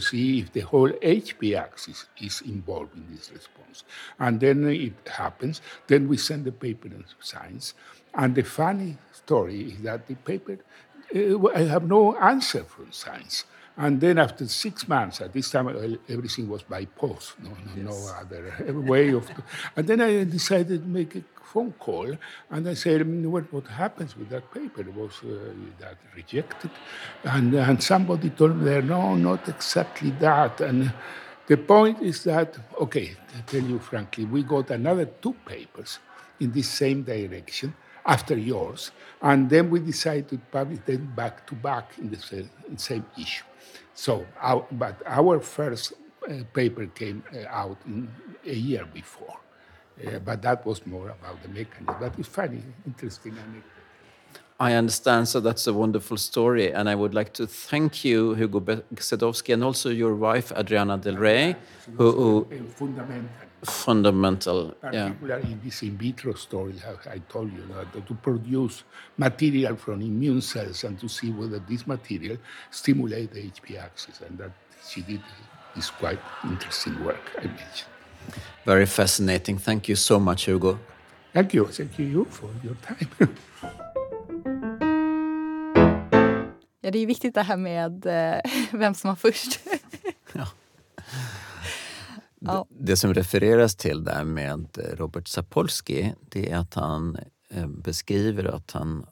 see 0.00 0.40
if 0.40 0.52
the 0.52 0.60
whole 0.60 0.90
HP 0.90 1.56
axis 1.56 2.06
is 2.20 2.40
involved 2.42 2.96
in 2.96 3.06
this 3.10 3.30
response. 3.32 3.84
And 4.18 4.40
then 4.40 4.66
it 4.68 5.08
happens. 5.08 5.60
Then 5.86 6.08
we 6.08 6.16
send 6.16 6.44
the 6.44 6.52
paper 6.52 6.88
in 6.88 7.04
science. 7.20 7.74
And 8.14 8.34
the 8.34 8.42
funny 8.42 8.96
story 9.12 9.72
is 9.72 9.82
that 9.82 10.06
the 10.06 10.14
paper, 10.14 10.58
uh, 11.14 11.48
I 11.48 11.62
have 11.62 11.86
no 11.88 12.16
answer 12.16 12.64
from 12.64 12.92
science. 12.92 13.44
And 13.76 14.00
then 14.00 14.18
after 14.18 14.46
six 14.46 14.86
months, 14.86 15.20
at 15.20 15.32
this 15.32 15.50
time 15.50 15.66
everything 16.08 16.48
was 16.48 16.62
by 16.62 16.84
post, 16.84 17.34
no, 17.42 17.50
no, 17.50 17.56
yes. 17.74 17.84
no 17.84 18.14
other 18.14 18.80
way 18.80 19.12
of. 19.12 19.28
And 19.74 19.88
then 19.88 20.00
I 20.00 20.22
decided 20.22 20.82
to 20.82 20.88
make 20.88 21.16
a 21.16 21.22
phone 21.54 21.72
call, 21.86 22.10
and 22.50 22.62
I 22.68 22.74
said, 22.74 23.00
mm, 23.02 23.26
"What 23.34 23.46
what 23.56 23.66
happens 23.84 24.12
with 24.18 24.28
that 24.34 24.46
paper? 24.58 24.84
Was 25.00 25.16
uh, 25.24 25.34
that 25.82 25.98
rejected?" 26.20 26.70
And 27.34 27.54
and 27.54 27.78
somebody 27.92 28.30
told 28.30 28.56
me, 28.66 28.80
"No, 28.94 29.14
not 29.28 29.48
exactly 29.48 30.10
that." 30.26 30.60
And 30.60 30.92
The 31.46 31.58
point 31.58 32.00
is 32.00 32.24
that, 32.24 32.56
okay, 32.80 33.08
to 33.32 33.42
tell 33.42 33.68
you 33.68 33.78
frankly, 33.78 34.24
we 34.24 34.42
got 34.42 34.70
another 34.70 35.04
two 35.04 35.34
papers 35.44 35.98
in 36.40 36.52
the 36.52 36.62
same 36.62 37.02
direction 37.02 37.74
after 38.06 38.36
yours, 38.36 38.92
and 39.20 39.50
then 39.50 39.68
we 39.68 39.80
decided 39.80 40.28
to 40.30 40.38
publish 40.50 40.80
them 40.86 41.12
back 41.14 41.46
to 41.48 41.54
back 41.54 41.86
in 41.98 42.10
the 42.10 42.16
same, 42.16 42.50
in 42.68 42.78
same 42.78 43.04
issue. 43.18 43.44
So, 43.94 44.26
our, 44.40 44.66
but 44.72 45.02
our 45.06 45.40
first 45.40 45.92
uh, 46.28 46.44
paper 46.54 46.86
came 46.86 47.22
uh, 47.34 47.46
out 47.48 47.78
in 47.86 48.08
a 48.46 48.54
year 48.54 48.86
before, 48.86 49.36
but 50.24 50.42
that 50.42 50.64
was 50.66 50.84
more 50.86 51.10
about 51.10 51.42
the 51.42 51.48
mechanism. 51.48 51.96
But 52.00 52.18
it's 52.18 52.28
funny, 52.28 52.62
interesting 52.86 53.32
anecdote. 53.32 53.70
I 54.60 54.74
understand. 54.74 55.28
So 55.28 55.40
that's 55.40 55.66
a 55.66 55.72
wonderful 55.72 56.16
story. 56.16 56.72
And 56.72 56.88
I 56.88 56.94
would 56.94 57.12
like 57.12 57.32
to 57.34 57.46
thank 57.46 58.04
you, 58.04 58.34
Hugo 58.34 58.60
Besedowski, 58.60 59.52
and 59.52 59.64
also 59.64 59.90
your 59.90 60.14
wife, 60.14 60.52
Adriana 60.52 60.96
Del 60.96 61.16
Rey, 61.16 61.52
ah, 61.52 61.90
who, 61.96 62.44
who 62.44 62.68
fundamental. 62.68 63.28
Fundamental, 63.64 64.74
Particularly 64.80 65.42
yeah. 65.42 65.52
in 65.52 65.60
this 65.64 65.82
in 65.82 65.96
vitro 65.96 66.34
story, 66.34 66.74
I 67.10 67.18
told 67.30 67.50
you 67.50 67.62
that 67.74 68.06
to 68.06 68.14
produce 68.14 68.84
material 69.16 69.74
from 69.76 70.02
immune 70.02 70.42
cells 70.42 70.84
and 70.84 70.98
to 71.00 71.08
see 71.08 71.30
whether 71.30 71.58
this 71.60 71.86
material 71.86 72.36
stimulate 72.70 73.32
the 73.32 73.40
HP 73.40 73.78
axis, 73.78 74.20
and 74.20 74.36
that 74.36 74.52
she 74.86 75.00
did 75.00 75.22
is 75.76 75.88
quite 75.88 76.20
interesting 76.44 77.02
work. 77.04 77.32
I 77.38 77.46
mentioned. 77.46 77.93
Very 78.64 78.86
fascinating. 78.86 79.58
Thank 79.58 79.88
you 79.88 79.96
so 79.96 80.18
much, 80.18 80.48
Hugo. 80.48 80.78
Thank 81.32 81.54
you. 81.54 81.66
Thank 81.66 81.98
you 81.98 82.24
for 82.30 82.50
your 82.64 82.76
time. 82.86 83.28
Ja, 86.80 86.90
det 86.90 86.98
är 86.98 87.06
viktigt 87.06 87.34
det 87.34 87.42
här 87.42 87.56
med 87.56 88.06
eh, 88.06 88.40
vem 88.72 88.94
som 88.94 89.08
var 89.08 89.16
först. 89.16 89.60
ja. 90.32 90.48
Ja. 92.40 92.66
Det, 92.70 92.84
det, 92.84 92.96
som 92.96 93.14
refereras 93.14 93.76
till 93.76 94.04
där 94.04 94.24
med 94.24 94.78
Robert 94.92 95.28
Sapolsky 95.28 96.12
det 96.20 96.50
är 96.50 96.56
att 96.56 96.74
han 96.74 97.18
eh, 97.50 97.66
beskriver 97.66 98.44
att 98.44 98.70
han 98.70 99.06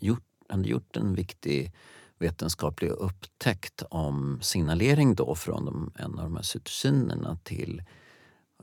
gjort, 0.00 0.24
han 0.48 0.64
gjort 0.64 0.96
en 0.96 1.14
viktig 1.14 1.72
vetenskaplig 2.18 2.90
upptäckt 2.90 3.82
om 3.90 4.38
signalering 4.42 5.14
då 5.14 5.34
från 5.34 5.64
de, 5.64 5.92
en 5.98 6.18
av 6.18 6.24
de 6.24 6.36
här 6.36 6.42
cytosinerna 6.42 7.38
till 7.42 7.82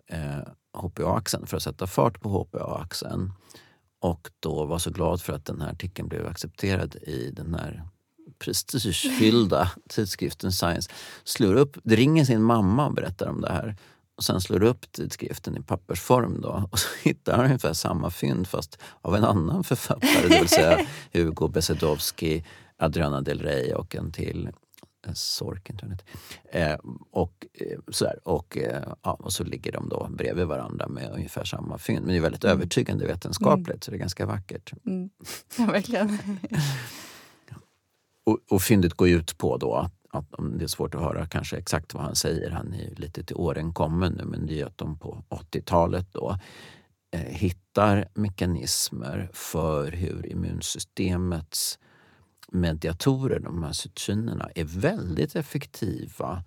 eh, 0.09 0.39
HPA-axeln 0.73 1.45
för 1.45 1.57
att 1.57 1.63
sätta 1.63 1.87
fart 1.87 2.21
på 2.21 2.29
HPA-axeln. 2.29 3.31
Och 4.01 4.29
då 4.39 4.65
var 4.65 4.79
så 4.79 4.91
glad 4.91 5.21
för 5.21 5.33
att 5.33 5.45
den 5.45 5.61
här 5.61 5.71
artikeln 5.71 6.07
blev 6.07 6.27
accepterad 6.27 6.95
i 6.95 7.31
den 7.31 7.53
här 7.53 7.83
prestigefyllda 8.39 9.71
tidskriften 9.89 10.51
Science 10.51 10.91
slår 11.23 11.55
upp, 11.55 11.77
det 11.83 11.95
ringer 11.95 12.25
sin 12.25 12.41
mamma 12.41 12.85
och 12.85 12.93
berättar 12.93 13.27
om 13.27 13.41
det 13.41 13.51
här. 13.51 13.75
Och 14.17 14.23
sen 14.23 14.41
slår 14.41 14.63
upp 14.63 14.91
tidskriften 14.91 15.57
i 15.57 15.61
pappersform 15.61 16.41
då, 16.41 16.67
och 16.71 16.79
så 16.79 16.87
hittar 17.03 17.35
han 17.35 17.45
ungefär 17.45 17.73
samma 17.73 18.09
fynd 18.09 18.47
fast 18.47 18.77
av 19.01 19.15
en 19.15 19.23
annan 19.23 19.63
författare, 19.63 20.27
det 20.29 20.39
vill 20.39 20.49
säga 20.49 20.85
Hugo 21.13 21.47
Besedowski, 21.47 22.45
Adriana 22.77 23.21
Del 23.21 23.41
Rey 23.41 23.73
och 23.73 23.95
en 23.95 24.11
till 24.11 24.49
Sorkin, 25.15 25.77
tror 25.77 25.97
jag 26.51 26.71
eh, 26.71 26.79
och, 27.11 27.47
eh, 27.53 27.79
sådär, 27.87 28.19
och, 28.23 28.57
eh, 28.57 28.83
ja, 29.03 29.13
och 29.13 29.33
så 29.33 29.43
ligger 29.43 29.71
de 29.71 29.89
då 29.89 30.07
bredvid 30.09 30.47
varandra 30.47 30.87
med 30.87 31.11
ungefär 31.11 31.43
samma 31.43 31.77
fynd. 31.77 31.99
Men 31.99 32.09
det 32.09 32.17
är 32.17 32.21
väldigt 32.21 32.43
mm. 32.43 32.57
övertygande 32.57 33.05
vetenskapligt 33.05 33.69
mm. 33.69 33.81
så 33.81 33.91
det 33.91 33.97
är 33.97 33.99
ganska 33.99 34.25
vackert. 34.25 34.73
Mm. 34.85 35.09
Ja, 35.57 35.65
verkligen. 35.65 36.17
Och, 38.23 38.39
och 38.49 38.61
fyndet 38.61 38.93
går 38.93 39.09
ut 39.09 39.37
på 39.37 39.57
då 39.57 39.75
att, 39.75 39.93
att 40.09 40.33
om 40.33 40.57
det 40.57 40.63
är 40.63 40.67
svårt 40.67 40.95
att 40.95 41.01
höra 41.01 41.27
kanske 41.27 41.57
exakt 41.57 41.93
vad 41.93 42.03
han 42.03 42.15
säger, 42.15 42.49
han 42.51 42.73
är 42.73 42.95
lite 42.95 43.23
till 43.23 43.35
åren 43.35 43.73
kommen 43.73 44.13
nu, 44.13 44.25
men 44.25 44.45
det 44.45 44.61
är 44.61 44.65
att 44.65 44.77
de 44.77 44.99
på 44.99 45.23
80-talet 45.29 46.07
då 46.11 46.37
eh, 47.11 47.19
hittar 47.19 48.07
mekanismer 48.13 49.29
för 49.33 49.91
hur 49.91 50.25
immunsystemets 50.25 51.79
mediatorer, 52.51 53.39
de 53.39 53.63
här 53.63 53.73
cytosinerna, 53.73 54.49
är 54.55 54.63
väldigt 54.63 55.35
effektiva 55.35 56.43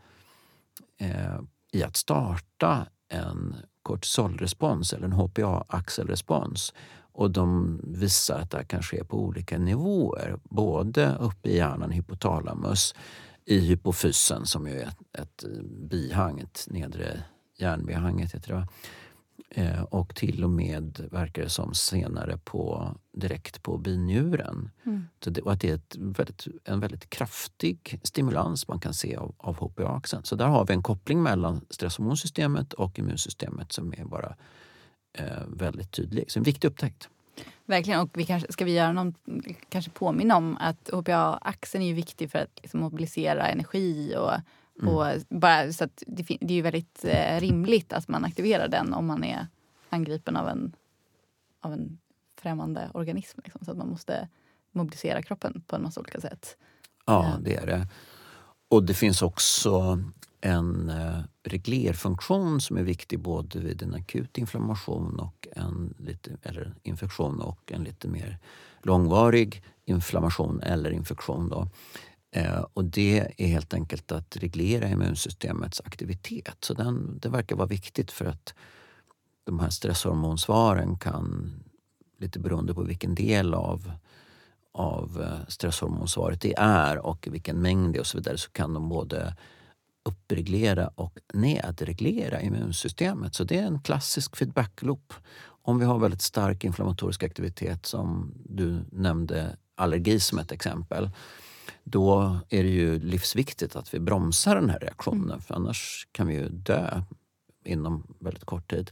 eh, 0.99 1.41
i 1.73 1.83
att 1.83 1.97
starta 1.97 2.87
en 3.09 3.57
kortisolrespons 3.83 4.93
eller 4.93 5.05
en 5.05 5.13
HPA-axelrespons 5.13 6.75
och 7.13 7.31
de 7.31 7.81
visar 7.85 8.39
att 8.39 8.51
det 8.51 8.57
här 8.57 8.65
kan 8.65 8.83
ske 8.83 9.05
på 9.05 9.25
olika 9.25 9.59
nivåer. 9.59 10.39
Både 10.45 11.17
uppe 11.21 11.49
i 11.49 11.57
hjärnan, 11.57 11.91
hypotalamus, 11.91 12.95
i 13.45 13.59
hypofysen 13.59 14.47
som 14.47 14.69
ju 14.69 14.81
är 14.81 14.87
ett, 14.87 14.99
ett 15.19 15.45
bihang, 15.91 16.41
ett 16.41 16.67
nedre 16.71 17.25
hjärnbihanget 17.59 18.35
heter 18.35 18.49
det. 18.49 18.55
Va? 18.55 18.67
Och 19.91 20.15
till 20.15 20.45
och 20.45 20.51
med, 20.51 21.09
verkar 21.11 21.43
det 21.43 21.49
som, 21.49 21.75
senare 21.75 22.39
på, 22.45 22.89
direkt 23.13 23.63
på 23.63 23.79
binjuren. 23.79 24.71
Mm. 24.87 25.07
Så 25.25 25.31
det, 25.31 25.41
och 25.41 25.53
att 25.53 25.61
det 25.61 25.71
är 25.71 25.75
ett 25.75 25.97
väldigt, 25.99 26.47
en 26.65 26.81
väldigt 26.81 27.11
kraftig 27.11 28.01
stimulans 28.03 28.69
man 28.69 28.81
kan 28.81 28.95
se 28.95 29.17
av, 29.17 29.35
av 29.39 29.57
HPA-axeln. 29.57 30.25
Så 30.25 30.37
där 30.37 30.47
har 30.47 30.67
vi 30.67 30.75
en 30.75 30.83
koppling 30.83 31.23
mellan 31.23 31.61
stresshormonsystemet 31.71 32.73
och 32.73 32.99
immunsystemet 32.99 33.73
som 33.73 33.93
är 33.93 34.05
bara 34.05 34.37
eh, 35.13 35.47
väldigt 35.49 35.91
tydlig. 35.91 36.31
Så 36.31 36.39
en 36.39 36.45
viktig 36.45 36.69
upptäckt. 36.69 37.09
Verkligen. 37.65 38.01
Och 38.01 38.11
vi 38.15 38.25
kanske, 38.25 38.53
ska 38.53 38.65
vi 38.65 38.73
göra 38.73 38.93
någon, 38.93 39.15
kanske 39.69 39.91
påminna 39.91 40.37
om 40.37 40.57
att 40.61 40.91
HPA-axeln 40.93 41.83
är 41.83 41.95
viktig 41.95 42.31
för 42.31 42.39
att 42.39 42.59
liksom 42.63 42.81
mobilisera 42.81 43.47
energi. 43.49 44.15
och, 44.17 44.33
mm. 44.83 44.95
och 44.95 45.07
bara, 45.29 45.73
så 45.73 45.89
det, 46.07 46.23
det, 46.41 46.55
är 46.55 46.57
ju 46.57 46.63
väldigt 46.63 47.05
eh, 47.05 47.41
rimligt 47.41 47.93
att 47.93 48.09
man 48.09 48.25
aktiverar 48.25 48.69
den 48.69 48.95
om 48.95 49.07
man 49.07 49.25
är 49.25 49.47
angripen 49.89 50.37
av 50.37 50.49
en, 50.49 50.73
av 51.61 51.73
en 51.73 51.99
främmande 52.41 52.91
organism. 52.95 53.41
Liksom. 53.45 53.65
Så 53.65 53.71
att 53.71 53.77
man 53.77 53.89
måste 53.89 54.29
mobilisera 54.73 55.23
kroppen 55.23 55.63
på 55.67 55.77
en 55.77 55.83
massa 55.83 56.01
olika 56.01 56.21
sätt. 56.21 56.57
Ja, 57.07 57.27
eh. 57.27 57.39
det 57.41 57.57
är 57.57 57.67
det. 57.67 57.87
Och 58.69 58.83
det 58.83 58.95
finns 58.95 59.23
också 59.23 59.99
en 60.41 60.89
eh, 60.89 61.19
reglerfunktion 61.43 62.61
som 62.61 62.77
är 62.77 62.83
viktig 62.83 63.21
både 63.21 63.59
vid 63.59 63.83
en 63.83 63.95
akut 63.95 64.39
inflammation 64.39 65.21
och 65.21 65.49
en 65.53 65.95
lite, 65.99 66.31
eller 66.43 66.75
infektion 66.83 67.41
och 67.41 67.73
en 67.73 67.85
lite 67.85 68.09
mer 68.09 68.39
långvarig 68.83 69.63
inflammation 69.85 70.61
eller 70.63 70.91
infektion. 70.91 71.49
Då. 71.49 71.69
Eh, 72.33 72.65
och 72.75 72.85
det 72.85 73.35
är 73.39 73.47
helt 73.47 73.75
enkelt 73.75 74.13
att 74.13 74.37
reglera 74.37 74.89
immunsystemets 74.89 75.81
aktivitet. 75.85 76.57
Så 76.61 76.75
den, 76.75 77.19
det 77.19 77.29
verkar 77.29 77.57
vara 77.57 77.69
viktigt 77.69 78.11
för 78.11 78.25
att 78.25 78.55
de 79.45 79.61
här 79.61 79.71
stresshormonsvaren 79.71 80.99
kan, 80.99 81.53
lite 82.19 82.39
beroende 82.39 82.75
på 82.75 82.83
vilken 82.83 83.15
del 83.15 83.55
av 83.55 83.93
av 84.73 85.23
eh, 85.23 85.49
stresshormonsvaret 85.49 86.41
det 86.41 86.55
är 86.59 87.07
och 87.07 87.29
vilken 87.31 87.63
mängd 87.63 87.93
det 87.93 87.99
är 87.99 88.01
och 88.01 88.07
så 88.07 88.19
vidare 88.19 88.39
så 88.39 88.51
kan 88.51 88.75
de 88.75 88.89
både 88.89 89.37
uppreglera 90.05 90.89
och 90.89 91.19
nedreglera 91.35 92.41
immunsystemet. 92.41 93.35
Så 93.35 93.45
det 93.45 93.59
är 93.59 93.67
en 93.67 93.83
klassisk 93.83 94.37
feedback-loop. 94.37 95.15
Om 95.45 95.79
vi 95.79 95.85
har 95.85 95.99
väldigt 95.99 96.23
stark 96.23 96.65
inflammatorisk 96.65 97.23
aktivitet 97.23 97.87
som 97.87 98.35
du 98.45 98.85
nämnde 98.93 99.57
allergi 99.75 100.21
som 100.21 100.39
ett 100.39 100.53
exempel 100.53 101.11
då 101.85 102.39
är 102.49 102.63
det 102.63 102.71
ju 102.71 102.99
livsviktigt 102.99 103.77
att 103.77 103.95
vi 103.95 104.01
bromsar 104.01 104.55
den 104.55 104.71
här 104.71 104.79
reaktionen 104.79 105.31
mm. 105.31 105.41
för 105.41 105.55
annars 105.55 106.09
kan 106.13 106.27
vi 106.27 106.35
ju 106.35 106.49
dö 106.49 107.03
inom 107.65 108.17
väldigt 108.21 108.45
kort 108.45 108.71
tid. 108.71 108.91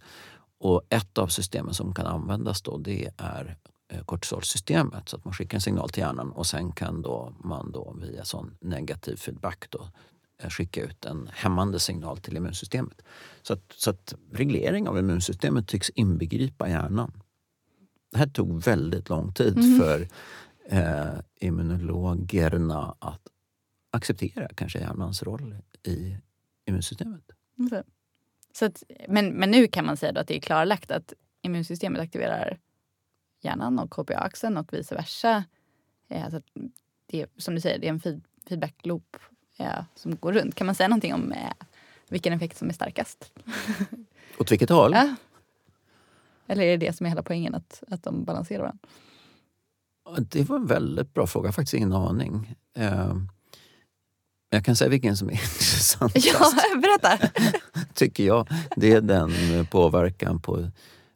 Och 0.58 0.82
ett 0.88 1.18
av 1.18 1.28
systemen 1.28 1.74
som 1.74 1.94
kan 1.94 2.06
användas 2.06 2.62
då 2.62 2.78
det 2.78 3.10
är 3.16 3.56
eh, 3.92 4.04
kortisolsystemet 4.04 5.08
så 5.08 5.16
att 5.16 5.24
man 5.24 5.34
skickar 5.34 5.56
en 5.56 5.62
signal 5.62 5.90
till 5.90 6.00
hjärnan 6.00 6.30
och 6.30 6.46
sen 6.46 6.72
kan 6.72 7.02
då 7.02 7.32
man 7.44 7.72
då 7.72 7.96
via 8.00 8.24
sån 8.24 8.56
negativ 8.60 9.16
feedback 9.16 9.66
då 9.70 9.88
Eh, 10.42 10.50
skicka 10.50 10.82
ut 10.82 11.04
en 11.04 11.30
hämmande 11.32 11.78
signal 11.80 12.18
till 12.18 12.36
immunsystemet. 12.36 13.02
Så 13.42 13.52
att, 13.52 13.72
så 13.76 13.90
att 13.90 14.14
reglering 14.32 14.88
av 14.88 14.98
immunsystemet 14.98 15.68
tycks 15.68 15.90
inbegripa 15.90 16.68
hjärnan. 16.68 17.12
Det 18.12 18.18
här 18.18 18.26
tog 18.26 18.62
väldigt 18.62 19.08
lång 19.08 19.32
tid 19.32 19.58
mm. 19.58 19.78
för 19.80 20.08
eh, 20.70 21.18
immunologerna 21.40 22.96
att 22.98 23.28
acceptera 23.90 24.48
kanske 24.54 24.78
hjärnans 24.78 25.22
roll 25.22 25.56
i 25.82 26.16
immunsystemet. 26.64 27.30
Mm. 27.58 27.82
Så 28.52 28.64
att, 28.64 28.82
men, 29.08 29.28
men 29.28 29.50
nu 29.50 29.66
kan 29.66 29.86
man 29.86 29.96
säga 29.96 30.20
att 30.20 30.26
det 30.26 30.36
är 30.36 30.40
klarlagt 30.40 30.90
att 30.90 31.12
immunsystemet 31.42 32.02
aktiverar 32.02 32.58
hjärnan 33.40 33.78
och 33.78 33.90
KPA-axeln 33.90 34.56
och 34.56 34.72
vice 34.72 34.94
versa. 34.94 35.44
Eh, 36.08 36.24
alltså 36.24 36.40
det, 37.06 37.26
som 37.36 37.54
du 37.54 37.60
säger, 37.60 37.78
det 37.78 37.86
är 37.86 37.90
en 37.90 38.22
feedback-loop 38.48 39.16
eh, 39.56 39.84
som 39.94 40.16
går 40.16 40.32
runt. 40.32 40.54
Kan 40.54 40.66
man 40.66 40.74
säga 40.74 40.88
någonting 40.88 41.14
om 41.14 41.32
eh, 41.32 41.52
vilken 42.08 42.32
effekt 42.32 42.56
som 42.56 42.68
är 42.68 42.72
starkast? 42.72 43.32
Åt 44.38 44.52
vilket 44.52 44.70
håll? 44.70 44.92
Ja. 44.92 45.14
Eller 46.46 46.62
är 46.62 46.78
det 46.78 46.86
det 46.86 46.92
som 46.92 47.06
är 47.06 47.10
hela 47.10 47.22
poängen, 47.22 47.54
att, 47.54 47.82
att 47.88 48.02
de 48.02 48.24
balanserar 48.24 48.60
varandra? 48.60 48.88
Det 50.18 50.48
var 50.48 50.56
en 50.56 50.66
väldigt 50.66 51.14
bra 51.14 51.26
fråga, 51.26 51.52
faktiskt 51.52 51.74
ingen 51.74 51.92
aning. 51.92 52.54
Eh, 52.76 53.14
Jag 54.50 54.64
kan 54.64 54.76
säga 54.76 54.88
vilken 54.90 55.16
som 55.16 55.28
är 55.28 55.32
intressantast. 55.42 56.26
Ja, 56.26 56.52
berätta! 56.82 57.28
tycker 57.94 58.24
jag. 58.26 58.48
Det 58.76 58.92
är 58.92 59.00
den 59.00 59.30
påverkan 59.70 60.40
på, 60.40 60.70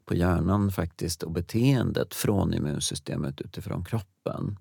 på 0.05 0.15
hjärnan 0.15 0.73
faktiskt 0.73 1.23
och 1.23 1.31
beteendet 1.31 2.15
från 2.15 2.55
immunsystemet 2.55 3.41
utifrån 3.41 3.85
kroppen. 3.85 4.59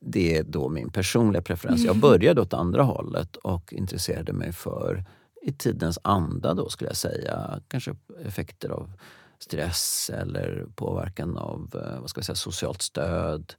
Det 0.00 0.36
är 0.38 0.42
då 0.42 0.68
min 0.68 0.90
personliga 0.90 1.42
preferens. 1.42 1.84
Jag 1.84 1.96
började 1.96 2.40
åt 2.40 2.52
andra 2.54 2.82
hållet 2.82 3.36
och 3.36 3.72
intresserade 3.72 4.32
mig 4.32 4.52
för, 4.52 5.04
i 5.42 5.52
tidens 5.52 5.98
anda 6.02 6.54
då 6.54 6.68
skulle 6.68 6.90
jag 6.90 6.96
säga, 6.96 7.60
kanske 7.68 7.96
effekter 8.24 8.68
av 8.68 8.92
stress 9.38 10.10
eller 10.14 10.66
påverkan 10.74 11.38
av 11.38 11.70
eh, 11.74 12.00
vad 12.00 12.10
ska 12.10 12.18
jag 12.18 12.26
säga, 12.26 12.36
socialt 12.36 12.82
stöd, 12.82 13.54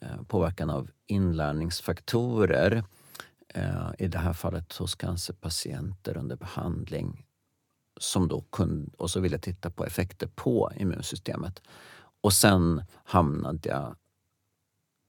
eh, 0.00 0.22
påverkan 0.28 0.70
av 0.70 0.90
inlärningsfaktorer. 1.06 2.84
Eh, 3.48 3.90
I 3.98 4.08
det 4.08 4.18
här 4.18 4.32
fallet 4.32 4.76
hos 4.76 4.94
cancerpatienter 4.94 6.16
under 6.16 6.36
behandling. 6.36 7.26
Som 8.00 8.28
då 8.28 8.40
kunde, 8.40 8.90
och 8.98 9.10
så 9.10 9.20
ville 9.20 9.34
jag 9.34 9.42
titta 9.42 9.70
på 9.70 9.84
effekter 9.84 10.26
på 10.34 10.72
immunsystemet. 10.76 11.62
Och 12.20 12.32
sen 12.32 12.82
hamnade 13.04 13.68
jag 13.68 13.96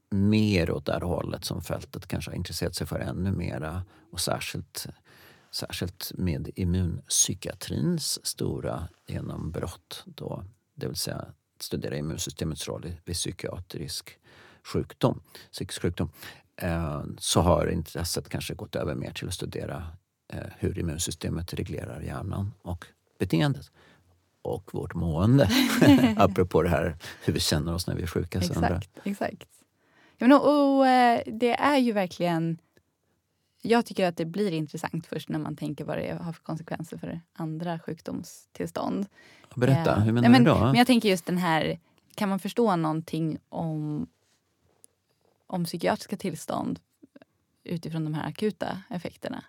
mer 0.09 0.71
åt 0.71 0.85
det 0.85 0.93
här 0.93 1.01
hållet 1.01 1.45
som 1.45 1.61
fältet 1.61 2.07
kanske 2.07 2.31
har 2.31 2.35
intresserat 2.35 2.75
sig 2.75 2.87
för 2.87 2.99
ännu 2.99 3.31
mera. 3.31 3.83
Och 4.11 4.19
särskilt, 4.19 4.87
särskilt 5.51 6.11
med 6.15 6.49
immunpsykiatrins 6.55 8.25
stora 8.25 8.87
genombrott. 9.07 10.03
Då, 10.05 10.43
det 10.75 10.87
vill 10.87 10.95
säga 10.95 11.25
studera 11.59 11.97
immunsystemets 11.97 12.67
roll 12.67 12.93
vid 13.05 13.15
psykiatrisk 13.15 14.19
sjukdom, 14.63 15.21
psykisk 15.51 15.81
sjukdom. 15.81 16.09
Eh, 16.55 17.03
så 17.17 17.41
har 17.41 17.67
intresset 17.67 18.29
kanske 18.29 18.53
gått 18.53 18.75
över 18.75 18.95
mer 18.95 19.11
till 19.11 19.27
att 19.27 19.33
studera 19.33 19.87
eh, 20.33 20.43
hur 20.57 20.79
immunsystemet 20.79 21.53
reglerar 21.53 22.01
hjärnan 22.01 22.53
och 22.61 22.85
beteendet 23.19 23.71
och 24.41 24.73
vårt 24.73 24.93
mående. 24.93 25.49
Apropå 26.17 26.61
det 26.61 26.69
här 26.69 26.97
hur 27.23 27.33
vi 27.33 27.39
känner 27.39 27.73
oss 27.73 27.87
när 27.87 27.95
vi 27.95 28.03
är 28.03 28.07
sjuka. 28.07 28.39
Exakt. 28.39 28.89
exakt. 29.03 29.47
Ja, 30.17 30.27
men, 30.27 30.33
och, 30.33 30.77
och, 30.77 30.87
eh, 30.87 31.21
det 31.25 31.53
är 31.53 31.77
ju 31.77 31.91
verkligen... 31.91 32.57
Jag 33.61 33.85
tycker 33.85 34.07
att 34.07 34.17
det 34.17 34.25
blir 34.25 34.51
intressant 34.51 35.07
först 35.07 35.29
när 35.29 35.39
man 35.39 35.55
tänker 35.55 35.85
vad 35.85 35.97
det 35.97 36.17
har 36.21 36.33
för 36.33 36.43
konsekvenser 36.43 36.97
för 36.97 37.21
andra 37.33 37.79
sjukdomstillstånd. 37.79 39.05
Berätta, 39.55 39.99
hur 39.99 40.11
menar 40.11 40.29
men, 40.29 40.43
du 40.43 40.49
då? 40.49 40.59
Men 40.59 40.75
jag 40.75 40.87
tänker 40.87 41.09
just 41.09 41.25
den 41.25 41.37
här, 41.37 41.79
kan 42.15 42.29
man 42.29 42.39
förstå 42.39 42.75
någonting 42.75 43.37
om 43.49 44.07
om 45.47 45.65
psykiatriska 45.65 46.17
tillstånd 46.17 46.79
utifrån 47.63 48.03
de 48.03 48.13
här 48.13 48.27
akuta 48.27 48.81
effekterna 48.89 49.43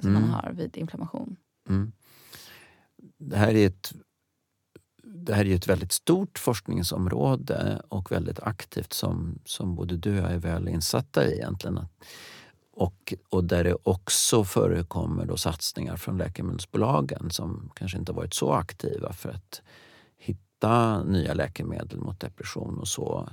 som 0.00 0.10
mm. 0.10 0.22
man 0.22 0.30
har 0.30 0.52
vid 0.52 0.76
inflammation. 0.76 1.36
Mm. 1.68 1.92
Det 3.18 3.36
här 3.36 3.54
är 3.54 3.66
ett 3.66 3.92
det 5.04 5.34
här 5.34 5.46
är 5.46 5.54
ett 5.54 5.68
väldigt 5.68 5.92
stort 5.92 6.38
forskningsområde 6.38 7.82
och 7.88 8.12
väldigt 8.12 8.40
aktivt 8.40 8.92
som, 8.92 9.38
som 9.44 9.74
både 9.74 9.96
du 9.96 10.10
och 10.10 10.24
jag 10.24 10.32
är 10.32 10.38
väl 10.38 10.68
insatta 10.68 11.26
i 11.26 11.32
egentligen. 11.32 11.80
Och, 12.74 13.14
och 13.28 13.44
där 13.44 13.64
det 13.64 13.76
också 13.82 14.44
förekommer 14.44 15.26
då 15.26 15.36
satsningar 15.36 15.96
från 15.96 16.18
läkemedelsbolagen 16.18 17.30
som 17.30 17.70
kanske 17.74 17.98
inte 17.98 18.12
varit 18.12 18.34
så 18.34 18.52
aktiva 18.52 19.12
för 19.12 19.28
att 19.28 19.62
hitta 20.18 21.02
nya 21.04 21.34
läkemedel 21.34 22.00
mot 22.00 22.20
depression 22.20 22.78
och 22.78 22.88
så 22.88 23.28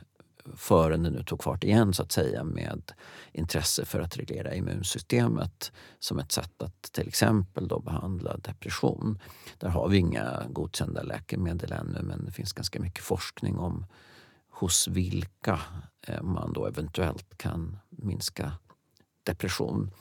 förrän 0.56 1.04
det 1.04 1.10
nu 1.10 1.24
tog 1.24 1.44
fart 1.44 1.64
igen 1.64 1.94
så 1.94 2.04
att 2.04 2.12
säga 2.12 2.44
med 2.44 2.92
intresse 3.32 3.86
för 3.86 4.02
att 4.02 4.18
reglera 4.18 4.54
immunsystemet 4.54 5.72
som 6.00 6.20
ett 6.20 6.32
sätt 6.32 6.62
att 6.62 6.82
till 6.82 7.08
exempel 7.08 7.68
då 7.68 7.80
behandla 7.80 8.38
depression. 8.38 9.20
Där 9.58 9.70
har 9.70 9.88
vi 9.88 9.98
inga 9.98 10.44
godkända 10.50 11.04
läkemedel 11.04 11.72
ännu 11.72 12.02
men 12.02 12.26
det 12.26 12.32
finns 12.32 12.54
ganska 12.54 12.80
mycket 12.80 13.04
forskning 13.04 13.58
om 13.58 13.86
hos 14.50 14.88
vilka 14.88 15.60
eh, 16.02 16.22
man 16.22 16.54
då 16.54 16.66
eventuellt 16.66 17.38
kan 17.38 17.78
minska 17.90 18.52
depression 19.30 19.91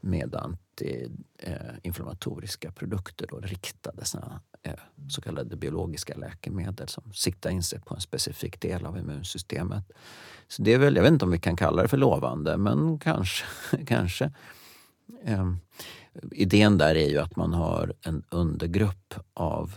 med 0.00 0.34
antiinflammatoriska 0.34 2.72
produkter, 2.72 3.26
då, 3.30 3.40
riktade 3.40 4.04
såna, 4.04 4.40
eh, 4.62 4.72
så 5.08 5.20
kallade 5.20 5.56
biologiska 5.56 6.16
läkemedel 6.16 6.88
som 6.88 7.12
siktar 7.12 7.50
in 7.50 7.62
sig 7.62 7.80
på 7.80 7.94
en 7.94 8.00
specifik 8.00 8.60
del 8.60 8.86
av 8.86 8.98
immunsystemet. 8.98 9.84
Så 10.48 10.62
det 10.62 10.72
är 10.72 10.78
väl, 10.78 10.96
jag 10.96 11.02
vet 11.02 11.12
inte 11.12 11.24
om 11.24 11.30
vi 11.30 11.38
kan 11.38 11.56
kalla 11.56 11.82
det 11.82 11.88
för 11.88 11.96
lovande, 11.96 12.56
men 12.56 12.98
kanske. 12.98 13.44
kanske. 13.86 14.32
Eh, 15.24 15.52
idén 16.32 16.78
där 16.78 16.94
är 16.94 17.08
ju 17.08 17.18
att 17.18 17.36
man 17.36 17.54
har 17.54 17.94
en 18.02 18.22
undergrupp 18.30 19.14
av 19.34 19.74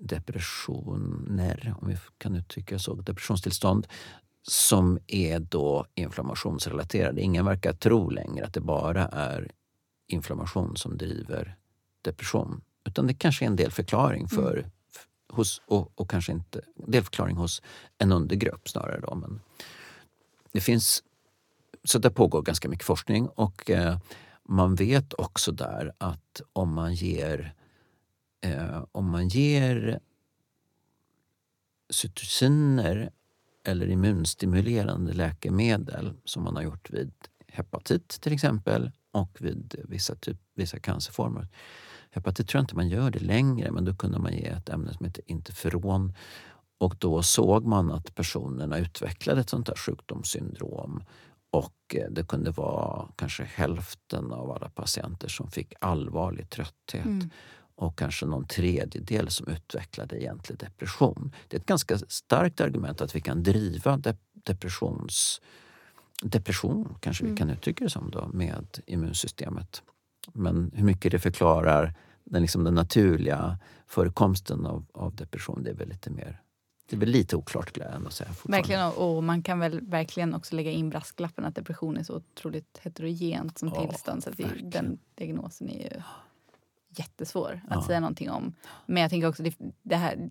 depressioner, 0.00 1.74
om 1.80 1.88
vi 1.88 1.96
kan 2.18 2.36
uttrycka 2.36 2.78
så, 2.78 2.94
depressionstillstånd 2.94 3.86
som 4.48 4.98
är 5.06 5.38
då 5.40 5.86
inflammationsrelaterade. 5.94 7.20
Ingen 7.20 7.44
verkar 7.44 7.72
tro 7.72 8.10
längre 8.10 8.44
att 8.46 8.54
det 8.54 8.60
bara 8.60 9.08
är 9.08 9.50
inflammation 10.06 10.76
som 10.76 10.98
driver 10.98 11.56
depression. 12.02 12.62
Utan 12.84 13.06
det 13.06 13.14
kanske 13.14 13.44
är 13.44 13.46
en 13.46 13.56
delförklaring 13.56 14.28
för, 14.28 14.56
mm. 14.56 14.70
hos, 15.28 15.62
och, 15.66 15.92
och, 16.00 16.10
kanske 16.10 16.32
inte 16.32 16.60
delförklaring 16.74 17.36
hos 17.36 17.62
en 17.98 18.12
undergrupp 18.12 18.68
snarare. 18.68 19.00
Då, 19.00 19.14
men 19.14 19.40
det 20.52 20.60
finns, 20.60 21.02
så 21.84 21.98
det 21.98 22.10
pågår 22.10 22.42
ganska 22.42 22.68
mycket 22.68 22.86
forskning 22.86 23.28
och 23.28 23.70
eh, 23.70 23.98
man 24.42 24.74
vet 24.74 25.14
också 25.14 25.52
där 25.52 25.92
att 25.98 26.40
om 26.52 26.74
man 26.74 26.94
ger, 26.94 27.54
eh, 28.40 28.84
om 28.92 29.10
man 29.10 29.28
ger 29.28 30.00
cytosiner 31.90 33.10
eller 33.64 33.86
immunstimulerande 33.86 35.12
läkemedel 35.12 36.12
som 36.24 36.42
man 36.44 36.56
har 36.56 36.62
gjort 36.62 36.90
vid 36.90 37.12
hepatit 37.48 38.08
till 38.08 38.32
exempel 38.32 38.90
och 39.12 39.36
vid 39.40 39.74
vissa, 39.88 40.14
typ, 40.14 40.36
vissa 40.54 40.78
cancerformer. 40.78 41.48
Hepatit 42.10 42.48
tror 42.48 42.58
jag 42.58 42.62
inte 42.62 42.76
man 42.76 42.88
gör 42.88 43.10
det 43.10 43.18
längre 43.18 43.70
men 43.70 43.84
då 43.84 43.94
kunde 43.94 44.18
man 44.18 44.32
ge 44.32 44.46
ett 44.46 44.68
ämne 44.68 44.94
som 44.94 45.06
heter 45.06 45.22
interferon 45.26 46.12
och 46.78 46.96
då 46.98 47.22
såg 47.22 47.66
man 47.66 47.90
att 47.90 48.14
personerna 48.14 48.78
utvecklade 48.78 49.40
ett 49.40 49.50
sånt 49.50 49.68
här 49.68 49.76
sjukdomssyndrom 49.76 51.04
och 51.50 51.94
eh, 51.94 52.10
det 52.10 52.24
kunde 52.24 52.50
vara 52.50 53.08
kanske 53.16 53.44
hälften 53.44 54.32
av 54.32 54.50
alla 54.50 54.68
patienter 54.68 55.28
som 55.28 55.50
fick 55.50 55.74
allvarlig 55.80 56.50
trötthet. 56.50 57.04
Mm 57.04 57.30
och 57.76 57.98
kanske 57.98 58.26
någon 58.26 58.46
tredjedel 58.46 59.30
som 59.30 59.48
utvecklade 59.48 60.16
egentlig 60.16 60.58
depression. 60.58 61.32
Det 61.48 61.56
är 61.56 61.60
ett 61.60 61.66
ganska 61.66 61.98
starkt 61.98 62.60
argument 62.60 63.00
att 63.00 63.16
vi 63.16 63.20
kan 63.20 63.42
driva 63.42 63.96
de 63.96 64.14
depressions, 64.32 65.40
depression, 66.22 66.96
kanske 67.00 67.24
mm. 67.24 67.34
vi 67.34 67.38
kan 67.38 67.50
uttrycka 67.50 67.84
det 67.84 67.90
som, 67.90 68.10
då, 68.10 68.28
med 68.32 68.66
immunsystemet. 68.86 69.82
Men 70.32 70.70
hur 70.74 70.84
mycket 70.84 71.12
det 71.12 71.18
förklarar 71.18 71.94
den, 72.24 72.42
liksom 72.42 72.64
den 72.64 72.74
naturliga 72.74 73.58
förekomsten 73.86 74.66
av, 74.66 74.86
av 74.92 75.16
depression, 75.16 75.62
det 75.62 75.70
är 75.70 75.74
väl 75.74 75.88
lite 75.88 76.10
mer 76.10 76.40
det 76.90 76.96
är 76.96 77.00
väl 77.00 77.08
lite 77.08 77.36
oklart 77.36 77.68
skulle 77.68 77.86
jag 77.86 77.94
ändå 77.94 78.10
säga. 78.10 78.30
Verkligen, 78.44 78.92
och 78.92 79.24
man 79.24 79.42
kan 79.42 79.58
väl 79.58 79.80
verkligen 79.80 80.34
också 80.34 80.56
lägga 80.56 80.70
in 80.70 80.90
brasklappen 80.90 81.44
att 81.44 81.54
depression 81.54 81.96
är 81.96 82.02
så 82.02 82.16
otroligt 82.16 82.80
heterogent 82.82 83.58
som 83.58 83.68
ja, 83.68 83.86
tillstånd. 83.86 84.22
Så 84.22 84.30
den 84.62 84.98
diagnosen 85.14 85.70
är 85.70 85.82
ju 85.82 86.02
jättesvår 86.98 87.60
att 87.68 87.74
ja. 87.74 87.86
säga 87.86 88.00
någonting 88.00 88.30
om. 88.30 88.54
Men 88.86 89.02
jag 89.02 89.10
tänker 89.10 89.28
också 89.28 89.42
det, 89.42 89.54
det 89.82 89.96
här 89.96 90.30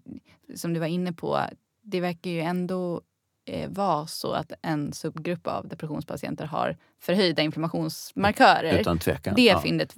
som 0.55 0.73
du 0.73 0.79
var 0.79 0.87
inne 0.87 1.13
på. 1.13 1.39
Det 1.81 2.01
verkar 2.01 2.31
ju 2.31 2.39
ändå 2.39 3.01
eh, 3.45 3.69
vara 3.69 4.07
så 4.07 4.31
att 4.31 4.51
en 4.61 4.93
subgrupp 4.93 5.47
av 5.47 5.67
depressionspatienter 5.67 6.45
har 6.45 6.77
förhöjda 6.99 7.41
inflammationsmarkörer. 7.41 8.79
Utan 8.79 8.99
tvekan. 8.99 9.35
Det 9.35 9.41
ja. 9.41 9.61
fyndet 9.61 9.95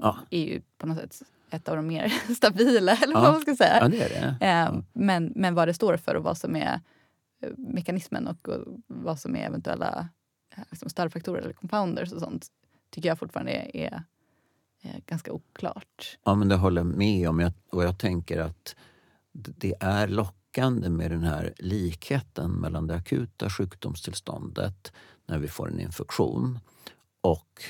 ja. 0.00 0.16
är 0.30 0.40
ju 0.40 0.62
på 0.78 0.86
något 0.86 0.98
sätt 0.98 1.22
ett 1.50 1.68
av 1.68 1.76
de 1.76 1.86
mer 1.86 2.08
stabila, 2.34 2.96
eller 2.96 3.14
vad 3.14 3.32
man 3.32 3.40
ska 3.40 3.56
säga. 3.56 3.78
Ja, 3.80 3.88
det 3.88 4.02
är 4.02 4.36
det. 4.40 4.46
Eh, 4.46 4.80
men, 4.92 5.32
men 5.36 5.54
vad 5.54 5.68
det 5.68 5.74
står 5.74 5.96
för 5.96 6.14
och 6.14 6.22
vad 6.22 6.38
som 6.38 6.56
är 6.56 6.80
eh, 7.42 7.50
mekanismen 7.56 8.26
och, 8.26 8.48
och 8.48 8.64
vad 8.86 9.20
som 9.20 9.36
är 9.36 9.46
eventuella 9.46 10.08
eh, 10.56 10.62
liksom 10.70 10.90
störfaktorer 10.90 11.42
eller 11.42 11.52
compounders 11.52 12.12
och 12.12 12.20
sånt 12.20 12.46
tycker 12.90 13.08
jag 13.08 13.18
fortfarande 13.18 13.52
är, 13.52 13.76
är 13.76 14.02
ganska 15.06 15.32
oklart. 15.32 16.18
Ja, 16.24 16.34
men 16.34 16.48
det 16.48 16.56
håller 16.56 16.80
jag 16.80 16.86
med 16.86 17.28
om. 17.28 17.40
Jag, 17.40 17.52
och 17.70 17.84
jag 17.84 17.98
tänker 17.98 18.40
att 18.40 18.76
det 19.32 19.74
är 19.80 20.08
lockande 20.08 20.88
med 20.88 21.10
den 21.10 21.22
här 21.22 21.54
likheten 21.58 22.50
mellan 22.50 22.86
det 22.86 22.94
akuta 22.94 23.50
sjukdomstillståndet 23.50 24.92
när 25.26 25.38
vi 25.38 25.48
får 25.48 25.68
en 25.68 25.80
infektion 25.80 26.58
och 27.20 27.62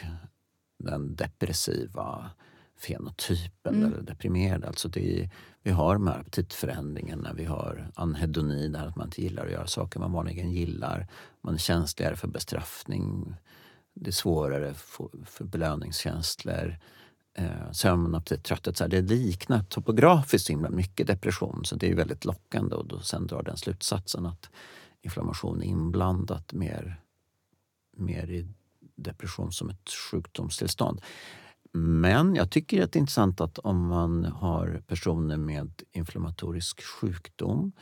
den 0.78 1.16
depressiva 1.16 2.30
fenotypen 2.78 3.74
mm. 3.74 3.86
eller 3.86 4.02
deprimerad. 4.02 4.64
Alltså 4.64 4.88
det, 4.88 5.30
vi 5.62 5.70
har 5.70 5.94
de 5.94 6.06
här 6.06 6.20
aptitförändringarna, 6.20 7.32
vi 7.32 7.44
har 7.44 7.90
anhedoni, 7.94 8.68
där 8.68 8.86
att 8.86 8.96
man 8.96 9.06
inte 9.06 9.22
gillar 9.22 9.46
att 9.46 9.52
göra 9.52 9.66
saker 9.66 10.00
man 10.00 10.12
vanligen 10.12 10.50
gillar. 10.50 11.09
Man 11.40 11.54
är 11.54 11.59
känsligare 11.59 12.16
för 12.16 12.28
bestraffning 12.28 13.34
det 14.01 14.11
är 14.11 14.12
svårare 14.12 14.74
för, 14.74 15.09
för 15.24 15.44
belöningskänslor, 15.44 16.78
eh, 17.34 17.72
sömn, 17.72 18.14
aptit, 18.14 18.44
trötthet. 18.44 18.76
Så 18.76 18.84
här, 18.84 18.88
det 18.88 19.01
liknar 19.01 19.62
topografiskt 19.62 20.51
himla 20.51 20.70
mycket 20.70 21.07
depression 21.07 21.64
så 21.64 21.76
det 21.76 21.90
är 21.90 21.94
väldigt 21.94 22.24
lockande 22.24 22.76
och 22.76 22.86
då 22.86 23.01
sen 23.01 23.26
drar 23.26 23.42
den 23.42 23.57
slutsatsen 23.57 24.26
att 24.26 24.51
inflammation 25.03 25.62
är 25.62 25.66
inblandat 25.66 26.53
mer, 26.53 27.01
mer 27.96 28.30
i 28.30 28.49
depression 28.96 29.53
som 29.53 29.70
ett 29.70 29.90
sjukdomstillstånd. 30.11 31.01
Men 31.72 32.34
jag 32.34 32.51
tycker 32.51 32.82
att 32.82 32.92
det 32.92 32.96
är 32.96 33.01
intressant 33.01 33.40
att 33.40 33.59
om 33.59 33.86
man 33.86 34.24
har 34.24 34.82
personer 34.86 35.36
med 35.36 35.82
inflammatorisk 35.92 36.82
sjukdom 36.82 37.72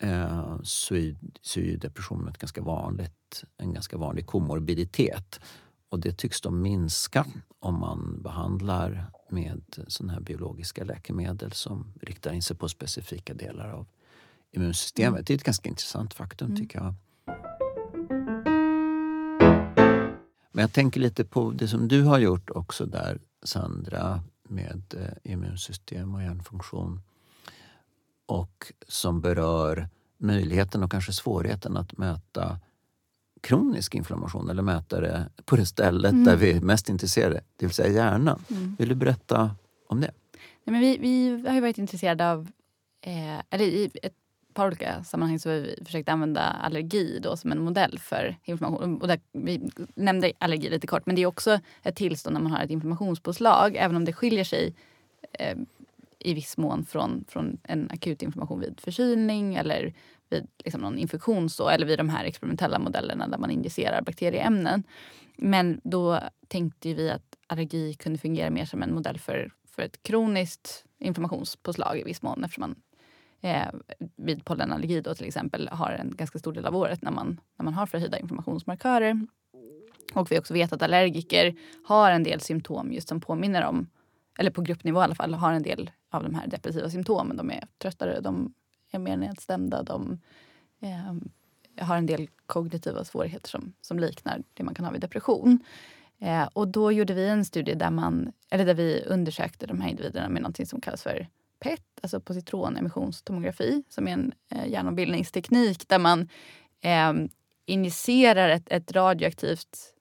eh, 0.00 0.58
så, 0.62 0.94
är, 0.94 1.16
så 1.40 1.60
är 1.60 1.76
depression 1.76 2.28
ett 2.28 2.38
ganska 2.38 2.62
vanligt, 2.62 3.44
en 3.56 3.72
ganska 3.72 3.96
vanlig 3.96 4.26
komorbiditet. 4.26 5.40
Och 5.88 6.00
det 6.00 6.12
tycks 6.12 6.40
då 6.40 6.50
minska 6.50 7.26
om 7.58 7.80
man 7.80 8.22
behandlar 8.22 9.12
med 9.30 9.62
såna 9.88 10.12
här 10.12 10.20
biologiska 10.20 10.84
läkemedel 10.84 11.52
som 11.52 11.92
riktar 12.00 12.32
in 12.32 12.42
sig 12.42 12.56
på 12.56 12.68
specifika 12.68 13.34
delar 13.34 13.70
av 13.70 13.86
immunsystemet. 14.52 15.18
Mm. 15.18 15.24
Det 15.26 15.32
är 15.32 15.36
ett 15.36 15.44
ganska 15.44 15.68
intressant 15.68 16.14
faktum 16.14 16.46
mm. 16.46 16.60
tycker 16.60 16.78
jag. 16.78 16.94
Men 20.52 20.62
jag 20.62 20.72
tänker 20.72 21.00
lite 21.00 21.24
på 21.24 21.50
det 21.50 21.68
som 21.68 21.88
du 21.88 22.02
har 22.02 22.18
gjort 22.18 22.50
också 22.50 22.86
där 22.86 23.20
Sandra 23.42 24.22
med 24.48 24.94
eh, 24.96 25.32
immunsystem 25.32 26.14
och 26.14 26.22
hjärnfunktion 26.22 27.00
och 28.30 28.72
som 28.88 29.20
berör 29.20 29.88
möjligheten 30.18 30.82
och 30.82 30.90
kanske 30.90 31.12
svårigheten 31.12 31.76
att 31.76 31.98
mäta 31.98 32.58
kronisk 33.40 33.94
inflammation 33.94 34.50
eller 34.50 34.62
mäta 34.62 35.00
det 35.00 35.28
på 35.44 35.56
det 35.56 35.66
stället 35.66 36.12
mm. 36.12 36.24
där 36.24 36.36
vi 36.36 36.52
är 36.52 36.60
mest 36.60 36.88
intresserade, 36.88 37.40
det 37.56 37.66
vill 37.66 37.74
säga 37.74 37.92
hjärnan. 37.92 38.44
Mm. 38.50 38.76
Vill 38.78 38.88
du 38.88 38.94
berätta 38.94 39.56
om 39.88 40.00
det? 40.00 40.10
Nej, 40.64 40.72
men 40.72 40.80
vi, 40.80 40.98
vi 40.98 41.48
har 41.48 41.60
varit 41.60 41.78
intresserade 41.78 42.30
av, 42.30 42.48
eh, 43.00 43.38
eller 43.50 43.64
i 43.64 43.90
ett 44.02 44.14
par 44.54 44.66
olika 44.66 45.04
sammanhang 45.04 45.38
så 45.38 45.48
har 45.50 45.56
vi 45.56 45.78
försökt 45.84 46.08
använda 46.08 46.40
allergi 46.40 47.18
då 47.22 47.36
som 47.36 47.52
en 47.52 47.62
modell 47.62 47.98
för 47.98 48.36
inflammation. 48.44 49.00
Och 49.00 49.08
där, 49.08 49.20
vi 49.32 49.70
nämnde 49.94 50.32
allergi 50.38 50.70
lite 50.70 50.86
kort, 50.86 51.06
men 51.06 51.16
det 51.16 51.22
är 51.22 51.26
också 51.26 51.60
ett 51.82 51.96
tillstånd 51.96 52.34
när 52.34 52.40
man 52.40 52.52
har 52.52 52.64
ett 52.64 52.70
inflammationspåslag, 52.70 53.76
även 53.76 53.96
om 53.96 54.04
det 54.04 54.12
skiljer 54.12 54.44
sig 54.44 54.74
eh, 55.32 55.56
i 56.20 56.34
viss 56.34 56.56
mån 56.56 56.84
från, 56.84 57.24
från 57.28 57.58
en 57.62 57.90
akut 57.90 58.22
inflammation 58.22 58.60
vid 58.60 58.80
förkylning 58.80 59.54
eller 59.54 59.94
vid 60.30 60.46
liksom 60.64 60.80
någon 60.80 60.98
infektion 60.98 61.50
så, 61.50 61.68
eller 61.68 61.86
vid 61.86 61.98
de 61.98 62.08
här 62.08 62.24
experimentella 62.24 62.78
modellerna 62.78 63.28
där 63.28 63.38
man 63.38 63.50
injicerar 63.50 64.02
bakterieämnen. 64.02 64.82
Men 65.36 65.80
då 65.84 66.20
tänkte 66.48 66.94
vi 66.94 67.10
att 67.10 67.36
allergi 67.46 67.94
kunde 67.94 68.18
fungera 68.18 68.50
mer 68.50 68.64
som 68.64 68.82
en 68.82 68.94
modell 68.94 69.18
för, 69.18 69.50
för 69.64 69.82
ett 69.82 70.02
kroniskt 70.02 70.84
inflammationspåslag 70.98 71.98
i 71.98 72.02
viss 72.02 72.22
mån 72.22 72.44
eftersom 72.44 72.60
man 72.60 72.74
eh, 73.40 73.68
vid 74.16 74.44
pollenallergi 74.44 75.00
då 75.00 75.14
till 75.14 75.26
exempel 75.26 75.68
har 75.68 75.90
en 75.90 76.16
ganska 76.16 76.38
stor 76.38 76.52
del 76.52 76.66
av 76.66 76.76
året 76.76 77.02
när 77.02 77.10
man, 77.10 77.40
när 77.58 77.64
man 77.64 77.74
har 77.74 77.86
förhöjda 77.86 78.18
inflammationsmarkörer. 78.18 79.26
Och 80.14 80.32
vi 80.32 80.38
också 80.38 80.54
vet 80.54 80.72
att 80.72 80.82
allergiker 80.82 81.54
har 81.84 82.10
en 82.10 82.22
del 82.22 82.40
symptom 82.40 82.92
just 82.92 83.08
som 83.08 83.20
påminner 83.20 83.64
om, 83.64 83.86
eller 84.38 84.50
på 84.50 84.62
gruppnivå 84.62 85.00
i 85.00 85.04
alla 85.04 85.14
fall, 85.14 85.34
har 85.34 85.52
en 85.52 85.62
del 85.62 85.90
av 86.10 86.22
de 86.22 86.34
här 86.34 86.46
depressiva 86.46 86.90
symptomen. 86.90 87.36
De 87.36 87.50
är 87.50 87.64
tröttare, 87.78 88.20
de 88.20 88.54
är 88.90 88.98
mer 88.98 89.16
nedstämda, 89.16 89.82
de 89.82 90.18
eh, 90.80 91.14
har 91.84 91.96
en 91.96 92.06
del 92.06 92.28
kognitiva 92.46 93.04
svårigheter 93.04 93.48
som, 93.48 93.72
som 93.80 93.98
liknar 93.98 94.42
det 94.54 94.62
man 94.62 94.74
kan 94.74 94.84
ha 94.84 94.92
vid 94.92 95.00
depression. 95.00 95.58
Eh, 96.18 96.48
och 96.52 96.68
då 96.68 96.92
gjorde 96.92 97.14
vi 97.14 97.28
en 97.28 97.44
studie 97.44 97.74
där, 97.74 97.90
man, 97.90 98.32
eller 98.50 98.64
där 98.64 98.74
vi 98.74 99.04
undersökte 99.06 99.66
de 99.66 99.80
här 99.80 99.90
individerna 99.90 100.28
med 100.28 100.42
något 100.42 100.68
som 100.68 100.80
kallas 100.80 101.02
för 101.02 101.28
PET, 101.60 101.82
alltså 102.02 102.20
positronemissionstomografi, 102.20 103.82
som 103.88 104.08
är 104.08 104.12
en 104.12 104.32
eh, 104.50 104.68
hjärnombildningsteknik 104.68 105.88
där 105.88 105.98
man 105.98 106.28
eh, 106.80 107.12
injicerar 107.66 108.48
ett, 108.48 108.64
ett 108.66 108.92
radioaktivt 108.92 109.94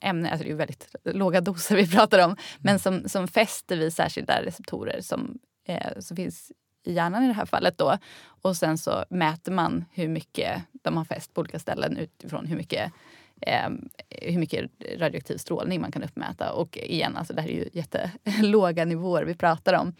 ämne, 0.00 0.30
alltså 0.30 0.44
det 0.44 0.50
är 0.50 0.54
väldigt 0.54 0.94
låga 1.04 1.40
doser 1.40 1.76
vi 1.76 1.88
pratar 1.96 2.24
om, 2.24 2.36
men 2.58 2.78
som, 2.78 3.08
som 3.08 3.28
fäster 3.28 3.76
vid 3.76 3.92
särskilda 3.92 4.42
receptorer 4.42 5.00
som, 5.00 5.38
eh, 5.68 5.98
som 5.98 6.16
finns 6.16 6.52
i 6.86 6.92
hjärnan 6.92 7.24
i 7.24 7.26
det 7.26 7.32
här 7.32 7.46
fallet. 7.46 7.78
Då. 7.78 7.98
Och 8.42 8.56
sen 8.56 8.78
så 8.78 9.04
mäter 9.10 9.52
man 9.52 9.84
hur 9.92 10.08
mycket 10.08 10.62
de 10.72 10.96
har 10.96 11.04
fäst 11.04 11.34
på 11.34 11.40
olika 11.40 11.58
ställen 11.58 11.96
utifrån 11.96 12.46
hur 12.46 12.56
mycket 12.56 12.92
eh, 13.40 13.68
hur 14.08 14.38
mycket 14.38 14.70
radioaktiv 14.96 15.36
strålning 15.36 15.80
man 15.80 15.92
kan 15.92 16.02
uppmäta. 16.02 16.52
Och 16.52 16.78
igen, 16.78 17.16
alltså 17.16 17.34
det 17.34 17.42
här 17.42 17.48
är 17.48 17.54
ju 17.54 17.68
jättelåga 17.72 18.84
nivåer 18.84 19.24
vi 19.24 19.34
pratar 19.34 19.74
om. 19.74 19.94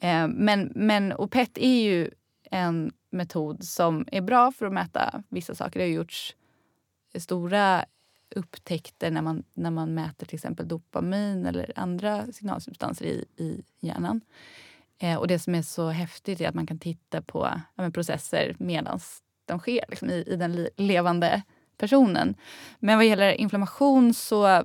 Eh, 0.00 0.28
men, 0.28 0.72
men 0.74 1.12
OPET 1.12 1.58
är 1.58 1.82
ju 1.82 2.10
en 2.50 2.92
metod 3.10 3.64
som 3.64 4.06
är 4.12 4.20
bra 4.20 4.52
för 4.52 4.66
att 4.66 4.72
mäta 4.72 5.22
vissa 5.28 5.54
saker. 5.54 5.80
Det 5.80 5.84
har 5.84 5.90
gjorts 5.90 6.36
stora 7.18 7.84
upptäckter 8.36 9.10
när 9.10 9.22
man, 9.22 9.44
när 9.54 9.70
man 9.70 9.94
mäter 9.94 10.26
till 10.26 10.36
exempel 10.36 10.68
dopamin 10.68 11.46
eller 11.46 11.72
andra 11.76 12.32
signalsubstanser 12.32 13.04
i, 13.04 13.24
i 13.36 13.62
hjärnan. 13.80 14.20
Eh, 14.98 15.16
och 15.16 15.28
det 15.28 15.38
som 15.38 15.54
är 15.54 15.62
så 15.62 15.88
häftigt 15.88 16.40
är 16.40 16.48
att 16.48 16.54
man 16.54 16.66
kan 16.66 16.78
titta 16.78 17.22
på 17.22 17.60
ja, 17.74 17.90
processer 17.90 18.56
medan 18.58 19.00
de 19.44 19.58
sker 19.58 19.84
liksom, 19.88 20.10
i, 20.10 20.24
i 20.26 20.36
den 20.36 20.68
levande 20.76 21.42
personen. 21.76 22.34
Men 22.78 22.98
vad 22.98 23.06
gäller 23.06 23.32
inflammation 23.32 24.14
så, 24.14 24.64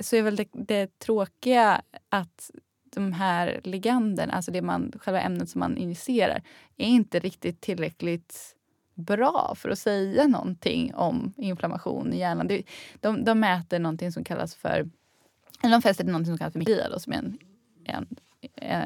så 0.00 0.16
är 0.16 0.22
väl 0.22 0.36
det, 0.36 0.48
det 0.52 0.98
tråkiga 0.98 1.82
att 2.08 2.50
de 2.94 3.12
här 3.12 3.60
liganden, 3.64 4.30
alltså 4.30 4.50
det 4.50 4.62
man, 4.62 4.92
själva 5.00 5.20
ämnet 5.20 5.50
som 5.50 5.58
man 5.58 5.78
injicerar, 5.78 6.42
är 6.76 6.86
inte 6.86 7.18
riktigt 7.18 7.60
tillräckligt 7.60 8.56
bra 8.98 9.54
för 9.56 9.68
att 9.68 9.78
säga 9.78 10.26
någonting 10.26 10.94
om 10.94 11.32
inflammation 11.36 12.12
i 12.12 12.18
hjärnan. 12.18 12.48
De, 12.48 12.64
de, 13.00 13.24
de 13.24 13.40
mäter 13.40 13.78
någonting 13.78 14.12
som 14.12 14.24
kallas 14.24 14.54
för, 14.54 14.90
eller 15.62 15.72
de 15.72 15.82
fäster 15.82 16.04
någonting 16.04 16.32
som 16.32 16.38
kallas 16.38 16.52
för 16.52 16.58
miglia, 16.58 16.98
som 16.98 17.12
är 17.12 17.16
en, 17.16 17.38
en, 17.84 18.06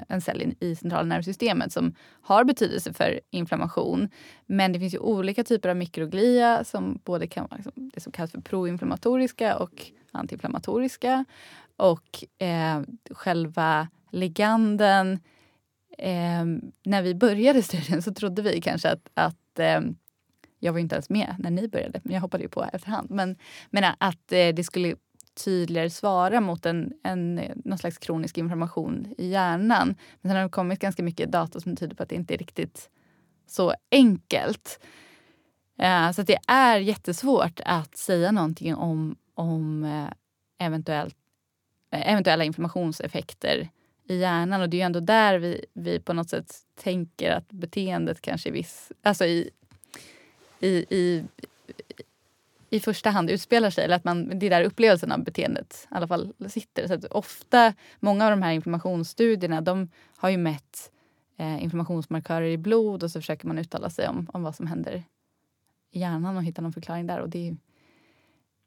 en 0.08 0.20
cell 0.20 0.54
i 0.60 0.76
centrala 0.76 1.02
nervsystemet 1.02 1.72
som 1.72 1.94
har 2.22 2.44
betydelse 2.44 2.92
för 2.92 3.20
inflammation. 3.30 4.08
Men 4.46 4.72
det 4.72 4.78
finns 4.78 4.94
ju 4.94 4.98
olika 4.98 5.44
typer 5.44 5.68
av 5.68 5.76
mikroglia 5.76 6.64
som 6.64 7.00
både 7.04 7.26
kan 7.26 7.46
vara 7.50 7.56
liksom 7.56 7.90
det 7.94 8.00
som 8.00 8.12
kallas 8.12 8.30
för 8.30 8.40
proinflammatoriska 8.40 9.56
och 9.56 9.86
antiinflammatoriska. 10.12 11.24
Och 11.76 12.24
eh, 12.38 12.80
själva 13.10 13.88
liganden... 14.10 15.18
Eh, 15.98 16.44
när 16.82 17.02
vi 17.02 17.14
började 17.14 17.62
studien 17.62 18.02
så 18.02 18.14
trodde 18.14 18.42
vi 18.42 18.60
kanske 18.60 18.90
att, 18.90 19.08
att 19.14 19.58
eh, 19.58 19.80
jag 20.62 20.72
var 20.72 20.80
inte 20.80 20.94
ens 20.94 21.10
med 21.10 21.36
när 21.38 21.50
ni 21.50 21.68
började, 21.68 22.00
men 22.04 22.14
jag 22.14 22.20
hoppade 22.20 22.42
ju 22.42 22.48
på 22.48 22.64
efterhand. 22.72 23.10
Men, 23.10 23.36
men 23.70 23.94
att 23.98 24.32
eh, 24.32 24.48
det 24.54 24.64
skulle 24.64 24.96
tydligare 25.44 25.90
svara 25.90 26.40
mot 26.40 26.66
en, 26.66 26.92
en, 27.04 27.38
eh, 27.38 27.56
någon 27.64 27.78
slags 27.78 27.98
kronisk 27.98 28.38
inflammation 28.38 29.14
i 29.18 29.28
hjärnan. 29.28 29.94
Men 30.20 30.30
sen 30.30 30.36
har 30.36 30.42
det 30.42 30.48
kommit 30.48 30.78
ganska 30.78 31.02
mycket 31.02 31.32
data 31.32 31.60
som 31.60 31.76
tyder 31.76 31.96
på 31.96 32.02
att 32.02 32.08
det 32.08 32.14
inte 32.14 32.34
är 32.34 32.38
riktigt 32.38 32.90
så 33.46 33.74
enkelt. 33.90 34.80
Uh, 35.82 36.12
så 36.12 36.22
det 36.22 36.38
är 36.48 36.78
jättesvårt 36.78 37.60
att 37.64 37.96
säga 37.96 38.32
någonting 38.32 38.74
om, 38.74 39.16
om 39.34 39.84
eventuellt, 40.58 41.16
eventuella 41.90 42.44
inflammationseffekter 42.44 43.68
i 44.08 44.18
hjärnan. 44.18 44.60
Och 44.60 44.68
det 44.68 44.76
är 44.76 44.78
ju 44.78 44.84
ändå 44.86 45.00
där 45.00 45.38
vi, 45.38 45.64
vi 45.74 46.00
på 46.00 46.12
något 46.12 46.30
sätt 46.30 46.54
tänker 46.74 47.30
att 47.30 47.48
beteendet 47.48 48.20
kanske 48.20 48.48
i 48.48 48.52
viss... 48.52 48.92
Alltså 49.02 49.24
i, 49.24 49.50
i, 50.62 50.86
i, 50.90 51.24
i 52.70 52.80
första 52.80 53.10
hand 53.10 53.30
utspelar 53.30 53.70
sig. 53.70 53.84
Eller 53.84 53.96
att 53.96 54.04
man, 54.04 54.38
det 54.38 54.46
är 54.46 54.50
där 54.50 54.64
upplevelsen 54.64 55.12
av 55.12 55.24
beteendet 55.24 55.88
i 55.90 55.94
alla 55.94 56.08
fall 56.08 56.32
sitter. 56.48 56.88
Så 56.88 56.94
att 56.94 57.04
ofta, 57.04 57.74
många 58.00 58.24
av 58.24 58.30
de 58.30 58.42
här 58.42 58.52
inflammationsstudierna 58.52 59.60
de 59.60 59.88
har 60.16 60.30
ju 60.30 60.36
mätt 60.36 60.90
eh, 61.36 61.62
inflammationsmarkörer 61.62 62.46
i 62.46 62.58
blod 62.58 63.02
och 63.02 63.10
så 63.10 63.20
försöker 63.20 63.46
man 63.46 63.58
uttala 63.58 63.90
sig 63.90 64.08
om, 64.08 64.28
om 64.32 64.42
vad 64.42 64.54
som 64.54 64.66
händer 64.66 65.04
i 65.90 66.00
hjärnan 66.00 66.36
och 66.36 66.44
hitta 66.44 66.62
någon 66.62 66.72
förklaring 66.72 67.06
där. 67.06 67.20
Och 67.20 67.28
det 67.28 67.48
är, 67.48 67.56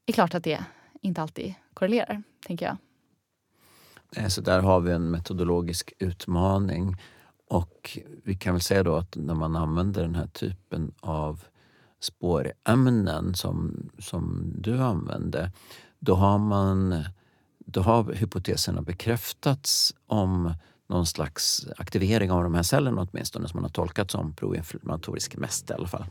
är 0.06 0.14
klart 0.14 0.36
att 0.36 0.43
det 0.43 0.66
inte 1.02 1.22
alltid 1.22 1.54
korrelerar, 1.74 2.24
tänker 2.48 2.66
jag. 2.66 2.78
Eh, 4.16 4.28
så 4.28 4.41
där 4.41 4.60
har 4.60 4.80
vi 4.80 4.91
en 4.91 5.12
metodologisk 5.12 5.93
utmaning. 6.00 6.96
Och 7.48 8.00
vi 8.24 8.36
kan 8.36 8.54
väl 8.54 8.62
säga 8.62 8.84
då 8.84 8.96
att 8.96 9.16
när 9.16 9.36
man 9.36 9.56
använder 9.56 10.02
den 10.02 10.16
här 10.16 10.28
typen 10.28 10.93
av 11.00 11.43
spårämnen 12.00 13.36
som, 13.36 13.89
som 14.00 14.54
du 14.58 14.78
använde, 14.78 15.52
då 16.00 16.16
har, 16.16 16.38
man, 16.38 17.04
då 17.60 17.82
har 17.82 18.14
hypoteserna 18.14 18.82
bekräftats 18.82 19.96
om 20.08 20.54
någon 20.88 21.06
slags 21.06 21.68
aktivering 21.78 22.32
av 22.32 22.43
de 22.43 22.54
här 22.54 22.64
cellerna 22.64 23.08
åtminstone 23.12 23.48
som 23.48 23.58
man 23.58 23.64
har 23.64 23.70
tolkat 23.70 24.12
som 24.12 24.34
proinflammatorisk 24.34 25.36
mest 25.36 25.70
i 25.70 25.74
alla 25.74 25.88
fall 25.88 26.06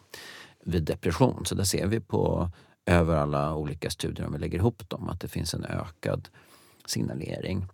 vid 0.65 0.85
depression. 0.85 1.45
Så 1.45 1.55
där 1.55 1.65
ser 1.65 1.87
vi 1.87 2.01
på 2.01 2.51
över 2.87 3.17
alla 3.17 3.55
olika 3.55 3.91
studier 3.91 4.27
om 4.27 4.33
vi 4.33 4.39
lägger 4.39 4.59
ihop 4.59 4.89
dem 4.89 5.09
att 5.09 5.21
det 5.21 5.29
finns 5.29 5.55
en 5.55 5.65
ökad 5.65 6.29
signalering. 6.87 7.67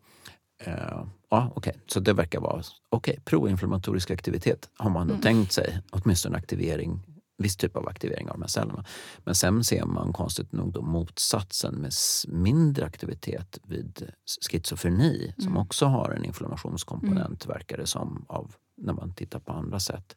Uh, 0.66 1.04
ja, 1.30 1.52
okay. 1.56 1.72
Så 1.86 2.00
det 2.00 2.12
verkar 2.12 2.40
vara 2.40 2.62
okej. 2.88 3.12
Okay, 3.12 3.16
proinflammatorisk 3.24 4.10
aktivitet 4.10 4.70
har 4.76 4.90
man 4.90 5.06
då 5.06 5.14
mm. 5.14 5.22
tänkt 5.22 5.52
sig, 5.52 5.80
åtminstone 5.90 6.36
aktivering, 6.36 7.00
viss 7.40 7.56
typ 7.56 7.76
av 7.76 7.88
aktivering 7.88 8.28
av 8.28 8.34
de 8.34 8.42
här 8.42 8.48
cellerna. 8.48 8.84
Men 9.18 9.34
sen 9.34 9.64
ser 9.64 9.84
man 9.84 10.12
konstigt 10.12 10.52
nog 10.52 10.72
då 10.72 10.82
motsatsen 10.82 11.74
med 11.74 11.92
mindre 12.28 12.84
aktivitet 12.84 13.58
vid 13.62 14.12
schizofreni 14.50 15.24
mm. 15.24 15.40
som 15.40 15.56
också 15.56 15.86
har 15.86 16.10
en 16.10 16.24
inflammationskomponent, 16.24 17.44
mm. 17.44 17.54
verkar 17.56 17.76
det 17.76 17.86
som, 17.86 18.24
av, 18.28 18.54
när 18.76 18.92
man 18.92 19.14
tittar 19.14 19.38
på 19.38 19.52
andra 19.52 19.80
sätt. 19.80 20.16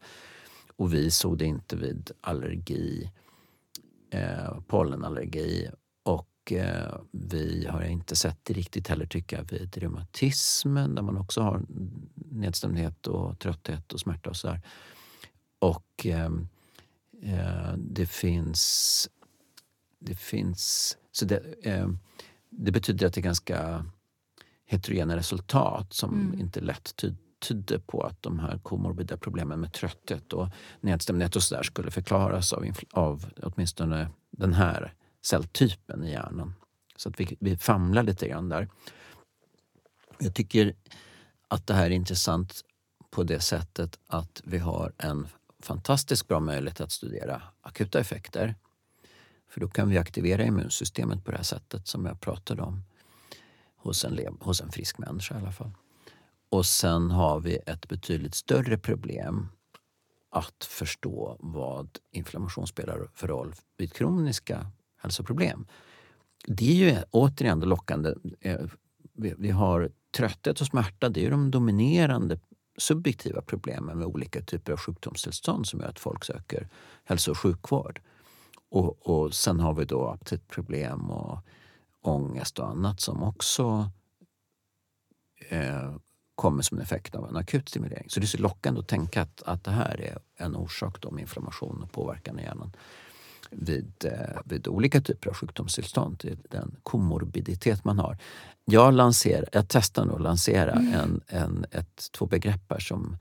Och 0.76 0.94
vi 0.94 1.12
såg 1.12 1.38
det 1.38 1.46
inte 1.46 1.76
vid 1.76 2.12
allergi, 2.22 3.12
eh, 4.10 4.60
pollenallergi 4.68 5.70
och 6.04 6.52
eh, 6.52 6.96
vi 7.12 7.68
har 7.70 7.84
inte 7.84 8.16
sett 8.16 8.40
det 8.44 8.54
riktigt 8.54 8.88
heller 8.88 9.06
tycker 9.06 9.38
jag 9.38 9.44
vid 9.44 9.78
reumatismen 9.78 10.96
där 10.96 11.02
man 11.02 11.18
också 11.18 11.42
har 11.42 11.62
nedstämdhet 12.16 13.08
och 13.08 13.40
trötthet 13.40 13.94
och 13.94 14.00
smärta 14.00 14.30
och 14.30 14.36
sådär. 14.36 14.62
Och 15.60 16.06
eh, 16.06 16.30
eh, 17.24 17.74
det 17.78 18.06
finns... 18.06 19.10
Det 20.00 20.16
finns... 20.16 20.98
Så 21.12 21.26
det, 21.26 21.44
eh, 21.64 21.88
det 22.50 22.72
betyder 22.72 23.08
att 23.08 23.14
det 23.14 23.20
är 23.20 23.24
ganska 23.24 23.86
heterogena 24.66 25.18
resultat 25.18 25.94
som 25.94 26.14
mm. 26.14 26.40
inte 26.40 26.62
lätt 26.62 26.96
tyd, 26.96 27.18
tyder 27.40 27.80
på 27.80 28.02
att 28.02 28.24
de 28.24 28.40
här 28.40 28.58
komorbida 28.58 29.18
problemen 29.18 29.60
med 29.60 29.74
trötthet 29.74 30.34
och 30.34 30.50
nedstämdhet 30.82 31.36
och 31.36 31.44
så 31.44 31.56
där 31.56 31.64
skulle 31.64 31.92
förklaras 31.92 32.54
av, 32.54 32.66
av 32.92 33.26
åtminstone 33.44 34.10
den 34.32 34.54
här 34.54 34.94
celltypen 35.22 36.04
i 36.04 36.12
hjärnan. 36.12 36.54
Så 36.96 37.10
att 37.10 37.20
vi, 37.20 37.38
vi 37.40 37.58
famlar 37.58 38.04
lite 38.04 38.28
grann 38.28 38.50
där. 38.50 38.70
Jag 40.20 40.34
tycker 40.34 40.74
att 41.48 41.68
det 41.68 41.74
här 41.74 41.86
är 41.86 41.90
intressant 41.90 42.62
på 43.12 43.24
det 43.24 43.40
sättet 43.40 44.00
att 44.08 44.42
vi 44.44 44.58
har 44.58 44.94
en 44.98 45.28
fantastiskt 45.66 46.28
bra 46.28 46.40
möjlighet 46.40 46.82
att 46.82 46.92
studera 46.92 47.42
akuta 47.62 48.00
effekter. 48.00 48.56
För 49.50 49.60
då 49.60 49.68
kan 49.68 49.90
vi 49.90 49.98
aktivera 49.98 50.44
immunsystemet 50.44 51.26
på 51.26 51.32
det 51.32 51.38
här 51.38 51.44
sättet 51.44 51.88
som 51.88 52.06
jag 52.06 52.22
pratade 52.22 52.62
om. 52.62 52.84
Hos 53.76 54.06
en, 54.06 54.38
hos 54.40 54.62
en 54.62 54.72
frisk 54.72 54.98
människa 54.98 55.36
i 55.36 55.38
alla 55.38 55.52
fall. 55.52 55.72
Och 56.50 56.66
sen 56.66 57.12
har 57.12 57.40
vi 57.40 57.56
ett 57.56 57.88
betydligt 57.88 58.36
större 58.36 58.78
problem 58.78 59.48
att 60.30 60.64
förstå 60.70 61.38
vad 61.40 61.90
inflammation 62.12 62.68
spelar 62.68 63.08
för 63.14 63.28
roll 63.28 63.54
vid 63.78 63.94
kroniska 63.94 64.72
hälsoproblem. 64.98 65.68
Det 66.48 66.66
är 66.66 66.76
ju 66.76 67.04
återigen 67.12 67.60
lockande. 67.60 68.14
Eh, 68.40 68.66
vi 69.14 69.52
har 69.52 69.92
trötthet 70.18 70.62
och 70.62 70.68
smärta, 70.68 71.10
det 71.10 71.26
är 71.26 71.32
de 71.32 71.52
dominerande 71.52 72.40
subjektiva 72.78 73.42
problemen 73.42 73.98
med 73.98 74.08
olika 74.08 74.42
typer 74.42 74.74
av 74.74 74.80
sjukdomstillstånd 74.80 75.68
som 75.68 75.80
gör 75.80 75.88
att 75.88 76.00
folk 76.00 76.26
söker 76.26 76.68
hälso 77.04 77.32
och 77.32 77.38
sjukvård. 77.38 78.02
Och, 78.70 79.08
och 79.10 79.34
sen 79.34 79.60
har 79.60 79.74
vi 79.74 79.86
då 79.86 80.08
aptitproblem 80.08 81.12
och 81.12 81.40
ångest 82.02 82.60
och 82.60 82.70
annat 82.70 83.02
som 83.02 83.24
också 83.24 83.90
eh, 85.50 85.96
kommer 86.36 86.62
som 86.62 86.78
en 86.78 86.84
effekt 86.84 87.16
av 87.16 87.30
en 87.30 87.38
akut 87.38 87.70
stimulering. 87.70 88.10
Så 88.10 88.20
det 88.20 88.26
är 88.26 88.28
så 88.28 88.38
lockande 88.38 88.80
att 88.80 88.88
tänka 88.88 89.22
att, 89.22 89.44
att 89.44 89.64
det 89.64 89.72
här 89.72 90.02
är 90.02 90.18
en 90.36 90.56
orsak 90.56 91.02
då 91.02 91.12
med 91.12 91.22
inflammation 91.22 91.84
och 91.84 91.92
påverkan 91.92 92.40
i 92.40 92.44
hjärnan 92.44 92.76
vid, 93.56 94.06
eh, 94.06 94.42
vid 94.46 94.68
olika 94.68 95.02
typer 95.02 95.30
av 95.30 95.36
sjukdomstillstånd, 95.36 96.38
den 96.50 96.76
komorbiditet 96.84 97.84
man 97.84 98.00
har. 98.00 98.18
Jag, 98.66 98.94
lanserar, 98.94 99.50
jag 99.52 99.66
testar 99.68 100.06
nu 100.06 100.12
att 100.14 100.22
lansera 100.22 100.72
mm. 100.72 100.94
en, 100.94 101.22
en, 101.28 101.66
ett, 101.72 102.12
två 102.12 102.26
begrepp 102.26 102.62
här 102.70 102.80
som 102.80 103.18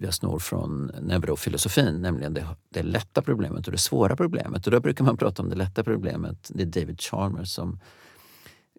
jag 0.00 0.14
snor 0.14 0.38
från 0.38 0.92
neurofilosofin, 1.00 2.02
nämligen 2.02 2.34
det, 2.34 2.46
det 2.68 2.82
lätta 2.82 3.22
problemet 3.22 3.66
och 3.66 3.72
det 3.72 3.78
svåra 3.78 4.16
problemet. 4.16 4.66
Och 4.66 4.72
då 4.72 4.80
brukar 4.80 5.04
man 5.04 5.16
prata 5.16 5.42
om 5.42 5.48
det 5.48 5.56
lätta 5.56 5.84
problemet. 5.84 6.50
Det 6.54 6.62
är 6.62 6.66
David 6.66 7.00
Chalmers 7.00 7.48
som 7.48 7.80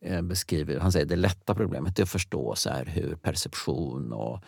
eh, 0.02 0.22
beskriver, 0.22 0.80
han 0.80 0.92
säger 0.92 1.06
det 1.06 1.16
lätta 1.16 1.56
problemet 1.56 2.00
är 2.00 2.04
att 2.04 2.10
förstå 2.10 2.56
så 2.56 2.70
här 2.70 2.86
hur 2.86 3.16
perception 3.16 4.14
och 4.14 4.44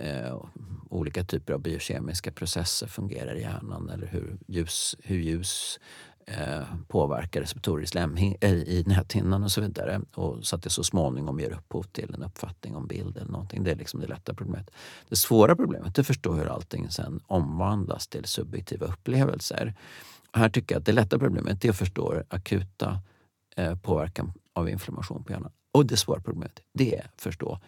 eh, 0.00 0.42
olika 0.90 1.24
typer 1.24 1.52
av 1.52 1.60
biokemiska 1.60 2.32
processer 2.32 2.86
fungerar 2.86 3.34
i 3.34 3.40
hjärnan 3.40 3.90
eller 3.90 4.06
hur 4.06 4.38
ljus, 4.46 4.96
hur 5.02 5.18
ljus 5.18 5.80
eh, 6.26 6.62
påverkar 6.88 7.40
receptorer 7.40 7.82
i, 7.82 7.86
slemhin- 7.86 8.36
eh, 8.40 8.52
i 8.52 8.84
näthinnan 8.86 9.42
och 9.42 9.52
så 9.52 9.60
vidare. 9.60 10.00
Och 10.14 10.44
så 10.44 10.56
att 10.56 10.62
det 10.62 10.70
så 10.70 10.84
småningom 10.84 11.40
ger 11.40 11.52
upphov 11.52 11.82
till 11.82 12.14
en 12.14 12.22
uppfattning 12.22 12.76
om 12.76 12.86
bild 12.86 13.16
eller 13.16 13.32
någonting. 13.32 13.64
Det 13.64 13.70
är 13.70 13.76
liksom 13.76 14.00
det 14.00 14.06
lätta 14.06 14.34
problemet. 14.34 14.70
Det 15.08 15.16
svåra 15.16 15.56
problemet 15.56 15.98
är 15.98 16.02
att 16.02 16.06
förstå 16.06 16.32
hur 16.32 16.46
allting 16.46 16.90
sen 16.90 17.20
omvandlas 17.26 18.08
till 18.08 18.24
subjektiva 18.24 18.86
upplevelser. 18.86 19.74
Och 20.32 20.38
här 20.38 20.48
tycker 20.48 20.74
jag 20.74 20.80
att 20.80 20.86
det 20.86 20.92
lätta 20.92 21.18
problemet 21.18 21.64
är 21.64 21.70
att 21.70 21.76
förstå 21.76 22.22
akuta 22.28 23.00
eh, 23.56 23.78
påverkan 23.78 24.32
av 24.52 24.68
inflammation 24.68 25.24
på 25.24 25.32
hjärnan. 25.32 25.52
Och 25.72 25.86
det 25.86 25.96
svåra 25.96 26.20
problemet 26.20 26.60
det 26.74 26.96
är 26.96 27.04
att 27.04 27.20
förstå 27.20 27.58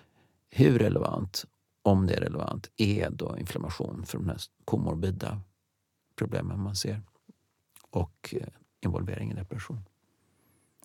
hur 0.51 0.79
relevant 0.79 1.45
om 1.83 2.07
det 2.07 2.15
är 2.15 2.21
relevant, 2.21 2.71
är 2.77 3.11
då 3.11 3.39
inflammation 3.39 4.05
för 4.07 4.19
de 4.19 4.29
här 4.29 4.39
komorbida 4.65 5.41
problemen 6.17 6.61
man 6.61 6.77
ser. 6.77 7.03
Och 7.91 8.35
eh, 8.41 8.47
involvering 8.81 9.33
i 9.33 9.35
depression. 9.35 9.85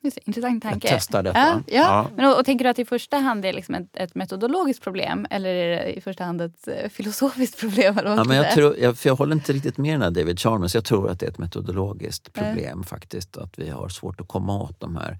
Just, 0.01 0.17
intressant 0.17 0.63
tanke. 0.63 0.87
Jag 0.87 0.97
testar 0.97 1.23
detta. 1.23 1.39
Ja, 1.39 1.61
ja. 1.67 1.81
ja. 1.81 2.09
Men, 2.15 2.25
och, 2.25 2.39
och, 2.39 2.45
tänker 2.45 2.65
du 2.65 2.69
att 2.69 2.75
det 2.75 2.81
i 2.81 2.85
första 2.85 3.17
hand 3.17 3.45
är 3.45 3.53
liksom 3.53 3.75
ett, 3.75 3.97
ett, 3.97 4.15
metodologiskt 4.15 4.83
problem 4.83 5.27
eller 5.29 5.49
är 5.49 5.69
det 5.69 5.93
i 5.93 6.01
första 6.01 6.23
hand 6.23 6.41
ett 6.41 6.67
eh, 6.67 6.89
filosofiskt 6.89 7.59
problem? 7.59 7.97
Eller 7.97 8.15
ja, 8.15 8.23
men 8.23 8.37
jag, 8.37 8.51
tror, 8.51 8.77
jag, 8.77 8.97
jag 9.03 9.15
håller 9.15 9.35
inte 9.35 9.53
riktigt 9.53 9.77
med 9.77 9.93
den 9.93 10.01
här 10.01 10.11
David 10.11 10.39
Chalmers. 10.39 10.75
Jag 10.75 10.85
tror 10.85 11.09
att 11.09 11.19
det 11.19 11.25
är 11.25 11.29
ett 11.29 11.37
metodologiskt 11.37 12.33
problem 12.33 12.71
mm. 12.71 12.83
faktiskt. 12.83 13.37
Att 13.37 13.59
vi 13.59 13.69
har 13.69 13.89
svårt 13.89 14.21
att 14.21 14.27
komma 14.27 14.61
åt 14.61 14.79
de 14.79 14.95
här 14.95 15.19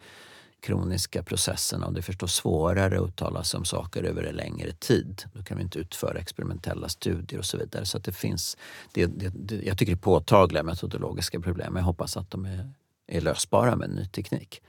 kroniska 0.60 1.24
processerna 1.24 1.86
och 1.86 1.94
det 1.94 2.00
är 2.00 2.02
förstås 2.02 2.36
svårare 2.36 3.00
att 3.00 3.08
uttala 3.08 3.44
sig 3.44 3.58
om 3.58 3.66
saker 3.66 4.04
över 4.04 4.24
en 4.24 4.36
längre 4.36 4.72
tid. 4.72 5.24
Då 5.34 5.44
kan 5.44 5.58
vi 5.58 5.64
inte 5.64 5.80
utföra 5.80 6.20
experimentella 6.20 6.90
studier 6.90 7.40
och 7.40 7.46
så 7.46 7.58
vidare. 7.58 7.86
Så 7.86 8.00
det 8.00 8.12
finns, 8.12 8.58
det, 8.92 9.06
det, 9.06 9.30
det, 9.30 9.56
jag 9.56 9.78
tycker 9.78 9.92
det 9.92 10.00
är 10.00 10.02
påtagliga 10.02 10.64
metodologiska 10.64 11.40
problem. 11.40 11.76
Jag 11.76 11.84
hoppas 11.84 12.18
att 12.18 12.32
de 12.32 12.46
är, 12.46 12.72
är 13.08 13.22
lösbara 13.22 13.76
med 13.76 13.90
ny 13.90 14.06
teknik. 14.06 14.62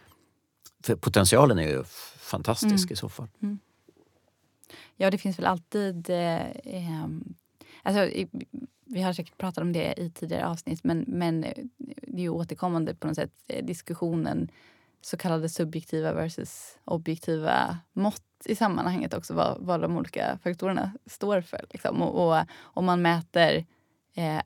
För 0.82 0.96
potentialen 0.96 1.58
är 1.58 1.68
ju 1.68 1.84
fantastisk 2.18 2.84
mm. 2.84 2.92
i 2.92 2.96
så 2.96 3.08
fall. 3.08 3.28
Mm. 3.42 3.58
Ja, 4.96 5.10
det 5.10 5.18
finns 5.18 5.38
väl 5.38 5.46
alltid... 5.46 6.10
Eh, 6.10 6.46
eh, 6.46 7.08
alltså, 7.82 8.04
i, 8.04 8.28
vi 8.90 9.02
har 9.02 9.12
säkert 9.12 9.38
pratat 9.38 9.62
om 9.62 9.72
det 9.72 9.94
i 10.00 10.10
tidigare 10.10 10.46
avsnitt 10.46 10.84
men, 10.84 11.04
men 11.08 11.40
det 11.40 12.16
är 12.16 12.20
ju 12.20 12.28
återkommande 12.28 12.94
på 12.94 13.06
något 13.06 13.16
sätt 13.16 13.32
eh, 13.46 13.64
diskussionen 13.64 14.50
så 15.00 15.16
kallade 15.16 15.48
subjektiva 15.48 16.12
versus 16.12 16.78
objektiva 16.84 17.78
mått 17.92 18.22
i 18.44 18.54
sammanhanget 18.54 19.14
också. 19.14 19.34
Vad, 19.34 19.58
vad 19.60 19.80
de 19.80 19.96
olika 19.96 20.38
faktorerna 20.42 20.92
står 21.06 21.40
för. 21.40 21.66
Liksom. 21.70 22.02
Och, 22.02 22.38
och 22.38 22.44
om 22.60 22.84
man 22.84 23.02
mäter, 23.02 23.66
eh, 24.14 24.40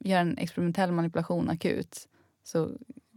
gör 0.00 0.20
en 0.20 0.38
experimentell 0.38 0.92
manipulation 0.92 1.50
akut 1.50 2.08
så 2.42 2.70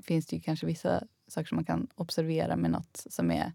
finns 0.03 0.25
det 0.25 0.35
ju 0.35 0.41
kanske 0.41 0.65
vissa 0.65 1.03
saker 1.27 1.47
som 1.47 1.55
man 1.55 1.65
kan 1.65 1.87
observera 1.95 2.55
med 2.55 2.71
nåt 2.71 3.05
som 3.09 3.31
är 3.31 3.53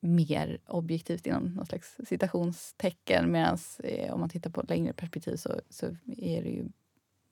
mer 0.00 0.58
objektivt 0.66 1.26
inom 1.26 1.44
något 1.44 1.68
slags 1.68 1.96
citationstecken. 2.08 3.32
Medan 3.32 3.58
eh, 3.84 4.14
om 4.14 4.20
man 4.20 4.28
tittar 4.28 4.50
på 4.50 4.60
ett 4.60 4.68
längre 4.68 4.92
perspektiv 4.92 5.36
så, 5.36 5.60
så 5.70 5.86
är 6.06 6.42
det 6.42 6.48
ju 6.48 6.68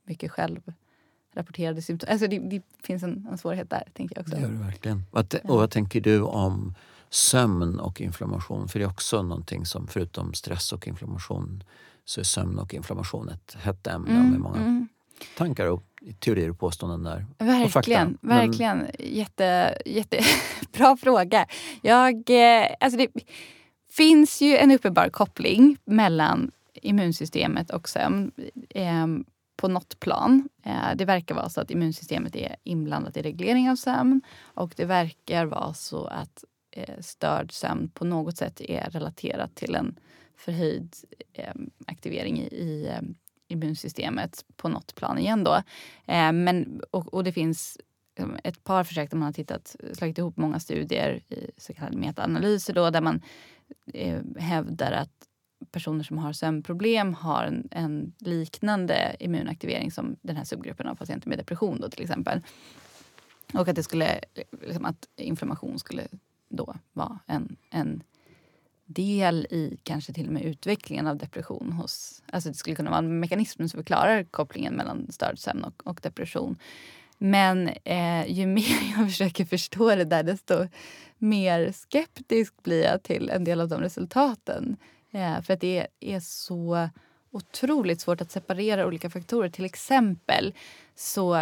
mycket 0.05 0.30
själv 0.30 0.72
rapporterade 1.35 1.82
symptom. 1.82 2.09
Alltså 2.12 2.26
det, 2.26 2.39
det 2.39 2.62
finns 2.82 3.03
en, 3.03 3.28
en, 3.30 3.39
svårighet 3.39 3.70
där. 3.70 3.89
tänker 3.93 4.16
jag 4.16 4.22
också. 4.22 4.35
Det 4.37 4.43
gör 4.43 4.49
det 4.49 4.59
verkligen. 4.59 5.03
Och 5.11 5.57
vad 5.59 5.70
tänker 5.70 6.01
du 6.01 6.20
om 6.20 6.74
sömn 7.11 7.80
och 7.80 8.01
inflammation? 8.01 8.68
För 8.68 8.78
det 8.78 8.85
är 8.85 8.89
också 8.89 9.22
någonting 9.22 9.66
som 9.66 9.87
förutom 9.87 10.35
stress 10.35 10.72
och 10.72 10.89
inflammation 10.89 11.64
så 12.05 12.20
är 12.20 12.24
sömn 12.24 12.59
och 12.59 12.74
inflammation 12.74 13.28
ett 13.28 13.57
hett 13.61 13.87
ämne 13.87 14.11
mm, 14.11 14.30
med 14.30 14.41
många 14.41 14.57
mm. 14.57 14.89
tankar 15.37 15.66
och 15.66 15.85
teorier 16.18 16.51
och 16.51 16.59
påståenden 16.59 17.03
där. 17.03 17.26
Verkligen. 17.39 18.14
Och 18.22 18.28
verkligen. 18.28 18.78
Men... 18.78 18.91
Jätte, 18.99 19.78
jättebra 19.87 20.97
fråga. 21.01 21.47
Jag, 21.82 22.30
eh, 22.30 22.66
alltså 22.80 22.99
det 22.99 23.09
finns 23.91 24.43
ju 24.43 24.57
en 24.57 24.70
uppenbar 24.70 25.09
koppling 25.09 25.76
mellan 25.85 26.51
immunsystemet 26.74 27.70
och 27.70 27.89
sömn. 27.89 28.32
På 29.57 29.68
något 29.68 30.00
plan. 30.00 30.48
Eh, 30.62 30.96
det 30.96 31.05
verkar 31.05 31.34
vara 31.34 31.48
så 31.48 31.61
att 31.61 31.70
immunsystemet 31.70 32.36
är 32.36 32.57
inblandat 32.62 33.16
i 33.16 33.22
reglering 33.22 33.70
av 33.70 33.76
sömn 33.76 34.22
och 34.42 34.72
det 34.76 34.84
verkar 34.84 35.46
vara 35.46 35.74
så 35.74 36.07
att 36.07 36.44
eh, 36.70 37.00
störd 37.00 37.52
sömn 37.52 37.88
på 37.88 38.05
något 38.05 38.36
sätt 38.36 38.61
är 38.61 38.90
relaterat 38.90 39.55
till 39.55 39.74
en 39.74 39.98
förhöjd 40.36 40.94
eh, 41.32 41.55
aktivering 41.86 42.38
i, 42.38 42.90
immunsystemet 43.48 44.44
på 44.57 44.68
något 44.68 44.94
plan 44.94 45.18
igen. 45.18 45.44
Då. 45.44 45.62
Men, 46.32 46.82
och, 46.90 47.14
och, 47.14 47.24
det 47.24 47.32
finns 47.32 47.78
ett 48.44 48.64
par 48.64 48.84
försök 48.84 49.11
där 49.11 49.16
man 49.16 49.26
har 49.26 49.32
tittat, 49.32 49.76
slagit 49.92 50.18
ihop 50.18 50.36
många 50.36 50.61
studier 50.61 51.22
i 51.28 51.50
så 51.57 51.74
kallade 51.74 51.96
metaanalyser 51.96 52.74
då, 52.74 52.90
där 52.90 53.00
man 53.00 53.22
hävdar 54.38 54.92
att 54.92 55.28
personer 55.75 56.05
som 56.05 56.18
har 56.18 56.33
sömnproblem 56.33 57.14
har 57.14 57.45
en, 57.45 57.68
en, 57.70 58.12
liknande 58.18 59.16
immunaktivering 59.20 59.91
som 59.91 60.16
den 60.22 60.37
här 60.37 60.45
subgruppen 60.45 60.87
av 60.87 60.95
patienter 60.95 61.29
med 61.29 61.39
depression 61.39 61.81
då, 61.81 61.91
till 61.91 62.03
exempel. 62.03 62.41
Och 63.55 63.68
att, 63.68 63.77
det 63.77 63.83
skulle, 63.83 64.20
liksom 64.62 64.85
att 64.85 65.09
inflammation 65.16 65.79
skulle 65.79 66.07
då 66.49 66.75
vara 66.93 67.18
en, 67.27 67.57
en 67.70 68.03
del 68.87 69.47
i 69.51 69.79
kanske 69.83 70.12
till 70.12 70.27
och 70.27 70.33
med 70.33 70.43
utvecklingen 70.43 71.07
av 71.07 71.16
depression. 71.16 71.72
Hos, 71.72 72.22
alltså 72.33 72.49
det 72.49 72.55
skulle 72.55 72.77
kunna 72.77 72.91
vara 72.91 72.99
en 72.99 73.20
mekanism 73.20 73.68
som 73.68 73.79
förklarar 73.79 74.25
kopplingen 74.25 74.75
mellan 74.75 75.12
störd 75.12 75.39
sömn 75.39 75.64
och, 75.64 75.87
och 75.87 76.01
depression. 76.03 76.57
Men 77.18 77.68
eh, 77.85 78.27
ju 78.27 78.47
mer 78.47 78.93
jag 78.97 79.07
försöker 79.07 79.45
förstå 79.45 79.97
det 79.97 80.05
där 80.05 80.22
desto 80.22 80.66
mer 81.18 81.72
skeptisk 81.72 82.62
blir 82.62 82.85
jag 82.85 83.03
till 83.03 83.31
en 83.31 83.45
del 83.45 83.61
av 83.61 83.68
de 83.68 83.81
resultaten. 83.81 84.77
Eh, 85.14 85.40
för 85.42 85.54
att 85.54 85.60
det 85.60 85.86
är 86.00 86.20
så 86.20 86.88
otroligt 87.30 88.00
svårt 88.00 88.20
att 88.20 88.30
separera 88.30 88.86
olika 88.86 89.10
faktorer. 89.10 89.48
Till 89.48 89.64
exempel 89.64 90.54
så 90.94 91.34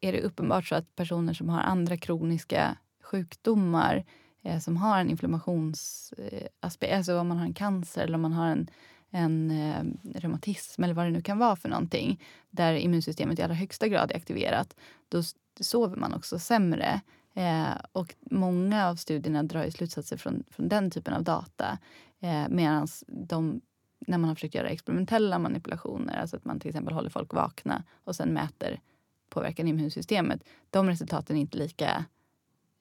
är 0.00 0.12
det 0.12 0.20
uppenbart 0.22 0.66
så 0.66 0.74
att 0.74 0.96
personer 0.96 1.34
som 1.34 1.48
har 1.48 1.60
andra 1.60 1.96
kroniska 1.96 2.76
sjukdomar 3.02 4.04
eh, 4.42 4.58
som 4.58 4.76
har 4.76 5.00
en 5.00 5.10
inflammationsaspekt, 5.10 6.92
eh, 6.92 6.96
alltså 6.96 7.18
om 7.18 7.28
man 7.28 7.38
har 7.38 7.44
en 7.44 7.54
cancer 7.54 8.04
eller 8.04 8.14
om 8.14 8.22
man 8.22 8.32
har 8.32 8.48
en, 8.48 8.70
en 9.10 9.50
eh, 9.50 9.84
reumatism 10.20 10.84
eller 10.84 10.94
vad 10.94 11.06
det 11.06 11.10
nu 11.10 11.22
kan 11.22 11.38
vara 11.38 11.56
för 11.56 11.68
någonting 11.68 12.22
där 12.50 12.74
immunsystemet 12.74 13.38
i 13.38 13.42
allra 13.42 13.54
högsta 13.54 13.88
grad 13.88 14.10
är 14.10 14.16
aktiverat, 14.16 14.76
då 15.08 15.22
sover 15.60 15.96
man 15.96 16.14
också 16.14 16.38
sämre. 16.38 17.00
Eh, 17.34 17.76
och 17.92 18.14
många 18.20 18.88
av 18.88 18.96
studierna 18.96 19.42
drar 19.42 19.64
ju 19.64 19.70
slutsatser 19.70 20.16
från, 20.16 20.44
från 20.50 20.68
den 20.68 20.90
typen 20.90 21.14
av 21.14 21.22
data. 21.22 21.78
Eh, 22.20 22.48
Medan 22.48 22.88
de, 23.06 23.60
när 24.06 24.18
man 24.18 24.28
har 24.28 24.34
försökt 24.34 24.54
göra 24.54 24.68
experimentella 24.68 25.38
manipulationer, 25.38 26.20
alltså 26.20 26.36
att 26.36 26.44
man 26.44 26.60
till 26.60 26.68
exempel 26.68 26.94
håller 26.94 27.10
folk 27.10 27.34
vakna 27.34 27.82
och 28.04 28.16
sen 28.16 28.28
mäter 28.28 28.80
påverkan 29.28 29.66
i 29.66 29.70
immunsystemet, 29.70 30.44
de 30.70 30.88
resultaten 30.88 31.36
är 31.36 31.40
inte 31.40 31.58
lika 31.58 32.04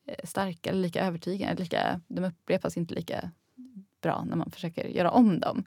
eh, 0.07 0.15
starka 0.23 0.69
eller 0.69 0.81
lika 0.81 1.05
övertygande. 1.05 1.63
Lika, 1.63 2.01
de 2.07 2.25
upprepas 2.25 2.77
inte 2.77 2.93
lika 2.93 3.31
bra 4.01 4.23
när 4.29 4.35
man 4.35 4.51
försöker 4.51 4.87
göra 4.87 5.11
om 5.11 5.39
dem. 5.39 5.63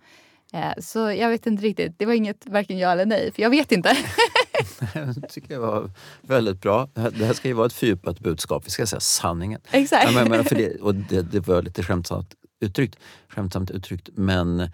Eh, 0.53 0.73
så 0.79 0.99
jag 0.99 1.29
vet 1.29 1.47
inte 1.47 1.63
riktigt. 1.63 1.99
Det 1.99 2.07
var 2.07 2.15
inget 2.15 2.47
varken 2.47 2.79
ja 2.79 2.93
eller 2.93 3.07
nej, 3.07 3.33
för 3.33 3.43
jag 3.43 3.51
vet 3.51 3.73
inte. 3.73 3.91
det 5.21 5.29
tycker 5.29 5.55
jag 5.55 5.61
var 5.61 5.91
väldigt 6.21 6.61
bra. 6.61 6.89
Det 6.95 7.25
här 7.25 7.33
ska 7.33 7.49
ju 7.49 7.55
vara 7.55 7.67
ett 7.67 7.73
fördjupat 7.73 8.21
budskap. 8.21 8.67
Vi 8.67 8.71
ska 8.71 8.87
säga 8.87 9.01
sanningen. 9.01 9.61
Exakt. 9.71 10.13
Ja, 10.13 10.25
men, 10.25 10.45
för 10.45 10.57
det, 10.57 10.81
och 10.81 10.95
det, 10.95 11.23
det 11.23 11.41
var 11.41 11.63
lite 11.63 11.83
skämtsamt 11.83 12.35
uttryckt, 12.61 12.99
skämtsamt 13.29 13.71
uttryckt. 13.71 14.09
Men 14.15 14.71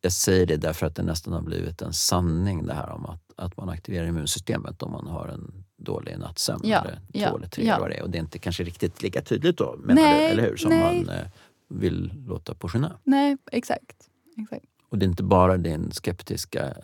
jag 0.00 0.12
säger 0.12 0.46
det 0.46 0.56
därför 0.56 0.86
att 0.86 0.96
det 0.96 1.02
nästan 1.02 1.32
har 1.32 1.42
blivit 1.42 1.82
en 1.82 1.92
sanning 1.92 2.66
det 2.66 2.74
här 2.74 2.90
om 2.90 3.06
att, 3.06 3.22
att 3.36 3.56
man 3.56 3.68
aktiverar 3.68 4.06
immunsystemet 4.06 4.82
om 4.82 4.92
man 4.92 5.06
har 5.06 5.28
en 5.28 5.64
dålig 5.76 6.18
nattsömn. 6.18 6.60
Ja, 6.64 6.80
eller 6.80 6.94
två 6.94 7.00
ja, 7.12 7.36
eller 7.36 7.48
tre 7.48 7.66
ja. 7.66 7.78
vad 7.78 7.90
det 7.90 7.94
är. 7.94 8.02
Och 8.02 8.10
det 8.10 8.18
är 8.18 8.20
inte 8.20 8.38
kanske 8.38 8.64
riktigt 8.64 9.02
lika 9.02 9.22
tydligt 9.22 9.58
då, 9.58 9.76
menar 9.78 10.02
nej, 10.02 10.26
du, 10.26 10.32
eller 10.32 10.42
hur? 10.42 10.56
Som 10.56 10.70
nej. 10.70 11.04
man 11.04 11.14
eh, 11.14 11.26
vill 11.68 12.12
låta 12.26 12.54
påskina. 12.54 12.98
Nej, 13.04 13.36
exakt. 13.52 14.08
exakt. 14.36 14.66
Och 14.96 15.00
det 15.00 15.06
är 15.06 15.08
inte 15.08 15.22
bara 15.22 15.56
din 15.56 15.92
skeptiska 15.92 16.74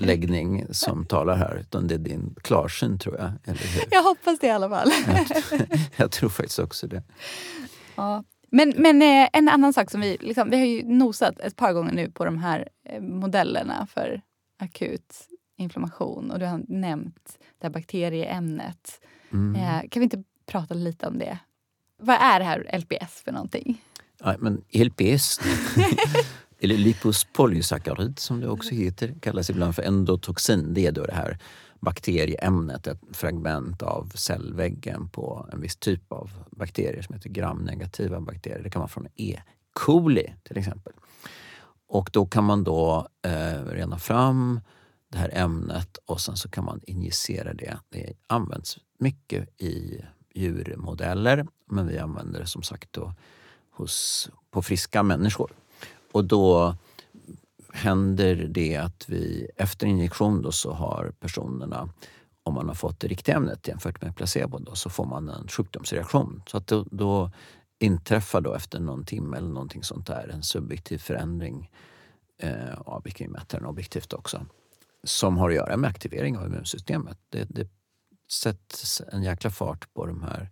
läggning 0.00 0.66
som 0.70 1.06
talar 1.06 1.36
här 1.36 1.58
utan 1.60 1.86
det 1.86 1.94
är 1.94 1.98
din 1.98 2.34
klarsyn 2.42 2.98
tror 2.98 3.16
jag. 3.16 3.32
Eller 3.44 3.74
hur? 3.74 3.84
Jag 3.90 4.02
hoppas 4.02 4.38
det 4.38 4.46
i 4.46 4.50
alla 4.50 4.68
fall. 4.68 4.90
jag, 5.50 5.78
jag 5.96 6.10
tror 6.10 6.28
faktiskt 6.28 6.58
också 6.58 6.86
det. 6.86 7.02
Ja. 7.96 8.24
Men, 8.50 8.74
men 8.76 9.02
eh, 9.02 9.28
en 9.32 9.48
annan 9.48 9.72
sak 9.72 9.90
som 9.90 10.00
vi... 10.00 10.16
Liksom, 10.20 10.50
vi 10.50 10.58
har 10.58 10.66
ju 10.66 10.82
nosat 10.82 11.40
ett 11.40 11.56
par 11.56 11.72
gånger 11.72 11.92
nu 11.92 12.10
på 12.10 12.24
de 12.24 12.38
här 12.38 12.68
eh, 12.88 13.00
modellerna 13.00 13.86
för 13.86 14.22
akut 14.58 15.28
inflammation 15.56 16.30
och 16.30 16.38
du 16.38 16.46
har 16.46 16.60
nämnt 16.68 17.38
det 17.58 17.66
här 17.66 17.72
bakterieämnet. 17.72 19.00
Mm. 19.32 19.54
Eh, 19.54 19.88
kan 19.88 20.00
vi 20.00 20.04
inte 20.04 20.22
prata 20.46 20.74
lite 20.74 21.06
om 21.06 21.18
det? 21.18 21.38
Vad 21.98 22.16
är 22.20 22.38
det 22.38 22.44
här 22.44 22.78
LPS 22.78 23.22
för 23.22 23.32
någonting? 23.32 23.82
Ja, 24.20 24.36
men 24.38 24.64
LPS, 24.72 25.40
eller 26.60 26.76
lipospolysackarid 26.76 28.18
som 28.18 28.40
det 28.40 28.48
också 28.48 28.74
heter, 28.74 29.14
kallas 29.20 29.50
ibland 29.50 29.74
för 29.74 29.82
endotoxin. 29.82 30.74
Det 30.74 30.86
är 30.86 30.92
då 30.92 31.04
det 31.04 31.14
här 31.14 31.38
bakterieämnet, 31.80 32.86
ett 32.86 33.00
fragment 33.12 33.82
av 33.82 34.12
cellväggen 34.14 35.08
på 35.08 35.48
en 35.52 35.60
viss 35.60 35.76
typ 35.76 36.12
av 36.12 36.30
bakterier 36.50 37.02
som 37.02 37.14
heter 37.14 37.30
gramnegativa 37.30 38.20
bakterier. 38.20 38.62
Det 38.62 38.70
kan 38.70 38.80
vara 38.80 38.88
från 38.88 39.06
E. 39.16 39.40
coli 39.72 40.34
till 40.42 40.58
exempel. 40.58 40.92
Och 41.88 42.10
då 42.12 42.26
kan 42.26 42.44
man 42.44 42.64
då 42.64 43.08
eh, 43.22 43.64
rena 43.64 43.98
fram 43.98 44.60
det 45.08 45.18
här 45.18 45.30
ämnet 45.32 45.98
och 46.06 46.20
sen 46.20 46.36
så 46.36 46.48
kan 46.48 46.64
man 46.64 46.80
injicera 46.86 47.54
det. 47.54 47.78
Det 47.88 48.12
används 48.26 48.78
mycket 48.98 49.60
i 49.60 50.04
djurmodeller 50.34 51.46
men 51.66 51.86
vi 51.86 51.98
använder 51.98 52.40
det 52.40 52.46
som 52.46 52.62
sagt 52.62 52.92
då 52.92 53.14
hos, 53.70 54.30
på 54.50 54.62
friska 54.62 55.02
människor. 55.02 55.52
Och 56.12 56.24
då 56.24 56.76
händer 57.72 58.34
det 58.34 58.76
att 58.76 59.08
vi 59.08 59.50
efter 59.56 59.86
injektion 59.86 60.42
då 60.42 60.52
så 60.52 60.72
har 60.72 61.12
personerna, 61.20 61.88
om 62.42 62.54
man 62.54 62.68
har 62.68 62.74
fått 62.74 63.00
det 63.00 63.08
riktiga 63.08 63.36
ämnet 63.36 63.68
jämfört 63.68 64.02
med 64.02 64.16
placebo, 64.16 64.58
då, 64.58 64.74
så 64.74 64.90
får 64.90 65.06
man 65.06 65.28
en 65.28 65.48
sjukdomsreaktion. 65.48 66.42
Så 66.46 66.56
att 66.56 66.66
då, 66.66 66.86
då 66.90 67.30
inträffar 67.78 68.40
då 68.40 68.54
efter 68.54 68.80
någon 68.80 69.04
timme 69.04 69.36
eller 69.36 69.48
någonting 69.48 69.82
sånt 69.82 70.06
där 70.06 70.28
en 70.28 70.42
subjektiv 70.42 70.98
förändring 70.98 71.70
eh, 72.38 72.80
av 72.80 73.06
den 73.48 73.64
objektivt 73.64 74.12
också 74.12 74.46
som 75.04 75.38
har 75.38 75.50
att 75.50 75.56
göra 75.56 75.76
med 75.76 75.90
aktivering 75.90 76.38
av 76.38 76.46
immunsystemet. 76.46 77.18
Det, 77.28 77.44
det 77.44 77.68
sätts 78.30 79.02
en 79.12 79.22
jäkla 79.22 79.50
fart 79.50 79.94
på, 79.94 80.06
de 80.06 80.22
här, 80.22 80.50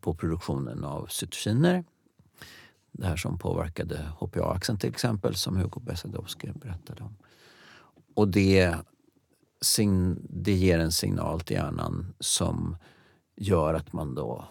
på 0.00 0.14
produktionen 0.14 0.84
av 0.84 1.06
cytokiner 1.06 1.84
det 2.98 3.06
här 3.06 3.16
som 3.16 3.38
påverkade 3.38 4.08
HPA-axeln 4.18 4.78
till 4.78 4.90
exempel, 4.90 5.34
som 5.34 5.56
Hugo 5.56 5.80
Besadowski 5.80 6.52
berättade 6.54 7.02
om. 7.02 7.16
Och 8.14 8.28
det, 8.28 8.74
det 10.18 10.52
ger 10.52 10.78
en 10.78 10.92
signal 10.92 11.40
till 11.40 11.56
hjärnan 11.56 12.14
som 12.20 12.76
gör 13.36 13.74
att 13.74 13.92
man 13.92 14.14
då 14.14 14.44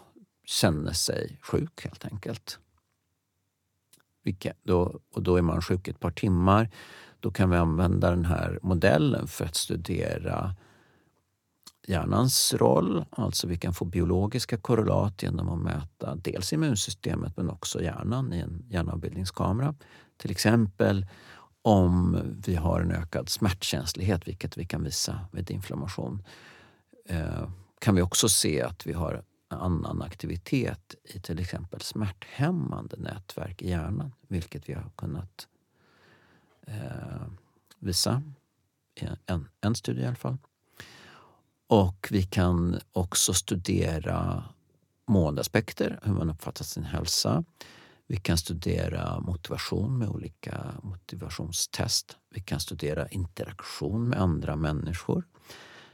känner 0.46 0.94
sig 0.94 1.40
sjuk 1.42 1.84
helt 1.84 2.06
enkelt. 2.06 2.60
Vilka, 4.24 4.54
då, 4.64 5.00
och 5.14 5.24
då 5.24 5.36
är 5.36 5.42
man 5.42 5.62
sjuk 5.62 5.88
ett 5.88 6.00
par 6.00 6.12
timmar. 6.12 6.70
Då 7.20 7.32
kan 7.32 7.50
vi 7.50 7.58
använda 7.58 8.10
den 8.10 8.26
här 8.26 8.60
modellen 8.62 9.28
för 9.28 9.46
att 9.46 9.56
studera 9.56 10.56
hjärnans 11.88 12.54
roll. 12.54 13.06
Alltså 13.10 13.48
vi 13.48 13.58
kan 13.58 13.74
få 13.74 13.86
biologiska 13.86 14.58
korrelat 14.58 15.24
genom 15.24 15.50
att 15.50 15.60
mäta 15.60 16.16
dels 16.16 16.54
immunsystemet 16.54 17.38
men 17.38 17.50
också 17.50 17.82
hjärnan 17.82 18.34
i 18.34 18.40
en 18.40 18.66
hjärnavbildningskamera. 18.70 19.76
Till 20.18 20.32
exempel 20.32 21.06
om 21.62 22.22
vi 22.46 22.56
har 22.56 22.82
en 22.82 22.92
ökad 22.92 23.30
smärtkänslighet, 23.30 24.28
vilket 24.28 24.58
vi 24.58 24.66
kan 24.66 24.84
visa 24.84 25.20
vid 25.32 25.52
inflammation, 25.52 26.24
eh, 27.06 27.50
kan 27.80 27.96
vi 27.96 28.02
också 28.02 28.30
se 28.30 28.62
att 28.62 28.88
vi 28.88 28.94
har 28.94 29.24
annan 29.48 30.02
aktivitet 30.02 30.96
i 31.04 31.20
till 31.20 31.40
exempel 31.40 31.82
smärthämmande 31.82 32.98
nätverk 32.98 33.62
i 33.62 33.70
hjärnan, 33.70 34.12
vilket 34.28 34.70
vi 34.70 34.74
har 34.74 34.90
kunnat 34.96 35.48
eh, 36.68 37.28
visa 37.80 38.22
i 38.96 39.08
en, 39.26 39.48
en 39.62 39.76
studie 39.76 40.02
i 40.02 40.06
alla 40.06 40.16
fall. 40.16 40.38
Och 41.68 42.08
vi 42.12 42.24
kan 42.24 42.80
också 42.92 43.34
studera 43.34 44.44
måendeaspekter, 45.08 46.00
hur 46.04 46.14
man 46.14 46.30
uppfattar 46.30 46.66
sin 46.66 46.84
hälsa. 46.84 47.44
Vi 48.08 48.18
kan 48.18 48.38
studera 48.38 49.20
motivation 49.20 49.98
med 49.98 50.10
olika 50.10 50.72
motivationstest. 50.84 52.18
Vi 52.30 52.42
kan 52.42 52.60
studera 52.60 53.08
interaktion 53.08 54.10
med 54.10 54.22
andra 54.22 54.56
människor. 54.56 55.24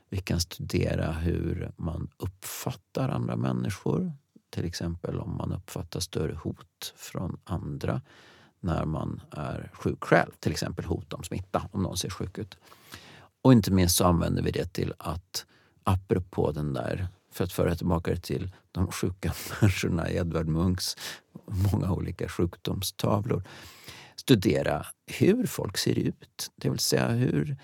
Vi 0.09 0.17
kan 0.17 0.39
studera 0.39 1.11
hur 1.11 1.71
man 1.77 2.09
uppfattar 2.17 3.09
andra 3.09 3.35
människor. 3.35 4.13
Till 4.49 4.65
exempel 4.65 5.19
om 5.19 5.37
man 5.37 5.51
uppfattar 5.51 5.99
större 5.99 6.35
hot 6.35 6.93
från 6.95 7.39
andra 7.43 8.01
när 8.59 8.85
man 8.85 9.21
är 9.31 9.71
sjuk 9.73 10.03
själv. 10.03 10.31
Till 10.39 10.51
exempel 10.51 10.85
hot 10.85 11.13
om 11.13 11.23
smitta, 11.23 11.69
om 11.71 11.83
någon 11.83 11.97
ser 11.97 12.09
sjuk 12.09 12.37
ut. 12.37 12.57
Och 13.41 13.53
inte 13.53 13.71
minst 13.71 13.95
så 13.95 14.05
använder 14.05 14.43
vi 14.43 14.51
det 14.51 14.73
till 14.73 14.93
att 14.97 15.45
apropå 15.83 16.51
den 16.51 16.73
där, 16.73 17.07
för 17.31 17.43
att 17.43 17.51
föra 17.51 17.75
tillbaka 17.75 18.11
det 18.11 18.21
till 18.21 18.51
de 18.71 18.91
sjuka 18.91 19.33
människorna 19.61 20.09
i 20.09 20.17
Edvard 20.17 20.47
Munchs 20.47 20.97
många 21.45 21.91
olika 21.91 22.29
sjukdomstavlor. 22.29 23.43
Studera 24.15 24.85
hur 25.07 25.45
folk 25.45 25.77
ser 25.77 25.99
ut, 25.99 26.51
det 26.55 26.69
vill 26.69 26.79
säga 26.79 27.07
hur, 27.07 27.57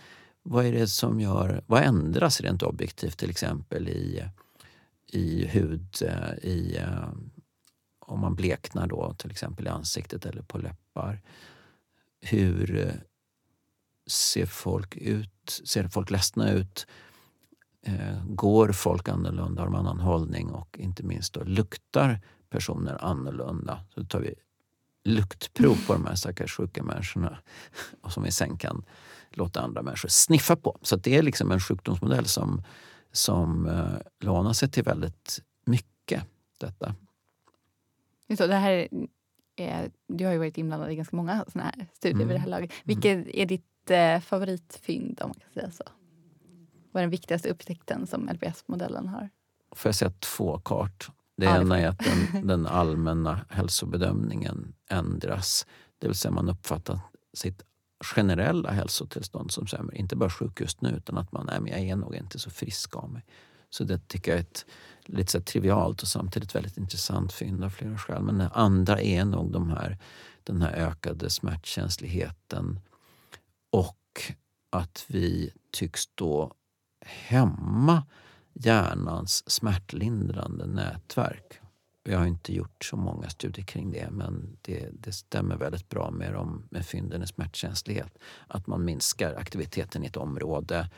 vad 0.44 0.66
är 0.66 0.72
det 0.72 0.88
som 0.88 1.20
gör, 1.20 1.64
vad 1.66 1.84
ändras 1.84 2.42
rent 2.42 2.64
objektivt 2.64 3.18
till 3.18 3.30
exempel 3.30 3.90
i, 3.90 4.24
i 5.12 5.46
hud, 5.46 5.88
eh, 6.02 6.50
i, 6.50 6.78
eh, 6.78 7.10
om 8.00 8.20
man 8.20 8.36
bleknar 8.36 8.88
då 8.88 9.14
till 9.14 9.32
exempel 9.32 9.66
i 9.66 9.70
ansiktet 9.70 10.26
eller 10.26 10.42
på 10.42 10.58
läppar. 10.58 11.22
Hur 12.22 12.78
eh, 12.78 12.94
ser 14.08 14.46
folk 14.46 14.96
ut? 14.96 15.62
Ser 15.66 15.88
folk 15.88 16.12
ledsna 16.12 16.52
ut? 16.52 16.88
Går 18.26 18.72
folk 18.72 19.10
annorlunda? 19.10 19.62
Har 19.62 19.68
de 19.68 19.76
annan 19.76 20.00
hållning? 20.00 20.50
Och 20.52 20.80
inte 20.80 21.04
minst 21.04 21.34
då, 21.34 21.44
luktar 21.44 22.20
personer 22.50 23.06
annorlunda? 23.06 23.80
Så 23.94 24.04
tar 24.04 24.20
vi 24.20 24.36
luktprov 25.04 25.78
på 25.88 25.94
de 25.94 26.06
här 26.06 26.16
stackars 26.16 26.56
sjuka 26.56 26.84
människorna 26.84 27.38
och 28.02 28.12
som 28.12 28.24
vi 28.24 28.32
sen 28.32 28.58
kan 28.58 28.86
låta 29.30 29.62
andra 29.62 29.82
människor 29.82 30.10
sniffa 30.10 30.56
på. 30.56 30.78
Så 30.82 30.96
det 30.96 31.16
är 31.16 31.22
liksom 31.22 31.52
en 31.52 31.60
sjukdomsmodell 31.60 32.26
som, 32.26 32.64
som 33.12 33.68
uh, 33.68 33.98
lånar 34.20 34.54
sig 34.54 34.70
till 34.70 34.84
väldigt 34.84 35.40
mycket. 35.66 36.24
Detta. 36.60 36.96
Så 38.38 38.48
det 38.48 38.56
här 38.56 38.88
är, 39.56 39.92
du 40.08 40.26
har 40.26 40.32
ju 40.32 40.38
varit 40.38 40.58
inblandad 40.58 40.92
i 40.92 40.96
ganska 40.96 41.16
många 41.16 41.46
såna 41.48 41.64
här 41.64 41.88
studier 41.94 42.16
mm. 42.16 42.28
vid 42.28 42.36
det 42.36 42.42
här 42.42 42.50
laget. 42.50 42.72
Mm. 42.72 42.82
Vilket 42.84 43.36
är 43.36 43.46
ditt 43.46 43.92
eh, 43.92 44.20
favoritfynd 44.20 45.22
om 45.22 45.30
man 45.30 45.40
kan 45.40 45.54
säga 45.54 45.72
så? 45.72 45.84
Vad 46.92 47.02
är 47.02 47.04
den 47.04 47.10
viktigaste 47.10 47.50
upptäckten 47.50 48.08
som 48.08 48.30
LPS-modellen 48.30 49.08
har? 49.08 49.30
Får 49.76 49.90
jag 49.90 49.96
säga 49.96 50.12
två 50.20 50.60
kart? 50.60 51.10
Det 51.38 51.46
ja, 51.46 51.62
ena 51.62 51.80
är 51.80 51.88
att 51.88 52.00
den, 52.00 52.48
den 52.48 52.68
allmänna 52.68 53.46
hälsobedömningen 53.50 54.74
ändras. 54.90 55.66
Det 55.98 56.08
vill 56.08 56.16
säga 56.16 56.32
man 56.32 56.50
uppfattar 56.50 57.00
sitt 57.34 57.64
generella 58.00 58.72
hälsotillstånd 58.72 59.52
som 59.52 59.68
sämre. 59.68 59.98
Inte 59.98 60.16
bara 60.16 60.30
sjuk 60.30 60.62
just 60.62 60.82
nu 60.82 60.90
utan 60.90 61.18
att 61.18 61.32
man 61.32 61.46
nej, 61.46 61.60
men 61.62 61.72
jag 61.72 61.82
är 61.82 61.96
nog 61.96 62.16
inte 62.16 62.40
så 62.40 62.50
frisk 62.50 62.96
av 62.96 63.10
mig. 63.10 63.26
Så 63.70 63.84
det 63.84 64.08
tycker 64.08 64.32
jag 64.32 64.38
är 64.38 64.42
ett 64.42 64.66
lite 65.06 65.32
så 65.32 65.42
trivialt 65.42 66.02
och 66.02 66.08
samtidigt 66.08 66.56
väldigt 66.56 66.78
intressant 66.78 67.34
fynd 67.34 67.64
av 67.64 67.70
flera 67.70 67.98
skäl. 67.98 68.24
Men 68.24 68.38
det 68.38 68.50
andra 68.54 69.02
är 69.02 69.26
nog 69.26 69.52
de 69.52 69.70
här, 69.70 69.98
den 70.44 70.62
här 70.62 70.72
ökade 70.72 71.30
smärtkänsligheten 71.30 72.80
och 73.72 73.98
att 74.70 75.06
vi 75.08 75.52
tycks 75.72 76.08
då 76.16 76.54
hämma 77.08 78.04
hjärnans 78.54 79.50
smärtlindrande 79.50 80.66
nätverk. 80.66 81.60
Jag 82.04 82.20
har 82.20 82.26
inte 82.26 82.54
gjort 82.54 82.86
så 82.86 82.98
många 82.98 83.30
studier 83.30 83.66
kring 83.66 83.92
det 83.92 84.10
men 84.12 84.58
det, 84.62 84.90
det 84.94 85.12
stämmer 85.12 85.56
väldigt 85.56 85.90
bra 85.90 86.12
med, 86.12 86.34
de, 86.34 86.68
med 86.70 86.86
fynden 86.86 87.24
i 87.24 87.28
smärtkänslighet. 87.28 88.18
Att 88.48 88.68
man 88.68 88.86
minskar 88.86 89.34
aktiviteten 89.34 90.04
i 90.04 90.08
ett 90.08 90.18
område 90.18 90.90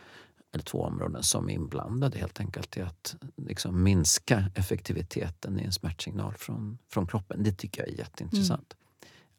eller 0.51 0.63
två 0.63 0.83
områden 0.83 1.23
som 1.23 1.49
är 1.49 1.53
inblandade 1.53 2.19
helt 2.19 2.39
enkelt 2.39 2.77
i 2.77 2.81
att 2.81 3.15
liksom 3.35 3.83
minska 3.83 4.45
effektiviteten 4.55 5.59
i 5.59 5.63
en 5.63 5.71
smärtsignal 5.71 6.33
från, 6.33 6.77
från 6.89 7.07
kroppen. 7.07 7.43
Det 7.43 7.51
tycker 7.51 7.81
jag 7.81 7.89
är 7.89 7.97
jätteintressant. 7.97 8.73
Mm. 8.73 8.88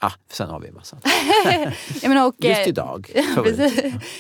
Ah, 0.03 0.13
sen 0.29 0.51
har 0.51 0.61
vi 0.61 0.69
en 0.69 0.75
massa. 0.75 0.99
ja, 2.03 2.09
men 2.09 2.27
och, 2.27 2.35
just 2.39 2.69
idag. 2.69 3.11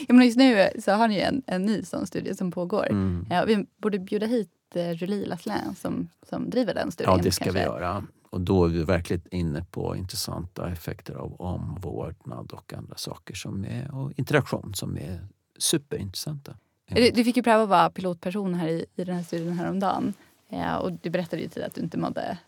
ja, 0.08 0.14
men 0.14 0.22
just 0.26 0.38
nu 0.38 0.68
så 0.78 0.92
har 0.92 1.08
ni 1.08 1.18
en, 1.18 1.42
en 1.46 1.62
ny 1.62 1.82
sån 1.82 2.06
studie 2.06 2.34
som 2.34 2.50
pågår. 2.50 2.90
Mm. 2.90 3.26
Ja, 3.30 3.44
vi 3.44 3.66
borde 3.76 3.98
bjuda 3.98 4.26
hit 4.26 4.50
eh, 4.74 4.92
Julie 4.92 5.26
Laslin 5.26 5.74
som, 5.80 6.08
som 6.28 6.50
driver 6.50 6.74
den 6.74 6.92
studien. 6.92 7.16
Ja, 7.16 7.22
det 7.22 7.32
ska 7.32 7.44
kanske. 7.44 7.60
vi 7.60 7.64
göra. 7.64 8.04
Och 8.30 8.40
då 8.40 8.64
är 8.64 8.68
vi 8.68 8.84
verkligen 8.84 9.22
inne 9.30 9.64
på 9.70 9.96
intressanta 9.96 10.70
effekter 10.70 11.14
av 11.14 11.40
omvårdnad 11.40 12.52
och 12.52 12.72
andra 12.72 12.96
saker 12.96 13.34
som 13.34 13.64
är, 13.64 13.94
och 13.94 14.12
interaktion 14.16 14.74
som 14.74 14.96
är 14.96 15.26
superintressanta. 15.58 16.54
Du, 16.88 17.10
du 17.10 17.24
fick 17.24 17.36
ju 17.36 17.42
pröva 17.42 17.62
att 17.62 17.68
vara 17.68 17.90
pilotperson 17.90 18.54
här 18.54 18.68
i, 18.68 18.86
i 18.96 19.04
den 19.04 19.16
här 19.16 19.22
studien 19.22 19.58
häromdagen. 19.58 20.14
Ja, 20.48 20.78
och 20.78 20.92
du 20.92 21.10
berättade 21.10 21.42
ju 21.42 21.48
tidigare 21.48 21.68
att 21.68 21.74
du 21.74 21.80
inte 21.80 21.98
mådde 21.98 22.38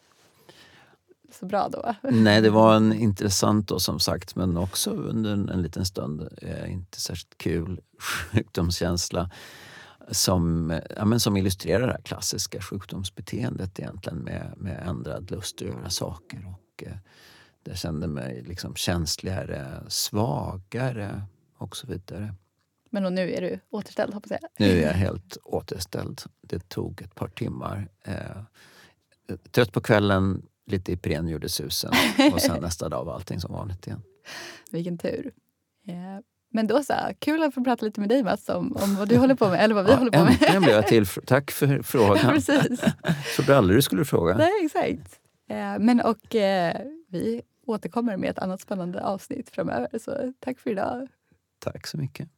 så 1.33 1.47
bra 1.47 1.69
då. 1.69 1.95
Nej, 2.03 2.41
det 2.41 2.51
var 2.51 2.77
en 2.77 2.93
intressant 2.93 3.69
då 3.69 3.81
som 3.81 4.01
sagt 4.01 4.37
men 4.37 4.57
också 4.57 4.91
under 4.91 5.33
en, 5.33 5.49
en 5.49 5.63
liten 5.63 5.85
stund 5.85 6.29
eh, 6.43 6.73
inte 6.73 7.01
särskilt 7.01 7.39
kul 7.39 7.81
sjukdomskänsla 8.33 9.31
som, 10.11 10.81
ja, 10.97 11.05
men 11.05 11.21
som 11.21 11.37
illustrerar 11.37 11.87
det 11.87 11.93
här 11.93 12.03
klassiska 12.03 12.61
sjukdomsbeteendet 12.61 13.81
egentligen 13.81 14.19
med, 14.19 14.55
med 14.57 14.89
ändrad 14.89 15.31
lust 15.31 15.63
att 15.63 15.69
göra 15.69 15.91
saker. 15.91 16.47
Och, 16.47 16.83
eh, 16.83 16.97
jag 17.65 17.79
kände 17.79 18.07
mig 18.07 18.43
liksom 18.47 18.75
känsligare, 18.75 19.83
svagare 19.89 21.23
och 21.59 21.77
så 21.77 21.87
vidare. 21.87 22.35
Men 22.91 23.15
nu 23.15 23.33
är 23.33 23.41
du 23.41 23.61
återställd 23.71 24.15
hoppas 24.15 24.31
jag? 24.31 24.41
Nu 24.59 24.67
är 24.67 24.87
jag 24.87 24.93
helt 25.09 25.37
återställd. 25.45 26.23
Det 26.41 26.69
tog 26.69 27.03
ett 27.03 27.15
par 27.15 27.29
timmar. 27.29 27.89
Eh, 28.05 28.43
trött 29.51 29.73
på 29.73 29.81
kvällen, 29.81 30.47
lite 30.67 30.93
Ipren 30.93 31.29
gjorde 31.29 31.49
susen 31.49 31.93
och 32.33 32.41
sen 32.41 32.61
nästa 32.63 32.89
dag 32.89 33.05
var 33.05 33.15
allting 33.15 33.41
som 33.41 33.53
vanligt 33.53 33.87
igen. 33.87 34.03
Vilken 34.71 34.99
tur. 34.99 35.33
Eh, 35.89 35.95
men 36.53 36.67
då 36.67 36.83
så, 36.83 36.95
kul 37.19 37.43
att 37.43 37.55
få 37.55 37.65
prata 37.65 37.87
lite 37.87 38.01
med 38.01 38.09
dig 38.09 38.23
Mats 38.23 38.49
om, 38.49 38.77
om 38.77 38.97
vad 38.97 39.09
du 39.09 39.17
håller 39.17 39.35
på 39.35 39.49
med, 39.49 39.65
eller 39.65 39.75
vad 39.75 39.85
vi 39.85 39.91
ja, 39.91 39.97
håller 39.97 40.11
på 40.11 40.25
med. 40.25 40.33
Äntligen 40.33 40.63
blev 40.63 40.75
jag 40.75 40.87
till. 40.87 41.07
Tack 41.27 41.51
för 41.51 41.83
frågan. 41.83 42.35
Precis. 42.35 42.81
Trodde 43.37 43.57
aldrig 43.57 43.79
du 43.79 43.83
skulle 43.83 44.05
fråga. 44.05 44.37
Nej, 44.37 44.53
exakt. 44.65 45.21
Eh, 45.49 45.79
men 45.79 46.01
och 46.01 46.35
eh, 46.35 46.81
vi 47.09 47.43
återkommer 47.67 48.17
med 48.17 48.31
ett 48.31 48.39
annat 48.39 48.61
spännande 48.61 49.05
avsnitt 49.05 49.51
framöver. 49.51 49.99
Så 49.99 50.33
tack 50.41 50.59
för 50.59 50.71
idag. 50.71 51.09
Tack 51.59 51.87
så 51.87 51.99
mycket. 51.99 52.29